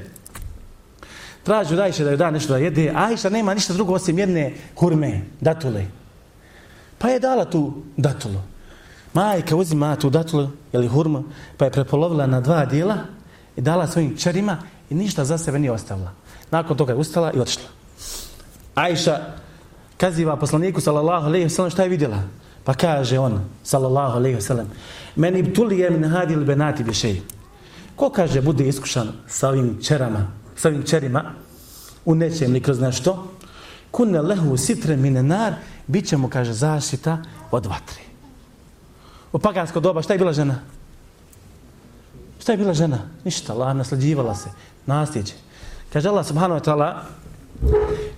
traži 1.44 1.74
od 1.74 1.80
Ajše 1.80 2.04
da 2.04 2.10
joj 2.10 2.18
da 2.18 2.32
nešto 2.32 2.54
da 2.54 2.60
jede, 2.60 2.92
Ajša 2.96 3.30
nema 3.30 3.54
ništa 3.54 3.74
drugo 3.74 3.94
osim 3.94 4.20
jedne 4.20 4.54
hurme, 4.76 5.22
datule. 5.42 5.86
Pa 6.98 7.10
je 7.10 7.20
dala 7.20 7.46
tu 7.46 7.74
datulu. 7.98 8.40
Majka 9.14 9.56
uzima 9.56 9.96
tu 9.96 10.10
datulu, 10.10 10.50
ili 10.74 10.88
hurmu, 10.88 11.24
pa 11.58 11.66
je 11.66 11.72
prepolovila 11.72 12.28
na 12.28 12.42
dva 12.42 12.66
dijela 12.66 12.98
i 13.56 13.62
dala 13.62 13.88
svojim 13.88 14.18
čerima 14.18 14.58
i 14.90 14.96
ništa 14.96 15.26
za 15.26 15.38
sebe 15.38 15.60
nije 15.60 15.72
ostavila. 15.72 16.12
Nakon 16.52 16.78
toga 16.78 16.94
je 16.94 17.00
ustala 17.00 17.32
i 17.32 17.40
otišla. 17.40 17.64
Ajša 18.76 19.20
kaziva 19.98 20.36
poslaniku, 20.36 20.82
sallallahu 20.82 21.28
alaihi 21.28 21.50
sellem 21.50 21.72
šta 21.72 21.84
je 21.84 21.90
vidjela? 21.90 22.24
Pa 22.64 22.74
kaže 22.74 23.20
on, 23.20 23.40
sallallahu 23.64 24.18
alaihi 24.18 24.42
sallam, 24.42 24.72
meni 25.16 25.54
tuli 25.54 25.80
je 25.80 25.90
min 25.90 26.04
hadil 26.04 26.46
benati 26.46 26.84
shay". 26.84 27.22
Ko 27.96 28.10
kaže 28.10 28.42
bude 28.42 28.68
iskušan 28.68 29.08
sa 29.28 29.50
ovim 29.50 29.78
čerama, 29.82 30.28
sa 30.56 30.68
ovim 30.70 30.84
čerima 30.84 31.24
u 32.06 32.16
nečem 32.16 32.52
ili 32.52 32.62
kroz 32.62 32.80
nešto, 32.80 33.28
kunne 33.92 34.22
lehu 34.22 34.58
sitre 34.58 34.98
mine 34.98 35.24
nar, 35.24 35.54
bit 35.88 36.08
će 36.08 36.18
mu, 36.18 36.30
kaže, 36.30 36.54
zaštita 36.54 37.18
od 37.52 37.66
vatri. 37.66 38.02
U 39.32 39.40
pagansko 39.40 39.80
doba, 39.80 40.02
šta 40.02 40.14
je 40.14 40.20
bila 40.20 40.34
žena? 40.34 40.60
Šta 42.40 42.52
je 42.52 42.58
bila 42.58 42.74
žena? 42.74 43.00
Ništa, 43.24 43.54
Allah 43.54 43.76
naslađivala 43.76 44.36
se, 44.36 44.50
nasljeđe. 44.86 45.34
Kaže 45.94 46.10
Allah 46.10 46.26
subhanahu 46.26 46.60
wa 46.60 46.66
ta'ala, 46.66 46.90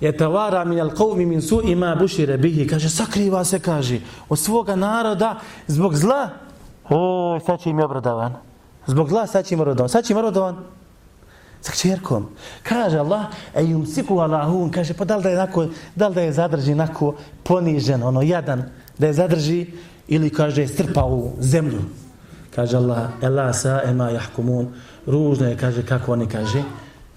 je 0.02 0.18
tavara 0.18 0.64
min 0.66 0.80
al 0.80 0.90
qawmi 0.90 1.26
min 1.26 1.42
su 1.42 1.62
ima 1.64 1.96
bušire 1.96 2.38
bihi. 2.38 2.68
Kaže, 2.68 2.90
sakriva 2.90 3.44
se, 3.44 3.60
kaže, 3.60 4.00
od 4.30 4.40
svoga 4.40 4.76
naroda 4.76 5.40
zbog 5.68 5.96
zla. 5.96 6.30
O, 6.90 7.40
sad 7.46 7.60
će 7.62 7.70
im 7.70 7.80
je 7.80 7.86
obradavan. 7.86 8.34
Zbog 8.88 9.10
zla 9.10 9.28
sad 9.28 9.46
će 9.46 9.56
rodovan. 9.56 9.90
Sad 9.90 10.06
će 10.06 10.14
rodovan 10.14 10.56
sa 11.66 11.72
kćerkom. 11.72 12.30
Kaže 12.64 13.02
Allah, 13.02 13.34
e 13.56 13.64
jum 13.66 13.86
siku 13.86 14.20
Allahun, 14.22 14.70
kaže, 14.70 14.94
pa 14.94 15.06
da 15.06 15.18
li 15.18 15.24
da 15.24 15.30
je, 15.30 15.38
nako, 15.38 15.68
da 15.96 16.08
li 16.08 16.16
da 16.16 16.22
je 16.22 16.34
zadrži 16.34 16.76
nako 16.76 17.16
ponižen, 17.44 18.04
ono, 18.04 18.22
jadan, 18.22 18.70
da 18.98 19.08
je 19.08 19.14
zadrži, 19.14 19.66
ili 20.08 20.30
kaže, 20.30 20.68
strpa 20.68 21.06
u 21.06 21.34
zemlju. 21.40 21.82
Kaže 22.56 22.78
Allah, 22.78 23.18
ela 23.22 23.54
sa 23.54 23.82
ema 23.86 24.10
jahkumun, 24.10 24.68
ružno 25.08 25.50
je, 25.50 25.58
kaže, 25.58 25.82
kako 25.86 26.14
oni, 26.14 26.28
kaže, 26.30 26.62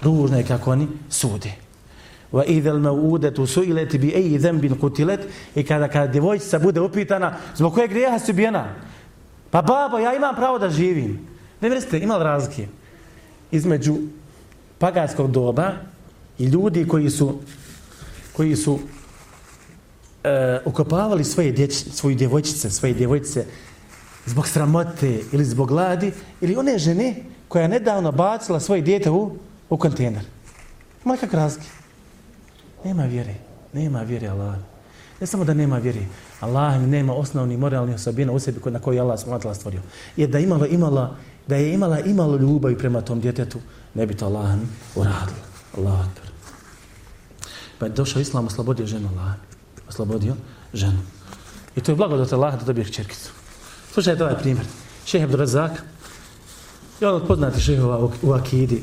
ružno 0.01 0.39
je 0.39 0.49
kako 0.49 0.73
oni 0.73 0.89
sude. 1.11 1.53
Wa 2.33 2.45
idha 2.45 2.73
al-maw'udatu 2.73 3.47
su'ilat 3.47 3.97
bi 3.97 4.13
ayyi 4.13 4.39
dhanbin 4.39 4.77
qutilat 4.81 5.21
i 5.55 5.65
kada 5.65 5.89
kada 5.89 6.13
djevojčica 6.13 6.59
bude 6.59 6.81
upitana 6.81 7.37
zbog 7.57 7.75
kojeg 7.75 7.91
grijeha 7.91 8.19
si 8.19 8.33
ubijena 8.33 8.69
pa 9.51 9.63
babo 9.63 9.99
ja 9.99 10.13
imam 10.15 10.35
pravo 10.37 10.59
da 10.59 10.69
živim 10.71 11.27
ne 11.61 11.69
vjerujete 11.69 11.99
ima 11.99 12.19
razlike 12.19 12.69
između 13.51 13.97
paganskog 14.79 15.31
doba 15.31 15.73
i 16.39 16.45
ljudi 16.45 16.89
koji 16.89 17.11
su 17.11 17.39
koji 18.33 18.57
su 18.57 18.79
e, 20.25 20.61
ukopavali 20.65 21.25
svoje 21.25 21.53
dječ, 21.53 21.73
svoje 21.73 22.17
djevojčice 22.17 22.71
svoje 22.71 22.95
djevojčice 22.95 23.45
zbog 24.27 24.49
sramote 24.49 25.21
ili 25.33 25.45
zbog 25.45 25.69
gladi 25.69 26.13
ili 26.41 26.57
one 26.57 26.79
žene 26.79 27.15
koja 27.49 27.63
je 27.63 27.69
nedavno 27.69 28.13
bacila 28.13 28.61
svoje 28.61 28.83
dijete 28.83 29.11
u, 29.11 29.37
u 29.71 29.77
kontejner 29.77 30.25
ima 31.05 31.17
kak 31.17 31.35
razlike 31.35 31.69
Nema 32.85 33.05
vjere. 33.05 33.35
Nema 33.73 34.03
vjere 34.03 34.29
Allah. 34.29 34.55
Ne 35.21 35.27
samo 35.27 35.45
da 35.45 35.55
nema 35.55 35.79
vjere. 35.79 36.01
Allah 36.41 36.81
nema 36.81 37.15
osnovni 37.15 37.57
moralni 37.57 37.95
osobina 37.95 38.33
u 38.33 38.39
sebi 38.39 38.61
na 38.71 38.79
koji 38.79 39.01
Allah 39.01 39.21
smatla 39.21 39.55
stvorio. 39.55 39.81
Je 40.17 40.27
da 40.27 40.39
imala, 40.39 40.67
imala, 40.67 41.17
da 41.47 41.57
je 41.57 41.75
imala, 41.75 42.01
imalo 42.01 42.37
ljubav 42.37 42.75
prema 42.79 43.01
tom 43.01 43.21
djetetu, 43.21 43.59
ne 43.99 44.07
bi 44.07 44.15
to 44.15 44.27
Allah 44.27 44.55
uradila. 44.95 45.43
Allah. 45.77 46.07
Pa 47.79 47.87
je 47.87 47.93
došao 47.93 48.23
Islam, 48.23 48.47
oslobodio 48.47 48.87
ženu 48.87 49.09
Allah. 49.09 49.35
Oslobodio 49.89 50.37
ženu. 50.75 50.99
I 51.77 51.81
to 51.81 51.93
je 51.93 51.97
blagodat 51.97 52.33
Allah 52.33 52.59
da 52.59 52.65
dobije 52.65 52.93
čerkicu. 52.93 53.31
Slušajte 53.93 54.25
ovaj 54.25 54.39
primjer. 54.39 54.67
Šehe 55.07 55.25
Abdurazak, 55.25 55.83
je 57.01 57.09
on 57.09 57.15
od 57.15 57.27
poznati 57.27 57.61
šehova 57.61 58.11
u, 58.23 58.33
Akidi, 58.33 58.83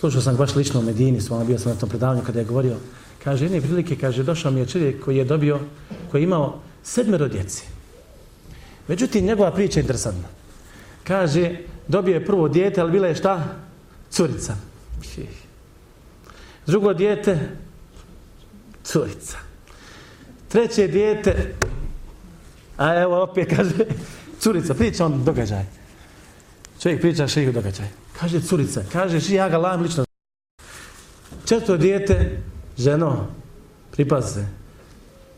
Slušao 0.00 0.20
sam 0.20 0.36
baš 0.36 0.54
lično 0.54 0.80
u 0.80 0.82
Medini, 0.82 1.20
s 1.20 1.30
vama 1.30 1.44
bio 1.44 1.58
sam 1.58 1.72
na 1.72 1.78
tom 1.78 1.88
predavanju 1.88 2.22
kada 2.26 2.38
je 2.38 2.44
govorio, 2.44 2.76
kaže, 3.24 3.44
jedne 3.44 3.60
prilike, 3.60 3.96
kaže, 3.96 4.22
došao 4.22 4.50
mi 4.50 4.60
je 4.60 4.66
čovjek 4.66 5.04
koji 5.04 5.16
je 5.16 5.24
dobio, 5.24 5.60
koji 6.10 6.20
je 6.20 6.24
imao 6.24 6.60
sedmero 6.82 7.28
djeci. 7.28 7.64
Međutim, 8.88 9.24
njegova 9.24 9.50
priča 9.50 9.80
je 9.80 9.82
interesantna. 9.82 10.28
Kaže, 11.04 11.56
dobio 11.88 12.14
je 12.14 12.26
prvo 12.26 12.48
dijete, 12.48 12.80
ali 12.80 12.92
bila 12.92 13.08
je 13.08 13.14
šta? 13.14 13.65
Curica. 14.16 14.56
Drugo 16.66 16.94
dijete, 16.94 17.38
curica. 18.84 19.38
Treće 20.48 20.88
dijete, 20.88 21.54
a 22.76 22.94
evo 23.00 23.22
opet 23.22 23.48
kaže, 23.56 23.74
curica, 24.40 24.74
priča 24.74 25.06
on 25.06 25.24
događaj. 25.24 25.64
Čovjek 26.82 27.00
priča 27.00 27.28
šeju 27.28 27.52
događaj. 27.52 27.88
Kaže 28.20 28.40
curica, 28.40 28.82
kaže 28.92 29.20
ši, 29.20 29.34
ja 29.34 29.48
ga 29.48 29.58
lajem 29.58 29.82
lično. 29.82 30.04
Četvrto 31.44 31.76
dijete, 31.76 32.42
ženo, 32.78 33.26
pripaz 33.90 34.34
se, 34.34 34.46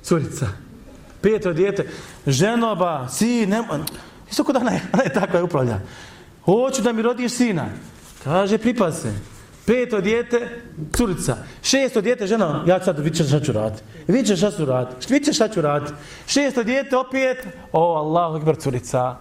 curica. 0.03 0.49
Peto 1.20 1.53
dijete, 1.53 1.89
ženo 2.26 2.74
ba, 2.74 3.09
si, 3.09 3.47
nema, 3.47 3.85
isto 4.31 4.45
kod 4.45 4.57
ona 4.57 4.70
je, 4.70 4.83
ona 4.93 5.03
je 5.03 5.12
tako 5.12 5.37
je 5.37 5.43
upravlja. 5.43 5.81
Hoću 6.45 6.83
da 6.83 6.93
mi 6.93 7.03
rodiš 7.03 7.33
sina. 7.33 7.68
Kaže, 8.25 8.59
pripaz 8.59 9.03
se. 9.03 9.12
Peto 9.66 10.01
dijete, 10.01 10.62
curica. 10.97 11.37
Šesto 11.62 12.01
dijete, 12.01 12.27
žena, 12.27 12.64
ja 12.66 12.85
sad 12.85 12.99
vidite 12.99 13.25
šta 13.25 13.41
ću 13.41 13.53
raditi. 13.53 13.83
Vidite 14.07 14.37
šta 14.37 14.51
ću 14.51 14.64
raditi. 14.64 15.12
Vidite 15.12 15.33
šta 15.33 15.49
ću 15.49 15.61
raditi. 15.61 15.93
Šesto 16.27 16.62
dijete, 16.62 16.97
opet, 16.97 17.47
o, 17.73 17.97
Allahu 17.97 18.37
akbar, 18.37 18.57
curica. 18.57 19.16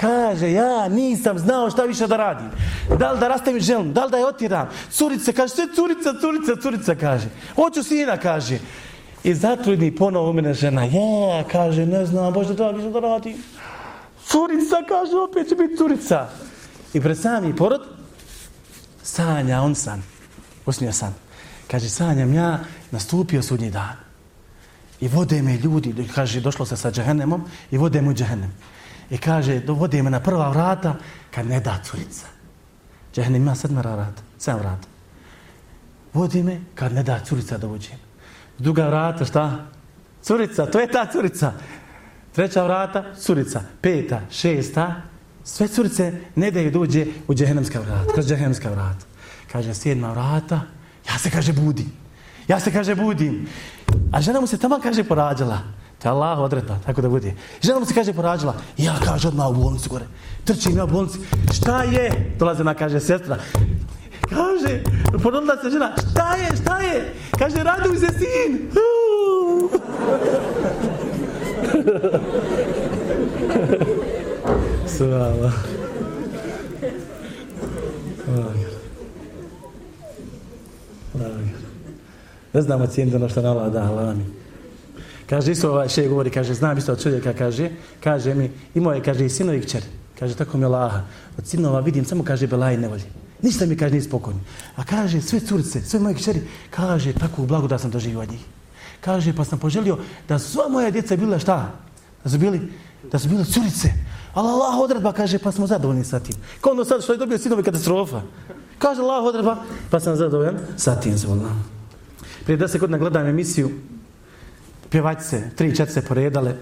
Kaže, 0.00 0.52
ja 0.52 0.88
nisam 0.88 1.38
znao 1.38 1.70
šta 1.70 1.82
više 1.82 2.06
da 2.06 2.16
radim. 2.16 2.50
Da 2.98 3.12
li 3.12 3.20
da 3.20 3.28
rastavim 3.28 3.60
želom, 3.60 3.92
da 3.92 4.04
li 4.04 4.10
da 4.10 4.18
je 4.18 4.26
otiram. 4.26 4.68
Curica, 4.90 5.32
kaže, 5.32 5.54
sve 5.54 5.66
curica, 5.74 6.14
curica, 6.20 6.62
curica, 6.62 6.94
kaže. 6.94 7.28
Hoću 7.54 7.82
sina, 7.82 8.16
kaže. 8.16 8.58
I 9.24 9.34
zatrudni 9.34 9.96
ponovo 9.96 10.30
u 10.30 10.32
mene 10.32 10.54
žena. 10.54 10.84
Ja, 10.84 11.44
kaže, 11.52 11.86
ne 11.86 12.06
znam, 12.06 12.32
Bože, 12.32 12.54
da 12.54 12.70
više 12.70 12.90
da 12.90 13.00
radim. 13.00 13.36
Curica, 14.26 14.76
kaže, 14.88 15.16
opet 15.16 15.48
će 15.48 15.54
biti 15.54 15.76
curica. 15.76 16.28
I 16.94 17.00
pred 17.00 17.18
sami 17.18 17.56
porod, 17.56 17.93
sanja, 19.04 19.62
on 19.62 19.74
san. 19.74 20.02
Usnio 20.66 20.92
san. 20.92 21.14
Kaže, 21.70 21.88
sanjam 21.88 22.34
ja, 22.34 22.58
nastupio 22.90 23.42
sudnji 23.42 23.70
dan. 23.70 23.96
I 25.00 25.08
vode 25.08 25.42
me 25.42 25.56
ljudi, 25.56 26.08
kaže, 26.14 26.40
došlo 26.40 26.66
se 26.66 26.76
sa 26.76 26.90
džahennemom, 26.90 27.44
i 27.70 27.78
vode 27.78 28.02
mu 28.02 28.14
džahennem. 28.14 28.52
I 29.10 29.18
kaže, 29.18 29.60
dovodi 29.60 30.02
me 30.02 30.10
na 30.10 30.20
prva 30.20 30.48
vrata 30.48 30.96
kad 31.30 31.46
ne 31.46 31.60
da 31.60 31.78
curica. 31.84 32.26
Džahnem 33.14 33.42
ima 33.42 33.54
sedmera 33.54 33.94
vrata, 33.94 34.22
sedam 34.38 34.60
vrata. 34.60 34.88
Vodi 36.14 36.42
me 36.42 36.60
kad 36.74 36.92
ne 36.92 37.02
da 37.02 37.20
curica 37.20 37.58
da 37.58 37.68
uđem. 37.68 37.98
Druga 38.58 38.86
vrata, 38.86 39.24
šta? 39.24 39.66
Curica, 40.22 40.66
to 40.66 40.80
je 40.80 40.88
ta 40.88 41.06
curica. 41.12 41.52
Treća 42.32 42.64
vrata, 42.64 43.04
curica. 43.18 43.62
Peta, 43.80 44.20
šesta, 44.30 45.02
sve 45.44 45.68
curice 45.68 46.12
ne 46.36 46.50
daju 46.50 46.70
dođe 46.70 47.06
u 47.28 47.34
džehennemska 47.34 47.80
vrata, 47.80 48.12
kroz 48.12 48.26
džehennemska 48.26 48.70
vrata. 48.70 49.06
Kaže, 49.52 49.74
sedma 49.74 50.12
vrata, 50.12 50.60
ja 51.08 51.18
se 51.18 51.30
kaže 51.30 51.52
budim. 51.52 51.92
Ja 52.48 52.60
se 52.60 52.72
kaže 52.72 52.94
budim. 52.94 53.46
A 54.12 54.20
žena 54.20 54.40
mu 54.40 54.46
se 54.46 54.58
tamo 54.58 54.80
kaže 54.82 55.04
porađala. 55.04 55.58
To 56.02 56.08
je 56.08 56.12
Allah 56.12 56.38
odredba, 56.38 56.78
tako 56.86 57.02
da 57.02 57.08
bude. 57.08 57.34
Žena 57.62 57.78
mu 57.78 57.86
se 57.86 57.94
kaže 57.94 58.12
porađala, 58.12 58.54
ja 58.76 58.94
kaže 59.04 59.28
odmah 59.28 59.48
u 59.48 59.54
bolnicu 59.54 59.90
gore. 59.90 60.04
Trčim 60.44 60.76
ja 60.76 60.84
u 60.84 60.86
bolnicu. 60.86 61.18
šta 61.52 61.82
je? 61.82 62.34
Dolaze 62.38 62.64
na 62.64 62.74
kaže 62.74 63.00
sestra. 63.00 63.38
Kaže, 64.28 64.82
porodila 65.22 65.56
se 65.62 65.70
žena, 65.70 65.92
šta 66.10 66.34
je, 66.36 66.56
šta 66.62 66.78
je? 66.78 67.14
Kaže, 67.38 67.62
raduj 67.62 67.96
se 67.96 68.08
sin. 68.18 68.70
Svala. 74.86 75.52
Ne 82.52 82.62
znamo 82.62 82.86
cijeniti 82.86 83.16
ono 83.16 83.28
što 83.28 83.42
nam 83.42 83.56
Allah 83.56 83.72
da, 83.72 83.82
Allah 83.82 84.16
mi. 84.16 84.24
Kaže, 85.26 85.52
isto 85.52 85.70
ovaj 85.70 85.88
še 85.88 86.08
govori, 86.08 86.30
kaže, 86.30 86.54
znam 86.54 86.78
isto 86.78 86.92
od 86.92 87.02
čovjeka, 87.02 87.32
kaže, 87.32 87.70
kaže 88.00 88.34
mi, 88.34 88.50
imao 88.74 88.92
je, 88.92 89.02
kaže, 89.02 89.26
i 89.26 89.30
sinovi 89.30 89.60
kćer, 89.60 89.82
kaže, 90.18 90.34
tako 90.34 90.58
mi 90.58 90.66
Laha. 90.66 91.02
od 91.38 91.46
sinova 91.46 91.80
vidim, 91.80 92.04
samo 92.04 92.24
kaže, 92.24 92.46
belaj 92.46 92.76
nevolje. 92.76 93.04
Ništa 93.42 93.66
mi, 93.66 93.76
kaže, 93.76 93.92
nije 93.92 94.02
spokojno. 94.02 94.40
A 94.76 94.84
kaže, 94.84 95.20
sve 95.20 95.40
curice, 95.40 95.80
sve 95.80 96.00
moje 96.00 96.14
kćeri, 96.14 96.42
kaže, 96.70 97.12
tako 97.12 97.42
u 97.42 97.46
blagu 97.46 97.68
da 97.68 97.78
sam 97.78 97.90
doživio 97.90 98.20
od 98.20 98.30
njih. 98.30 98.40
Kaže, 99.00 99.32
pa 99.32 99.44
sam 99.44 99.58
poželio 99.58 99.98
da 100.28 100.38
sva 100.38 100.68
moja 100.68 100.90
djeca 100.90 101.16
bila 101.16 101.38
šta? 101.38 101.72
Da 102.24 102.30
su 102.30 102.38
bili, 102.38 102.60
da 103.12 103.18
su 103.18 103.28
bile 103.28 103.44
curice. 103.44 103.92
Ali 104.34 104.48
Allah 104.48 104.78
odredba, 104.78 105.12
kaže, 105.12 105.38
pa 105.38 105.52
smo 105.52 105.66
zadovoljni 105.66 106.04
sa 106.04 106.20
tim. 106.20 106.34
Kao 106.60 106.72
ono 106.72 106.84
sad 106.84 107.02
što 107.02 107.12
je 107.12 107.18
dobio 107.18 107.38
sinovi 107.38 107.62
katastrofa. 107.62 108.20
Kaže 108.78 109.00
Allah 109.00 109.24
odredba, 109.24 109.56
pa 109.90 110.00
sam 110.00 110.16
zadovoljan 110.16 110.58
sa 110.76 111.00
tim, 111.00 111.16
zvolna. 111.18 111.48
Prije 112.44 112.56
deset 112.56 112.72
se 112.72 112.78
godina 112.78 112.98
gledam 112.98 113.26
emisiju, 113.26 113.70
pjevačice, 114.90 115.50
tri, 115.56 115.76
četiri 115.76 115.94
se 115.94 116.02
poredale. 116.02 116.56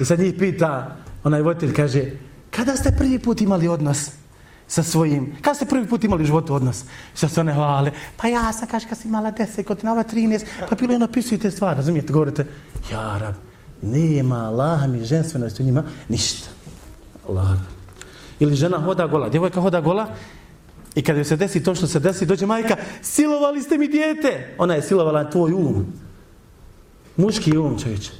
I 0.00 0.04
sad 0.04 0.18
njih 0.18 0.34
pita, 0.38 0.96
onaj 1.24 1.42
voditelj 1.42 1.74
kaže, 1.74 2.04
kada 2.50 2.76
ste 2.76 2.94
prvi 2.98 3.18
put 3.18 3.40
imali 3.40 3.68
odnos 3.68 4.10
sa 4.66 4.82
svojim, 4.82 5.36
kada 5.40 5.54
ste 5.54 5.66
prvi 5.66 5.86
put 5.86 6.04
imali 6.04 6.22
u 6.22 6.26
životu 6.26 6.54
odnos? 6.54 6.82
I 7.14 7.28
se 7.28 7.40
one 7.40 7.54
hvale, 7.54 7.92
pa 8.16 8.28
ja 8.28 8.52
sam, 8.52 8.68
kaže, 8.68 8.88
kad 8.88 8.98
sam 8.98 9.08
imala 9.08 9.30
deset 9.30 9.66
godina, 9.66 9.92
ova 9.92 10.04
13, 10.04 10.44
pa 10.68 10.76
bilo 10.76 10.92
je 10.92 10.98
napisujete 10.98 11.50
stvar, 11.50 11.76
razumijete, 11.76 12.12
govorite, 12.12 12.46
ja 12.92 13.18
rab, 13.18 13.34
nema 13.82 14.36
Allaha 14.36 14.86
mi 14.86 15.04
ženstvenosti 15.04 15.62
u 15.62 15.66
njima, 15.66 15.84
ništa. 16.08 16.53
Allah. 17.28 17.58
Ili 18.40 18.56
žena 18.56 18.78
hoda 18.78 19.06
gola, 19.06 19.28
djevojka 19.28 19.60
hoda 19.60 19.80
gola, 19.80 20.06
I 20.94 21.02
kada 21.02 21.24
se 21.24 21.36
desi 21.36 21.62
to 21.62 21.74
što 21.74 21.86
se 21.86 22.00
desi, 22.00 22.26
dođe 22.26 22.46
majka, 22.46 22.76
silovali 23.02 23.62
ste 23.62 23.78
mi 23.78 23.88
dijete. 23.88 24.54
Ona 24.58 24.74
je 24.74 24.82
silovala 24.82 25.30
tvoj 25.30 25.52
um 25.52 25.86
muški 27.16 27.56
um 27.58 27.78
čovječe. 27.78 28.10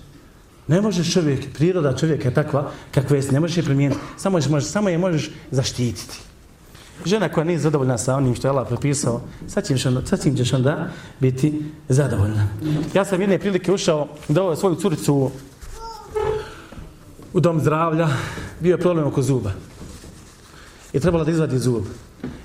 Ne 0.66 0.80
možeš 0.80 1.12
čovjek, 1.12 1.52
priroda 1.55 1.96
čovjeka 1.96 2.28
je 2.28 2.34
takva 2.34 2.70
kakva 2.90 3.16
je, 3.16 3.22
ne 3.30 3.40
možeš 3.40 3.57
je 3.57 3.62
primijeniti. 3.62 4.00
Samo, 4.16 4.38
je, 4.38 4.48
možeš, 4.48 4.70
samo 4.70 4.88
je 4.88 4.98
možeš 4.98 5.30
zaštititi. 5.50 6.18
Žena 7.05 7.28
koja 7.28 7.44
nije 7.44 7.59
zadovoljna 7.59 7.98
sa 7.98 8.16
onim 8.16 8.34
što 8.34 8.48
je 8.48 8.50
Allah 8.50 8.68
propisao, 8.68 9.20
sad 9.48 9.66
ćeš, 9.66 9.86
onda, 9.86 10.07
sad 10.07 10.22
ćeš 10.36 10.52
onda 10.52 10.88
biti 11.20 11.62
zadovoljna. 11.88 12.48
Ja 12.94 13.05
sam 13.05 13.20
jedne 13.20 13.38
prilike 13.38 13.72
ušao 13.72 14.09
da 14.28 14.42
ovo 14.42 14.57
svoju 14.57 14.74
curicu 14.74 15.30
u, 17.35 17.41
dom 17.41 17.61
zdravlja, 17.61 18.09
bio 18.61 18.74
je 18.74 18.80
problem 18.80 19.07
oko 19.07 19.22
zuba. 19.22 19.51
i 20.93 21.01
trebala 21.01 21.24
da 21.24 21.30
izvadi 21.30 21.59
zub. 21.59 21.85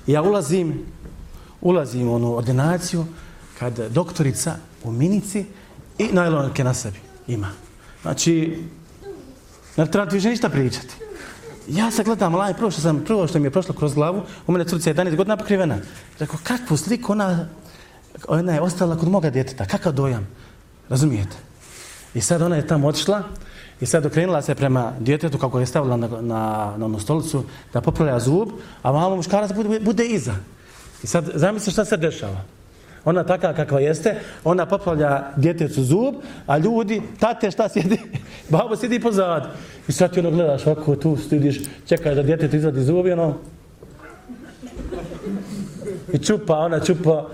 I 0.06 0.12
ja 0.12 0.22
ulazim, 0.22 0.82
ulazim 1.60 2.08
u 2.08 2.14
onu 2.14 2.36
ordinaciju 2.36 3.04
kad 3.58 3.78
doktorica 3.90 4.56
u 4.84 4.92
minici 4.92 5.46
i 5.98 6.08
najlonke 6.12 6.64
na 6.64 6.74
sebi 6.74 6.98
ima. 7.26 7.50
Znači, 8.02 8.64
ne 9.76 9.86
treba 9.86 10.08
ti 10.08 10.16
više 10.16 10.28
ništa 10.28 10.48
pričati. 10.48 10.94
Ja 11.68 11.90
se 11.90 12.04
gledam 12.04 12.34
laj, 12.34 12.54
prvo 12.54 12.70
što, 12.70 12.80
sam, 12.80 13.04
prvo 13.04 13.26
što 13.26 13.38
mi 13.38 13.46
je 13.46 13.50
prošlo 13.50 13.74
kroz 13.74 13.94
glavu, 13.94 14.22
u 14.46 14.52
mene 14.52 14.64
curica 14.64 14.90
je 14.90 14.96
11 14.96 15.16
godina 15.16 15.36
pokrivena. 15.36 15.78
Rekao, 16.18 16.38
kakvu 16.42 16.76
sliku 16.76 17.12
ona, 17.12 17.48
ona 18.28 18.52
je 18.52 18.60
ostala 18.60 18.96
kod 18.96 19.08
moga 19.08 19.30
djeteta, 19.30 19.66
kakav 19.66 19.92
dojam? 19.92 20.26
Razumijete? 20.88 21.49
I 22.14 22.20
sad 22.20 22.42
ona 22.42 22.56
je 22.56 22.66
tamo 22.66 22.88
otišla 22.88 23.22
i 23.80 23.86
sad 23.86 24.06
okrenula 24.06 24.42
se 24.42 24.54
prema 24.54 24.92
djetetu 25.00 25.38
kako 25.38 25.60
je 25.60 25.66
stavila 25.66 25.96
na, 25.96 26.08
na, 26.08 26.74
na 26.76 26.86
onu 26.86 26.98
stolicu 26.98 27.44
da 27.72 27.80
popravlja 27.80 28.18
zub, 28.18 28.48
a 28.82 28.92
malo 28.92 29.16
muškarac 29.16 29.52
bude, 29.52 29.80
bude 29.80 30.04
iza. 30.04 30.34
I 31.02 31.06
sad 31.06 31.30
zamisli 31.34 31.72
šta 31.72 31.84
se 31.84 31.96
dešava. 31.96 32.44
Ona 33.04 33.24
taka 33.24 33.54
kakva 33.54 33.80
jeste, 33.80 34.20
ona 34.44 34.66
popravlja 34.66 35.22
djetecu 35.36 35.84
zub, 35.84 36.14
a 36.46 36.58
ljudi, 36.58 37.02
tate 37.20 37.50
šta 37.50 37.68
sjedi? 37.68 37.98
Babo 38.52 38.76
sjedi 38.76 39.00
pozad. 39.00 39.50
I 39.88 39.92
sad 39.92 40.12
ti 40.12 40.20
ono 40.20 40.30
gledaš 40.30 40.66
ovako 40.66 40.96
tu, 40.96 41.16
stidiš, 41.16 41.60
čekaš 41.88 42.14
da 42.14 42.22
djetetu 42.22 42.56
izvadi 42.56 42.82
zub 42.82 43.06
i 43.06 43.12
ono... 43.12 43.34
I 46.12 46.18
čupa, 46.18 46.58
ona 46.58 46.80
čupa. 46.80 47.28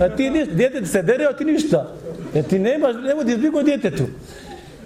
A 0.00 0.16
ti 0.16 0.30
ništa, 0.30 0.54
djete 0.54 0.86
se 0.86 1.02
dere, 1.02 1.24
a 1.24 1.36
ti 1.36 1.44
ništa. 1.44 1.94
Jer 2.34 2.44
ti 2.44 2.58
nemaš, 2.58 2.96
ne 3.02 3.14
vodi 3.14 3.34
zbigo 3.34 3.62
djetetu. 3.62 4.04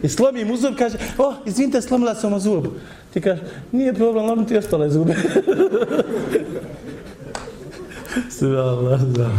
I 0.03 0.09
slomi 0.09 0.45
mu 0.45 0.57
zub, 0.57 0.74
kaže, 0.78 0.99
o, 1.18 1.28
oh, 1.28 1.34
izvinite, 1.47 1.82
slomila 1.82 2.14
sam 2.14 2.30
mu 2.30 2.38
zub. 2.40 2.66
Ti 3.12 3.20
kaže, 3.20 3.42
nije 3.72 3.95
problem, 3.95 4.26
lomim 4.26 4.47
ti 4.47 4.57
ostale 4.57 4.90
zube. 4.90 5.14
Sve 8.30 8.59
Allah, 8.59 9.01
da. 9.01 9.30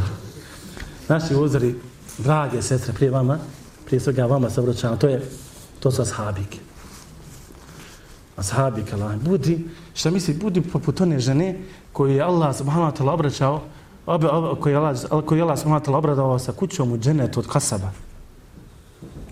Naši 1.07 1.35
uzori, 1.35 1.75
drage 2.17 2.61
sestre, 2.61 2.93
prije 2.93 3.11
vama, 3.11 3.39
prije 3.85 3.99
svega 3.99 4.25
vama 4.25 4.49
se 4.49 4.61
obraćam, 4.61 4.99
to 4.99 5.07
je, 5.07 5.21
to 5.79 5.91
su 5.91 6.01
ashabike. 6.01 6.57
Ashabike, 8.35 8.93
Allah. 8.93 9.15
Budi, 9.15 9.67
šta 9.93 10.11
misli, 10.11 10.33
budi 10.33 10.61
poput 10.61 11.01
one 11.01 11.19
žene 11.19 11.59
koju 11.91 12.15
je 12.15 12.21
Allah 12.21 12.57
subhanahu 12.57 12.91
wa 12.91 12.97
ta'la 12.97 13.11
obraćao, 13.11 13.61
obe, 14.05 14.27
obe, 14.27 14.61
koji 14.61 14.73
je 14.73 14.77
Allah, 14.77 14.97
koji 15.25 15.39
je 15.39 15.43
Allah 15.43 15.59
subhanahu 15.59 15.91
wa 15.91 16.39
sa 16.39 16.51
kućom 16.51 16.91
u 16.91 16.97
dženetu 16.97 17.39
od 17.39 17.47
kasaba. 17.47 17.91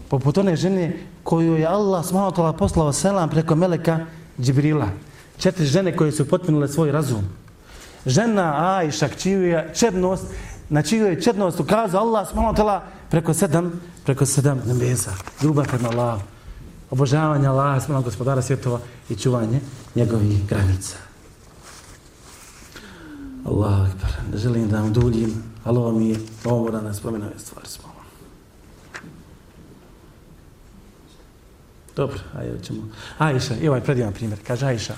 Poput 0.09 0.37
one 0.37 0.55
žene 0.55 0.97
koju 1.23 1.55
je 1.55 1.65
Allah 1.67 2.05
subhanahu 2.05 2.41
wa 2.41 2.57
poslao 2.57 2.93
selam 2.93 3.29
preko 3.29 3.55
meleka 3.55 4.05
Džibrila. 4.39 4.87
Četiri 5.37 5.65
žene 5.65 5.97
koje 5.97 6.11
su 6.11 6.27
potpunile 6.29 6.67
svoj 6.67 6.91
razum. 6.91 7.23
Žena 8.05 8.75
Ajša, 8.77 9.07
čiju 9.07 9.43
je 9.43 9.71
čednost, 9.75 10.25
na 10.69 10.81
čiju 10.81 11.05
je 11.05 11.21
čednost 11.21 11.59
ukazao 11.59 12.01
Allah 12.01 12.27
subhanahu 12.29 12.55
wa 12.55 12.79
preko 13.09 13.33
sedam, 13.33 13.81
preko 14.03 14.25
sedam 14.25 14.61
nebesa. 14.65 15.11
Ljubav 15.41 15.67
prema 15.67 15.89
Allah. 15.89 16.21
Obožavanje 16.91 17.47
Allah, 17.47 17.83
smatala 17.83 18.03
gospodara 18.03 18.41
svjetova 18.41 18.79
i 19.09 19.15
čuvanje 19.15 19.59
njegovih 19.95 20.47
granica. 20.47 21.12
Allah 23.45 23.89
akbar. 23.89 24.11
Ne 24.31 24.37
želim 24.37 24.69
da 24.69 24.81
vam 24.81 24.93
duljim, 24.93 25.43
ali 25.63 25.77
ovo 25.77 25.91
mi 25.91 26.09
je 26.09 26.19
ovo 26.45 26.71
da 26.71 26.81
nas 26.81 26.97
spomenu 26.97 27.25
stvari 27.37 27.67
smo. 27.67 27.93
Dobro, 31.95 32.19
ajde 32.37 32.63
ćemo. 32.63 32.81
Ajša, 33.17 33.55
i 33.61 33.67
ovaj 33.67 33.81
predivan 33.81 34.13
primjer. 34.13 34.39
Kaže 34.47 34.65
Ajša, 34.65 34.95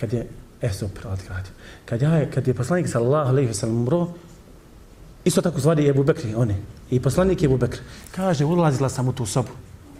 kad 0.00 0.12
je, 0.12 0.28
e 0.60 0.72
super, 0.72 1.06
odgradio. 1.06 1.52
Kad 1.84 2.02
je, 2.02 2.30
kad 2.34 2.48
je 2.48 2.54
poslanik 2.54 2.88
sallallahu 2.88 3.30
alaihi 3.30 3.48
wa 3.48 3.54
sallam 3.54 3.76
umro, 3.76 4.08
isto 5.24 5.42
tako 5.42 5.60
zvali 5.60 5.84
je 5.84 5.90
Ebu 5.90 6.04
Bekri, 6.04 6.34
one. 6.34 6.56
I 6.90 7.00
poslanik 7.02 7.42
je 7.42 7.46
Ebu 7.46 7.56
Bekri. 7.56 7.80
Kaže, 8.16 8.44
ulazila 8.44 8.88
sam 8.88 9.08
u 9.08 9.12
tu 9.12 9.26
sobu. 9.26 9.48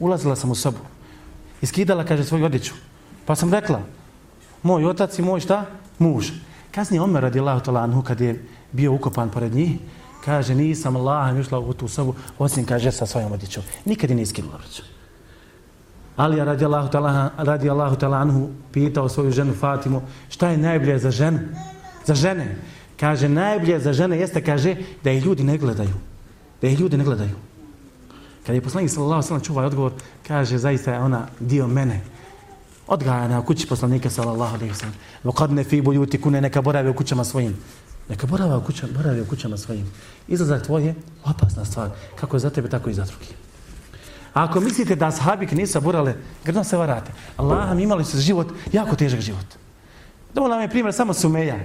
Ulazila 0.00 0.36
sam 0.36 0.50
u 0.50 0.54
sobu. 0.54 0.78
Iskidala, 1.62 2.04
kaže, 2.04 2.24
svoju 2.24 2.44
odjeću. 2.44 2.74
Pa 3.26 3.34
sam 3.34 3.52
rekla, 3.52 3.82
moj 4.62 4.84
otac 4.84 5.18
i 5.18 5.22
moj 5.22 5.40
šta? 5.40 5.64
Muž. 5.98 6.30
Kasnije 6.76 7.00
Omer 7.00 7.22
radi 7.22 7.40
Allah 7.40 7.62
anhu 7.68 8.02
kad 8.02 8.20
je 8.20 8.44
bio 8.72 8.92
ukopan 8.92 9.30
pored 9.30 9.54
njih, 9.54 9.78
kaže 10.24 10.54
nisam 10.54 10.96
Allah 10.96 11.38
išla 11.40 11.58
u 11.58 11.72
tu 11.72 11.88
sobu, 11.88 12.14
osim 12.38 12.66
kaže 12.66 12.92
sa 12.92 13.06
svojom 13.06 13.32
odjećom. 13.32 13.62
Nikad 13.84 14.10
je 14.10 14.16
nije 14.16 14.26
skinula 14.26 14.54
odjeću. 14.56 14.82
Ali 16.16 16.44
radi 16.44 16.64
Allah 16.64 16.90
radi 17.36 17.70
Allah 17.70 17.96
anhu 18.12 18.48
pitao 18.72 19.08
svoju 19.08 19.32
ženu 19.32 19.54
Fatimu 19.54 20.02
šta 20.28 20.48
je 20.48 20.58
najbolje 20.58 20.98
za 20.98 21.10
ženu? 21.10 21.38
Za 22.04 22.14
žene. 22.14 22.56
Kaže 23.00 23.28
najbolje 23.28 23.80
za 23.80 23.92
žene 23.92 24.18
jeste 24.18 24.44
kaže 24.44 24.76
da 25.04 25.10
je 25.10 25.20
ljudi 25.20 25.44
ne 25.44 25.58
gledaju. 25.58 25.94
Da 26.60 26.68
je 26.68 26.76
ljudi 26.76 26.96
ne 26.96 27.04
gledaju. 27.04 27.36
Kad 28.46 28.54
je 28.54 28.60
poslanik 28.60 28.90
sallallahu 28.90 29.14
alejhi 29.14 29.24
ve 29.24 29.28
sellem 29.28 29.44
čuva 29.44 29.56
ovaj 29.56 29.66
odgovor, 29.66 29.92
kaže 30.28 30.58
zaista 30.58 30.92
je 30.92 31.00
ona 31.00 31.26
dio 31.40 31.66
mene 31.66 32.00
odgajana 32.86 33.40
u 33.40 33.44
kući 33.44 33.66
poslanika 33.66 34.10
sallallahu 34.10 34.54
alejhi 34.54 34.72
ve 34.72 34.78
sellem. 34.78 34.94
Wa 35.24 35.64
fi 35.64 35.82
buyuti 35.82 36.22
fi 36.22 36.30
neka 36.30 36.62
borave 36.62 36.90
u 36.90 36.94
kućama 36.94 37.24
svojim. 37.24 37.56
Neka 38.08 38.26
borave 38.26 38.56
u 38.56 38.64
kućama, 38.64 38.92
borave 38.96 39.22
u 39.22 39.26
kućama 39.26 39.56
svojim. 39.56 39.86
Izlazak 40.28 40.62
tvoj 40.62 40.86
je 40.86 40.94
opasna 41.24 41.64
stvar. 41.64 41.90
Kako 42.20 42.36
je 42.36 42.40
za 42.40 42.50
tebe, 42.50 42.68
tako 42.68 42.90
i 42.90 42.94
za 42.94 43.04
drugi. 43.04 43.34
A 44.34 44.44
ako 44.44 44.60
mislite 44.60 44.94
da 44.96 45.06
ashabik 45.06 45.52
nisu 45.52 45.80
borale, 45.80 46.14
grdno 46.44 46.64
se 46.64 46.76
varate. 46.76 47.12
Allah 47.36 47.74
mi 47.76 47.82
imali 47.82 48.04
su 48.04 48.18
život, 48.18 48.52
jako 48.72 48.96
težak 48.96 49.20
život. 49.20 49.46
Dovoljno 50.34 50.54
nam 50.54 50.62
je 50.62 50.70
primjer 50.70 50.94
samo 50.94 51.14
Sumeja. 51.14 51.56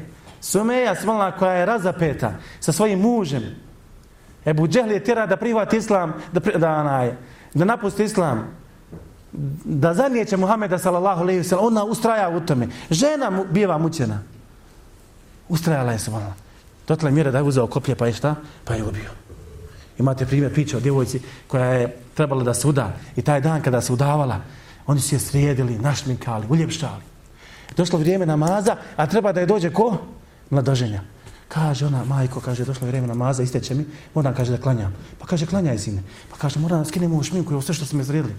Sumeja 0.41 0.95
smalna 0.95 1.31
koja 1.31 1.53
je 1.53 1.65
razapeta 1.65 2.33
sa 2.59 2.71
svojim 2.71 2.99
mužem. 2.99 3.43
Ebu 4.45 4.67
Džehli 4.67 4.93
je 4.93 5.03
tjera 5.03 5.25
da 5.25 5.37
prihvati 5.37 5.77
islam, 5.77 6.13
da, 6.31 6.39
da, 6.39 6.57
da, 6.57 7.11
da 7.53 7.65
napusti 7.65 8.03
islam 8.03 8.60
da 9.63 9.93
zanijeće 9.93 10.37
Muhameda 10.37 10.77
sallallahu 10.77 11.21
alejhi 11.21 11.37
ve 11.37 11.43
sellem 11.43 11.65
ona 11.65 11.83
ustraja 11.83 12.29
u 12.29 12.39
tome. 12.39 12.67
Žena 12.89 13.29
mu 13.29 13.45
biva 13.51 13.77
mučena. 13.77 14.19
Ustrajala 15.49 15.91
je 15.91 15.99
se 15.99 16.11
ona 16.11 16.33
dotle 16.91 17.11
mjere 17.11 17.31
da 17.31 17.37
je 17.37 17.43
uzeo 17.43 17.67
koplje 17.67 17.95
pa 17.95 18.07
je 18.07 18.13
šta? 18.13 18.35
Pa 18.65 18.75
je 18.75 18.83
ubio. 18.83 19.11
Imate 19.99 20.25
primjer 20.25 20.53
priče 20.53 20.77
o 20.77 20.79
djevojci 20.79 21.21
koja 21.47 21.65
je 21.65 21.95
trebala 22.13 22.43
da 22.43 22.53
se 22.53 22.67
uda. 22.67 22.93
I 23.15 23.21
taj 23.21 23.41
dan 23.41 23.61
kada 23.61 23.81
se 23.81 23.93
udavala 23.93 24.41
oni 24.87 24.99
su 24.99 25.15
je 25.15 25.19
srijedili 25.19 25.79
našminkali 25.79 26.47
uljepšali. 26.49 27.03
Došlo 27.77 27.99
vrijeme 27.99 28.25
namaza 28.25 28.75
a 28.95 29.07
treba 29.07 29.31
da 29.31 29.39
je 29.39 29.45
dođe 29.45 29.69
ko? 29.73 29.97
Mladoženja. 30.49 31.01
Kaže 31.47 31.85
ona, 31.85 32.03
majko, 32.05 32.39
kaže, 32.39 32.65
došlo 32.65 32.87
vrijeme 32.87 33.07
namaza, 33.07 33.43
isteće 33.43 33.75
mi, 33.75 33.85
moram, 34.15 34.35
kaže, 34.35 34.51
da 34.51 34.57
klanjam. 34.57 34.93
Pa 35.19 35.27
kaže, 35.27 35.45
klanjaj, 35.45 35.79
sine. 35.79 36.03
Pa 36.31 36.37
kaže, 36.37 36.59
moram 36.59 36.79
da 36.79 36.85
skinemo 36.85 37.17
u 37.17 37.23
šminku 37.23 37.57
i 37.57 37.61
sve 37.61 37.75
što 37.75 37.85
su 37.85 37.97
me 37.97 38.03
zrijedili. 38.03 38.35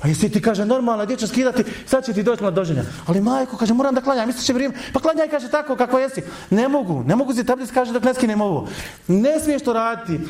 Pa 0.00 0.08
jesi 0.08 0.28
ti 0.28 0.42
kaže 0.42 0.64
normalno, 0.64 1.04
gdje 1.04 1.16
će 1.16 1.26
skidati, 1.26 1.64
sad 1.86 2.04
će 2.04 2.12
ti 2.12 2.22
doći 2.22 2.42
na 2.42 2.50
doženja. 2.50 2.84
Ali 3.06 3.20
majko, 3.20 3.56
kaže, 3.56 3.74
moram 3.74 3.94
da 3.94 4.00
klanjam, 4.00 4.30
isto 4.30 4.42
će 4.42 4.52
vrijeme. 4.52 4.74
Pa 4.92 5.00
klanjaj, 5.00 5.28
kaže, 5.28 5.48
tako, 5.50 5.76
kako 5.76 5.98
jesi. 5.98 6.22
Ne 6.50 6.68
mogu, 6.68 7.02
ne 7.06 7.16
mogu 7.16 7.34
si 7.34 7.44
tablic, 7.44 7.70
kaže, 7.70 7.92
dok 7.92 8.02
ne 8.02 8.14
skinem 8.14 8.40
ovo. 8.40 8.68
Ne 9.08 9.40
smiješ 9.40 9.62
to 9.62 9.72
raditi, 9.72 10.20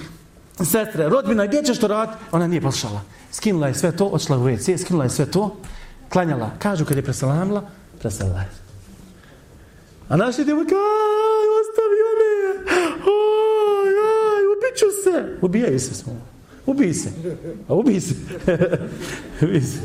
sestre, 0.64 1.08
rodbina, 1.08 1.46
gdje 1.46 1.62
ćeš 1.62 1.78
to 1.78 1.86
raditi? 1.86 2.18
Ona 2.32 2.46
nije 2.46 2.60
poslušala. 2.60 3.00
Skinula 3.32 3.68
je 3.68 3.74
sve 3.74 3.96
to, 3.96 4.06
odšla 4.06 4.38
u 4.38 4.44
WC, 4.44 4.78
skinula 4.78 5.04
je 5.04 5.10
sve 5.10 5.26
to, 5.26 5.56
klanjala. 6.08 6.50
Kažu 6.58 6.84
kad 6.84 6.96
je 6.96 7.02
preselamila, 7.02 7.62
preselila 7.98 8.40
je. 8.40 8.50
A 10.08 10.16
naši 10.16 10.44
djevojka, 10.44 10.74
aj, 10.74 11.46
ostavi 11.60 11.98
one, 12.10 12.32
oj, 13.04 13.88
aj, 13.88 14.42
ubiću 14.52 14.86
se. 15.04 15.38
Ubijaju 15.42 15.80
se 15.80 15.94
smo. 15.94 16.12
Ubij 16.66 16.94
se. 16.94 17.12
A 17.68 17.74
ubij 17.74 18.00
se. 18.00 18.14
ubij 19.42 19.60
se. 19.60 19.80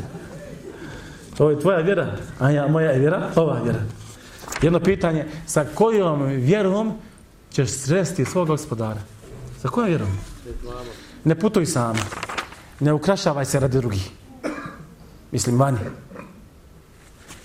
To 1.36 1.50
je 1.50 1.58
tvoja 1.60 1.80
vjera, 1.80 2.16
a 2.38 2.50
ja, 2.50 2.66
moja 2.66 2.90
je 2.90 2.98
vjera, 2.98 3.30
ova 3.36 3.60
vjera. 3.62 3.80
Jedno 4.62 4.80
pitanje, 4.80 5.26
sa 5.46 5.64
kojom 5.74 6.26
vjerom 6.26 6.98
ćeš 7.52 7.70
sresti 7.70 8.24
svog 8.24 8.48
gospodara? 8.48 9.00
Sa 9.62 9.68
kojom 9.68 9.88
vjerom? 9.88 10.08
Ne 11.24 11.34
putuj 11.34 11.66
sama. 11.66 12.00
Ne 12.80 12.92
ukrašavaj 12.92 13.44
se 13.44 13.60
radi 13.60 13.78
drugih. 13.78 14.10
Mislim, 15.32 15.58
vanje. 15.58 15.78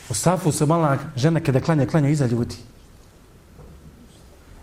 U 0.10 0.14
safu 0.14 0.52
se 0.52 0.66
mala 0.66 0.98
žena 1.16 1.40
kada 1.40 1.60
klanja, 1.60 1.86
klanja 1.86 2.10
iza 2.10 2.26
ljudi. 2.26 2.56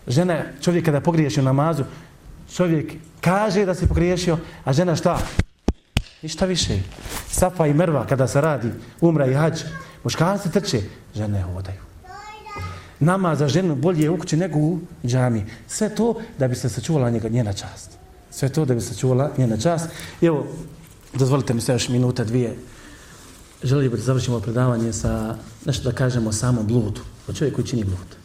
Žena, 0.07 0.43
čovjek 0.61 0.85
kada 0.85 1.01
pogriješi 1.01 1.39
u 1.39 1.43
namazu, 1.43 1.83
čovjek 2.53 2.93
kaže 3.21 3.65
da 3.65 3.75
se 3.75 3.87
pogriješio, 3.87 4.37
a 4.63 4.73
žena 4.73 4.95
šta? 4.95 5.19
Ništa 6.21 6.45
više. 6.45 6.79
Safa 7.31 7.67
i 7.67 7.73
mrva 7.73 8.05
kada 8.05 8.27
se 8.27 8.41
radi, 8.41 8.71
umra 9.01 9.27
i 9.27 9.33
hađ, 9.33 9.61
muškarci 10.03 10.51
trče, 10.51 10.81
žene 11.15 11.41
hodaju. 11.41 11.79
Nama 12.99 13.35
za 13.35 13.47
ženu 13.47 13.75
bolje 13.75 14.03
je 14.03 14.09
u 14.09 14.17
kući 14.17 14.37
nego 14.37 14.59
u 14.59 14.79
džami. 15.05 15.45
Sve 15.67 15.95
to 15.95 16.21
da 16.39 16.47
bi 16.47 16.55
se 16.55 16.69
sačuvala 16.69 17.09
njega, 17.09 17.29
njena 17.29 17.53
čast. 17.53 17.91
Sve 18.31 18.49
to 18.49 18.65
da 18.65 18.73
bi 18.75 18.81
se 18.81 18.93
sačuvala 18.93 19.31
njena 19.37 19.57
čast. 19.57 19.89
Evo, 20.21 20.47
dozvolite 21.13 21.53
mi 21.53 21.61
se 21.61 21.73
još 21.73 21.89
minuta, 21.89 22.23
dvije. 22.23 22.55
želio 23.63 23.89
bih 23.89 23.99
da 23.99 24.05
završimo 24.05 24.39
predavanje 24.39 24.93
sa 24.93 25.35
nešto 25.65 25.91
da 25.91 25.95
kažemo 25.95 26.29
o 26.29 26.33
samom 26.33 26.67
bludu, 26.67 27.01
o 27.27 27.33
čovjeku 27.33 27.55
koji 27.55 27.67
čini 27.67 27.83
blud. 27.83 28.15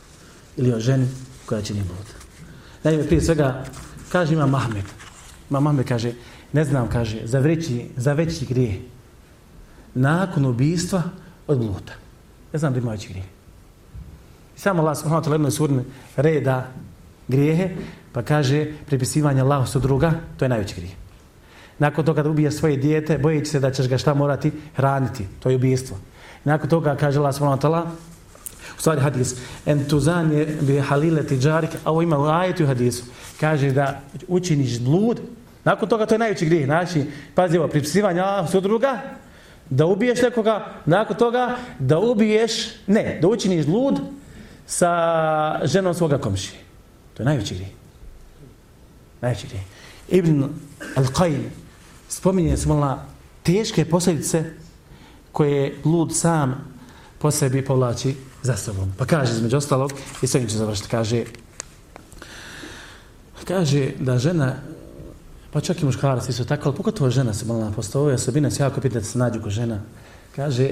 Ili 0.56 0.72
o 0.72 0.80
ženi 0.80 1.08
koja 1.46 1.62
čini 1.62 1.82
blud. 1.82 2.06
Naime, 2.82 3.06
prije 3.06 3.22
svega, 3.22 3.64
kaže 4.14 4.34
ima 4.34 4.46
Mahmed. 4.46 4.84
Ima 5.50 5.60
Mahmed 5.60 5.88
kaže, 5.88 6.12
ne 6.52 6.64
znam, 6.64 6.86
kaže, 6.88 7.26
za 7.26 7.38
veći, 7.38 7.90
za 7.96 8.12
veći 8.12 8.46
grije 8.46 8.80
nakon 9.94 10.46
ubistva 10.46 11.02
od 11.46 11.58
bluta. 11.58 11.92
Ne 12.52 12.58
znam 12.58 12.72
da 12.72 12.78
ima 12.78 12.90
veći 12.90 13.08
grije. 13.08 13.24
I 14.56 14.60
samo 14.60 14.82
Allah 14.82 14.96
subhanahu 14.98 15.22
wa 15.22 15.26
ta'ala 15.26 15.34
jednoj 15.34 15.50
surni 15.50 15.82
reda 16.16 16.66
grijehe, 17.28 17.70
pa 18.12 18.22
kaže 18.22 18.66
pripisivanje 18.86 19.40
Allahu 19.40 19.66
su 19.66 19.80
druga, 19.80 20.12
to 20.38 20.44
je 20.44 20.48
najveći 20.48 20.74
grijeh. 20.74 20.94
Nakon 21.78 22.04
toga 22.04 22.22
da 22.22 22.30
ubije 22.30 22.50
svoje 22.50 22.76
dijete, 22.76 23.18
bojeći 23.18 23.50
se 23.50 23.60
da 23.60 23.70
ćeš 23.70 23.88
ga 23.88 23.98
šta 23.98 24.14
morati 24.14 24.52
hraniti. 24.76 25.26
To 25.42 25.50
je 25.50 25.56
ubijstvo. 25.56 25.96
Nakon 26.44 26.70
toga 26.70 26.96
kaže 26.96 27.18
Allah 27.18 27.34
subhanahu 27.34 27.62
wa 27.62 27.66
ta'ala, 27.66 27.82
u 28.78 28.80
stvari 28.80 29.00
hadis, 29.00 29.34
en 29.66 29.84
tuzan 29.88 30.32
je 30.32 30.46
bi 30.60 30.78
halile 30.78 31.26
tiđarik, 31.26 31.70
a 31.84 31.90
ovo 31.90 32.02
ima 32.02 32.18
u 32.18 32.24
ajetu 32.24 32.66
hadisu, 32.66 33.04
kaže 33.44 33.72
da 33.72 34.00
učiniš 34.28 34.78
blud, 34.80 35.20
nakon 35.64 35.88
toga 35.88 36.06
to 36.06 36.14
je 36.14 36.18
najveći 36.18 36.46
grijeh. 36.46 36.64
Znači, 36.64 37.04
pazi 37.34 37.58
ovo, 37.58 37.68
pripisivanje 37.68 38.20
Allahu 38.20 38.52
su 38.52 38.60
druga, 38.60 39.00
da 39.70 39.86
ubiješ 39.86 40.22
nekoga, 40.22 40.66
nakon 40.86 41.16
toga 41.16 41.56
da 41.78 41.98
ubiješ, 41.98 42.52
ne, 42.86 43.18
da 43.22 43.28
učiniš 43.28 43.66
blud 43.66 44.00
sa 44.66 44.92
ženom 45.64 45.94
svoga 45.94 46.18
komšije. 46.18 46.60
To 47.14 47.22
je 47.22 47.24
najveći 47.24 47.54
grijeh. 47.54 47.72
Najveći 49.20 49.46
grijeh. 49.46 49.64
Ibn 50.08 50.44
Al-Qaim 50.96 51.48
spominje 52.08 52.56
se 52.56 52.68
teške 53.42 53.84
posljedice 53.84 54.44
koje 55.32 55.76
lud 55.84 56.16
sam 56.16 56.72
po 57.18 57.30
sebi 57.30 57.64
povlači 57.64 58.14
za 58.42 58.56
sobom. 58.56 58.92
Pa 58.98 59.04
kaže, 59.04 59.32
između 59.32 59.56
ostalog, 59.56 59.92
i 60.22 60.26
sve 60.26 60.48
ću 60.48 60.56
završiti, 60.56 60.88
kaže, 60.88 61.24
kaže 63.44 63.90
da 64.00 64.18
žena, 64.18 64.54
pa 65.52 65.60
čak 65.60 65.82
i 65.82 65.84
muškarac, 65.84 66.28
isto 66.28 66.44
tako, 66.44 66.68
ali 66.68 66.76
pogotovo 66.76 67.10
žena 67.10 67.34
se 67.34 67.44
mala 67.44 67.70
postoje, 67.70 68.02
ove 68.02 68.14
osobine 68.14 68.50
se 68.50 68.62
jako 68.62 68.80
pitati 68.80 69.06
se 69.06 69.18
nađu 69.18 69.42
ko 69.42 69.50
žena, 69.50 69.80
kaže 70.36 70.70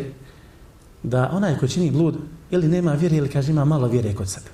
da 1.03 1.31
onaj 1.33 1.59
ko 1.59 1.69
čini 1.69 1.91
blud, 1.91 2.17
ili 2.51 2.69
nema 2.69 2.93
vjere, 2.93 3.17
ili 3.17 3.29
kaže 3.29 3.53
ima 3.53 3.65
malo 3.65 3.89
vjere 3.89 4.15
kod 4.15 4.29
sebe. 4.29 4.51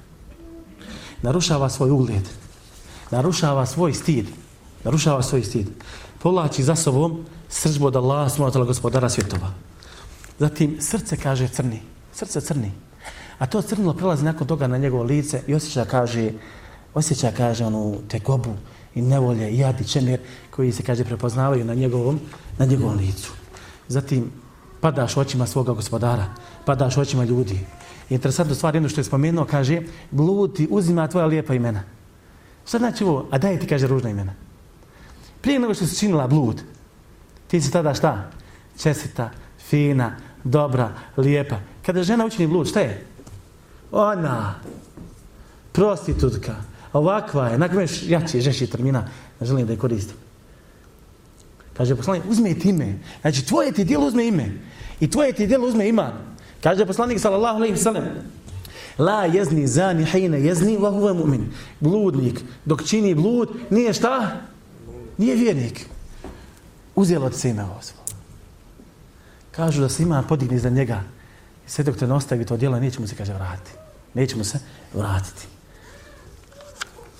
Narušava 1.22 1.68
svoj 1.68 1.90
ugled, 1.90 2.28
narušava 3.11 3.66
svoj 3.66 3.94
stid, 3.94 4.26
narušava 4.84 5.22
svoj 5.22 5.42
stid 5.42 5.66
povlači 6.18 6.62
za 6.62 6.76
sobom 6.76 7.24
sržbu 7.48 7.86
od 7.86 7.96
Allaha, 7.96 8.28
smutala 8.28 8.64
gospodara 8.64 9.09
svjetova. 9.09 9.50
Zatim 10.38 10.76
srce 10.80 11.16
kaže 11.16 11.48
crni, 11.48 11.80
srce 12.12 12.40
crni. 12.40 12.72
A 13.38 13.46
to 13.46 13.62
crnilo 13.62 13.94
prelazi 13.94 14.24
nakon 14.24 14.46
toga 14.46 14.66
na 14.66 14.78
njegovo 14.78 15.02
lice 15.02 15.42
i 15.46 15.54
osjeća 15.54 15.84
kaže, 15.84 16.30
osjeća 16.95 17.32
kaže 17.36 17.64
onu 17.64 17.97
tegobu 18.09 18.55
i 18.95 19.03
nevolje 19.03 19.51
i 19.51 19.59
jadi 19.59 19.89
čemer 19.89 20.20
koji 20.51 20.72
se 20.72 20.82
kaže 20.82 21.05
prepoznavaju 21.05 21.64
na 21.64 21.74
njegovom, 21.74 22.20
na 22.59 22.66
njegovom 22.66 22.97
licu. 22.97 23.32
Zatim 23.89 24.30
padaš 24.80 25.16
očima 25.16 25.47
svoga 25.47 25.72
gospodara, 25.72 26.26
padaš 26.64 26.97
očima 26.97 27.24
ljudi. 27.24 27.55
Interesantna 27.55 28.14
interesantno 28.14 28.55
stvar, 28.55 28.74
jedno 28.74 28.89
što 28.89 29.01
je 29.01 29.05
spomenuo, 29.05 29.45
kaže, 29.45 29.82
blud 30.11 30.57
ti 30.57 30.68
uzima 30.70 31.09
tvoja 31.09 31.26
lijepa 31.26 31.55
imena. 31.55 31.82
Šta 32.66 32.78
znači 32.78 33.05
ovo? 33.05 33.26
A 33.30 33.39
daj 33.39 33.59
ti, 33.61 33.66
kaže, 33.66 33.86
ružna 33.86 34.11
imena. 34.11 34.32
Prije 35.41 35.59
nego 35.59 35.74
što 35.74 35.86
si 35.86 35.99
činila 35.99 36.26
blud, 36.26 36.62
ti 37.49 37.61
si 37.61 37.70
tada 37.70 37.95
šta? 37.95 38.30
Česita, 38.78 39.30
fina, 39.68 40.16
dobra, 40.45 40.93
lijepa. 41.16 41.57
Kada 41.86 42.03
žena 42.03 42.26
učini 42.26 42.47
blud, 42.47 42.68
šta 42.68 42.80
je? 42.80 43.05
Ona, 43.93 44.55
prostitutka, 45.72 46.55
ovakva 46.93 47.49
je, 47.49 47.59
nakon 47.59 47.86
jači, 48.07 48.41
žeši 48.41 48.66
termina, 48.66 49.09
ne 49.41 49.47
želim 49.47 49.66
da 49.66 49.72
je 49.72 49.78
koristim. 49.78 50.16
Kaže 51.76 51.97
poslanik, 51.97 52.22
uzme 52.28 52.55
ti 52.55 52.68
ime. 52.68 52.99
Znači, 53.20 53.47
tvoje 53.47 53.72
ti 53.72 53.84
djelo 53.84 54.07
uzme 54.07 54.26
ime. 54.26 54.53
I 55.01 55.11
tvoje 55.11 55.32
ti 55.32 55.47
djelo 55.47 55.66
uzme 55.66 55.89
iman. 55.89 56.12
Kaže 56.62 56.86
poslanik, 56.86 57.20
sallallahu 57.20 57.57
alaihi 57.57 57.76
sallam, 57.76 58.05
La 58.99 59.24
jezni 59.24 59.66
zani 59.66 60.05
hajne 60.05 60.41
jezni, 60.41 60.78
wa 60.78 60.91
huve 60.91 61.12
mu'min. 61.14 61.45
Bludnik, 61.80 62.41
dok 62.64 62.82
čini 62.84 63.14
blud, 63.14 63.49
nije 63.70 63.93
šta? 63.93 64.41
Nije 65.18 65.36
vjernik. 65.36 65.86
Uzelo 66.95 67.30
ti 67.30 67.39
se 67.39 67.51
ime 67.51 67.62
ozvo. 67.62 67.99
Kažu 69.51 69.80
da 69.80 69.89
se 69.89 70.03
ima 70.03 70.22
podigni 70.22 70.59
za 70.59 70.70
njega. 70.70 71.03
Sve 71.66 71.84
dok 71.84 71.97
te 71.97 72.07
ne 72.07 72.14
ostavi 72.14 72.45
to 72.45 72.57
djelo, 72.57 72.80
neće 72.80 73.01
mu 73.01 73.07
se, 73.07 73.14
kaže, 73.14 73.34
vratiti. 73.34 73.70
Neće 74.14 74.36
mu 74.36 74.45
se 74.45 74.59
vratiti. 74.95 75.47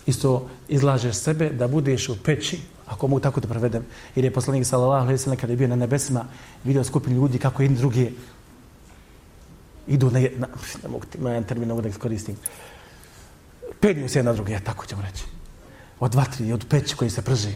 Isto 0.09 0.48
izlažeš 0.68 1.16
sebe 1.16 1.50
da 1.50 1.68
budeš 1.68 2.09
u 2.09 2.16
peći, 2.24 2.59
ako 2.86 3.09
mogu 3.09 3.20
tako 3.20 3.40
da 3.40 3.48
prevedem, 3.48 3.84
jer 4.16 4.24
je 4.24 4.32
poslanik 4.32 4.66
sallallahu 4.66 5.02
alejhi 5.04 5.12
ve 5.12 5.18
sellem 5.18 5.38
kada 5.38 5.52
je 5.52 5.56
bio 5.56 5.68
na 5.68 5.76
nebesima, 5.76 6.24
vidio 6.64 6.84
skupinu 6.84 7.16
ljudi 7.16 7.38
kako 7.38 7.62
jedni 7.62 7.76
drugi 7.76 8.12
idu 9.86 10.11
na, 10.11 10.20
na 10.20 10.48
ne 10.82 10.88
mogu 10.88 11.04
ti, 11.04 11.18
ima 11.18 11.30
jedan 11.30 11.44
termin, 11.44 11.68
mogu 11.68 11.82
da 11.82 11.92
koristim. 11.92 12.36
Penju 13.80 14.09
se 14.09 14.18
jedna 14.18 14.32
druge, 14.32 14.61
tako 14.61 14.86
ćemo 14.86 15.02
reći. 15.02 15.24
Od 16.00 16.14
vatri, 16.14 16.52
od 16.52 16.64
peći 16.70 16.96
koji 16.96 17.11
se 17.11 17.22
prži. 17.22 17.54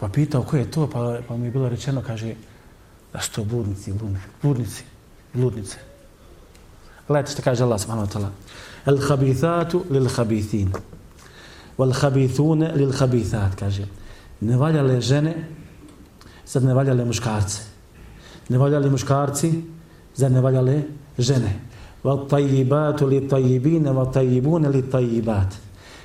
Pa 0.00 0.08
pitao 0.08 0.42
ko 0.42 0.56
je 0.56 0.70
to, 0.70 0.90
pa, 0.90 1.20
pa 1.28 1.36
mi 1.36 1.46
je 1.46 1.50
bilo 1.50 1.68
rečeno, 1.68 2.02
kaže, 2.06 2.34
da 3.12 3.20
su 3.20 3.32
to 3.32 3.44
bludnici, 3.44 3.92
bludnici, 3.92 4.26
bludnici, 4.42 4.82
bludnice. 5.34 5.76
Gledajte 7.08 7.32
što 7.32 7.42
kaže 7.42 7.64
Allah 7.64 7.80
subhanahu 7.80 8.08
wa 8.08 8.12
ta'ala. 8.12 8.30
El 8.86 8.98
habithatu 9.08 9.84
lil 9.90 10.08
habithin. 10.16 10.72
Wal 11.78 11.92
habithune 11.92 12.72
lil 12.74 12.92
habithat, 12.92 13.54
kaže. 13.54 13.86
Ne 14.40 14.56
valjale 14.56 15.00
žene, 15.00 15.34
sad 16.44 16.64
ne 16.64 16.74
valjale 16.74 17.04
muškarce. 17.04 17.62
Ne 18.48 18.58
valjale 18.58 18.90
muškarci, 18.90 19.52
sad 20.14 20.32
ne 20.32 20.40
valjale 20.40 20.82
žene. 21.18 21.54
Wal 22.04 22.28
tajibatu 22.28 23.06
li 23.06 23.28
tajibine, 23.28 23.90
wal 23.90 24.12
tajibune 24.12 24.68
li 24.68 24.82
tajibat. 24.90 25.54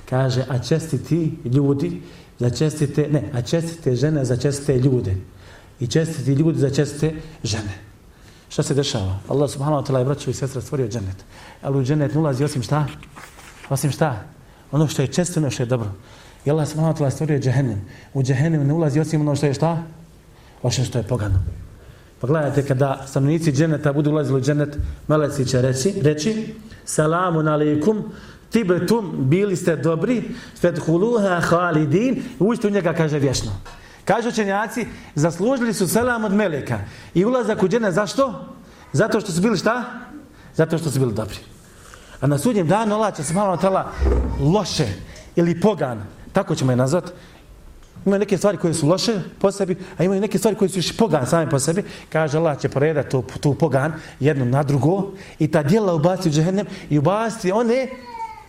Kaže, 0.09 0.45
a 0.49 0.59
čestiti 0.59 1.39
ljudi, 1.45 2.01
za 2.39 2.49
čestite, 2.49 3.07
ne, 3.07 3.29
a 3.33 3.41
čestite 3.41 3.95
žene 3.95 4.25
za 4.25 4.37
čestite 4.37 4.77
ljude. 4.79 5.15
I 5.79 5.87
čestiti 5.87 6.33
ljudi 6.33 6.59
za 6.59 6.69
čestite 6.69 7.15
žene. 7.43 7.77
Šta 8.49 8.63
se 8.63 8.73
dešava? 8.73 9.19
Allah 9.27 9.49
subhanahu 9.49 9.81
wa 9.81 9.87
ta'la 9.87 9.99
je 9.99 10.05
braćo 10.05 10.29
i 10.29 10.33
sestra 10.33 10.61
stvorio 10.61 10.87
džennet. 10.87 11.23
Ali 11.61 11.79
u 11.79 11.83
džennet 11.83 12.13
ne 12.13 12.19
ulazi 12.19 12.43
osim 12.43 12.63
šta? 12.63 12.85
Osim 13.69 13.91
šta? 13.91 14.23
Ono 14.73 14.87
što 14.87 15.01
je 15.01 15.07
često, 15.07 15.39
ono 15.39 15.49
što 15.49 15.63
je 15.63 15.67
dobro. 15.67 15.91
I 16.45 16.51
Allah 16.51 16.67
subhanahu 16.67 16.99
wa 16.99 17.05
je 17.05 17.11
stvorio 17.11 17.39
džehennem. 17.39 17.81
U 18.13 18.23
džehennem 18.23 18.67
ne 18.67 18.73
ulazi 18.73 18.99
osim 18.99 19.21
ono 19.21 19.35
što 19.35 19.45
je 19.45 19.53
šta? 19.53 19.83
Osim 20.63 20.85
što 20.85 20.97
je 20.97 21.03
pogano. 21.03 21.43
Pa 22.21 22.27
gledajte, 22.27 22.65
kada 22.65 23.05
stanovnici 23.07 23.51
dženeta 23.51 23.93
budu 23.93 24.11
ulazili 24.11 24.37
u 24.37 24.41
dženet, 24.41 24.77
meleci 25.07 25.45
će 25.45 25.61
reći, 25.61 25.93
reći, 26.01 26.55
salamun 26.85 27.47
alaikum, 27.47 28.03
tibetum, 28.49 29.13
bili 29.17 29.55
ste 29.55 29.75
dobri, 29.75 30.23
fethuluha 30.61 31.39
halidin, 31.39 32.23
uđite 32.39 32.67
u 32.67 32.71
njega, 32.71 32.93
kaže 32.93 33.19
vješno. 33.19 33.51
Kažu 34.05 34.29
učenjaci, 34.29 34.87
zaslužili 35.15 35.73
su 35.73 35.87
selam 35.87 36.23
od 36.23 36.33
meleka. 36.33 36.79
I 37.13 37.25
ulazak 37.25 37.63
u 37.63 37.67
džene, 37.67 37.91
zašto? 37.91 38.45
Zato 38.93 39.19
što 39.19 39.31
su 39.31 39.41
bili 39.41 39.57
šta? 39.57 39.83
Zato 40.55 40.77
što 40.77 40.91
su 40.91 40.99
bili 40.99 41.13
dobri. 41.13 41.52
A 42.23 42.27
na 42.27 42.37
sudnjem 42.37 42.67
danu 42.67 42.95
Allah 42.95 43.15
će 43.15 43.23
se 43.23 43.33
malo 43.33 43.57
tala 43.57 43.91
loše 44.39 44.87
ili 45.35 45.59
pogan, 45.61 46.03
tako 46.33 46.55
ćemo 46.55 46.71
je 46.71 46.75
nazvat, 46.75 47.11
imaju 48.05 48.19
neke 48.19 48.37
stvari 48.37 48.57
koje 48.57 48.73
su 48.73 48.87
loše 48.87 49.19
po 49.39 49.51
sebi, 49.51 49.75
a 49.97 50.03
imaju 50.03 50.21
neke 50.21 50.37
stvari 50.37 50.55
koje 50.55 50.69
su 50.69 50.79
još 50.79 50.97
pogan 50.97 51.27
same 51.27 51.49
po 51.49 51.59
sebi, 51.59 51.83
kaže 52.09 52.37
Allah 52.37 52.59
će 52.59 52.69
poredati 52.69 53.09
tu, 53.09 53.23
tu 53.41 53.55
pogan 53.55 53.93
jedno 54.19 54.45
na 54.45 54.63
drugo 54.63 55.11
i 55.39 55.47
ta 55.47 55.63
djela 55.63 55.93
ubaci 55.93 56.29
u 56.29 56.31
džehennem 56.31 56.65
i 56.89 56.99
ubaci 56.99 57.51
one 57.51 57.87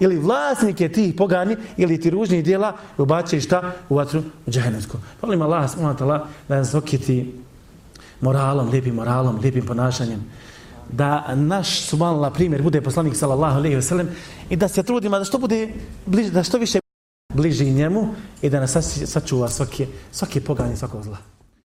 ili 0.01 0.19
vlasnike 0.19 0.89
tih 0.89 1.15
pogani 1.15 1.57
ili 1.77 2.01
ti 2.01 2.11
ružnih 2.11 2.45
dijela 2.45 2.77
ubaciti 2.99 3.41
šta? 3.41 3.73
U 3.89 3.97
vatru 3.97 4.23
u 4.47 4.51
džehennemsku. 4.51 4.99
Volim 5.23 5.43
Allah 5.43 5.71
subhanahu 5.71 6.27
da 6.49 6.57
nas 6.57 6.75
okiti 6.75 7.35
moralom, 8.21 8.71
lijepim 8.71 8.95
moralom, 8.95 9.39
lijepim 9.43 9.67
ponašanjem 9.67 10.25
da 10.93 11.35
naš 11.35 11.81
subhanallah 11.81 12.33
primjer 12.33 12.63
bude 12.63 12.81
poslanik 12.81 13.17
sallallahu 13.17 13.57
alejhi 13.59 13.77
ve 13.77 13.83
sellem 13.83 14.09
i 14.51 14.57
da 14.57 14.69
se 14.69 14.83
trudimo 14.83 15.19
da 15.19 15.25
što 15.25 15.39
bude 15.39 15.69
bliže 16.07 16.31
da 16.31 16.43
što 16.43 16.59
više 16.59 16.79
bliži 17.35 17.71
njemu 17.71 18.09
i 18.43 18.51
da 18.51 18.61
nas 18.61 18.77
sačuva 19.07 19.49
svaki 19.49 19.87
svaki 20.13 20.41
poganje, 20.41 20.77
svakog 20.77 21.03
zla. 21.03 21.34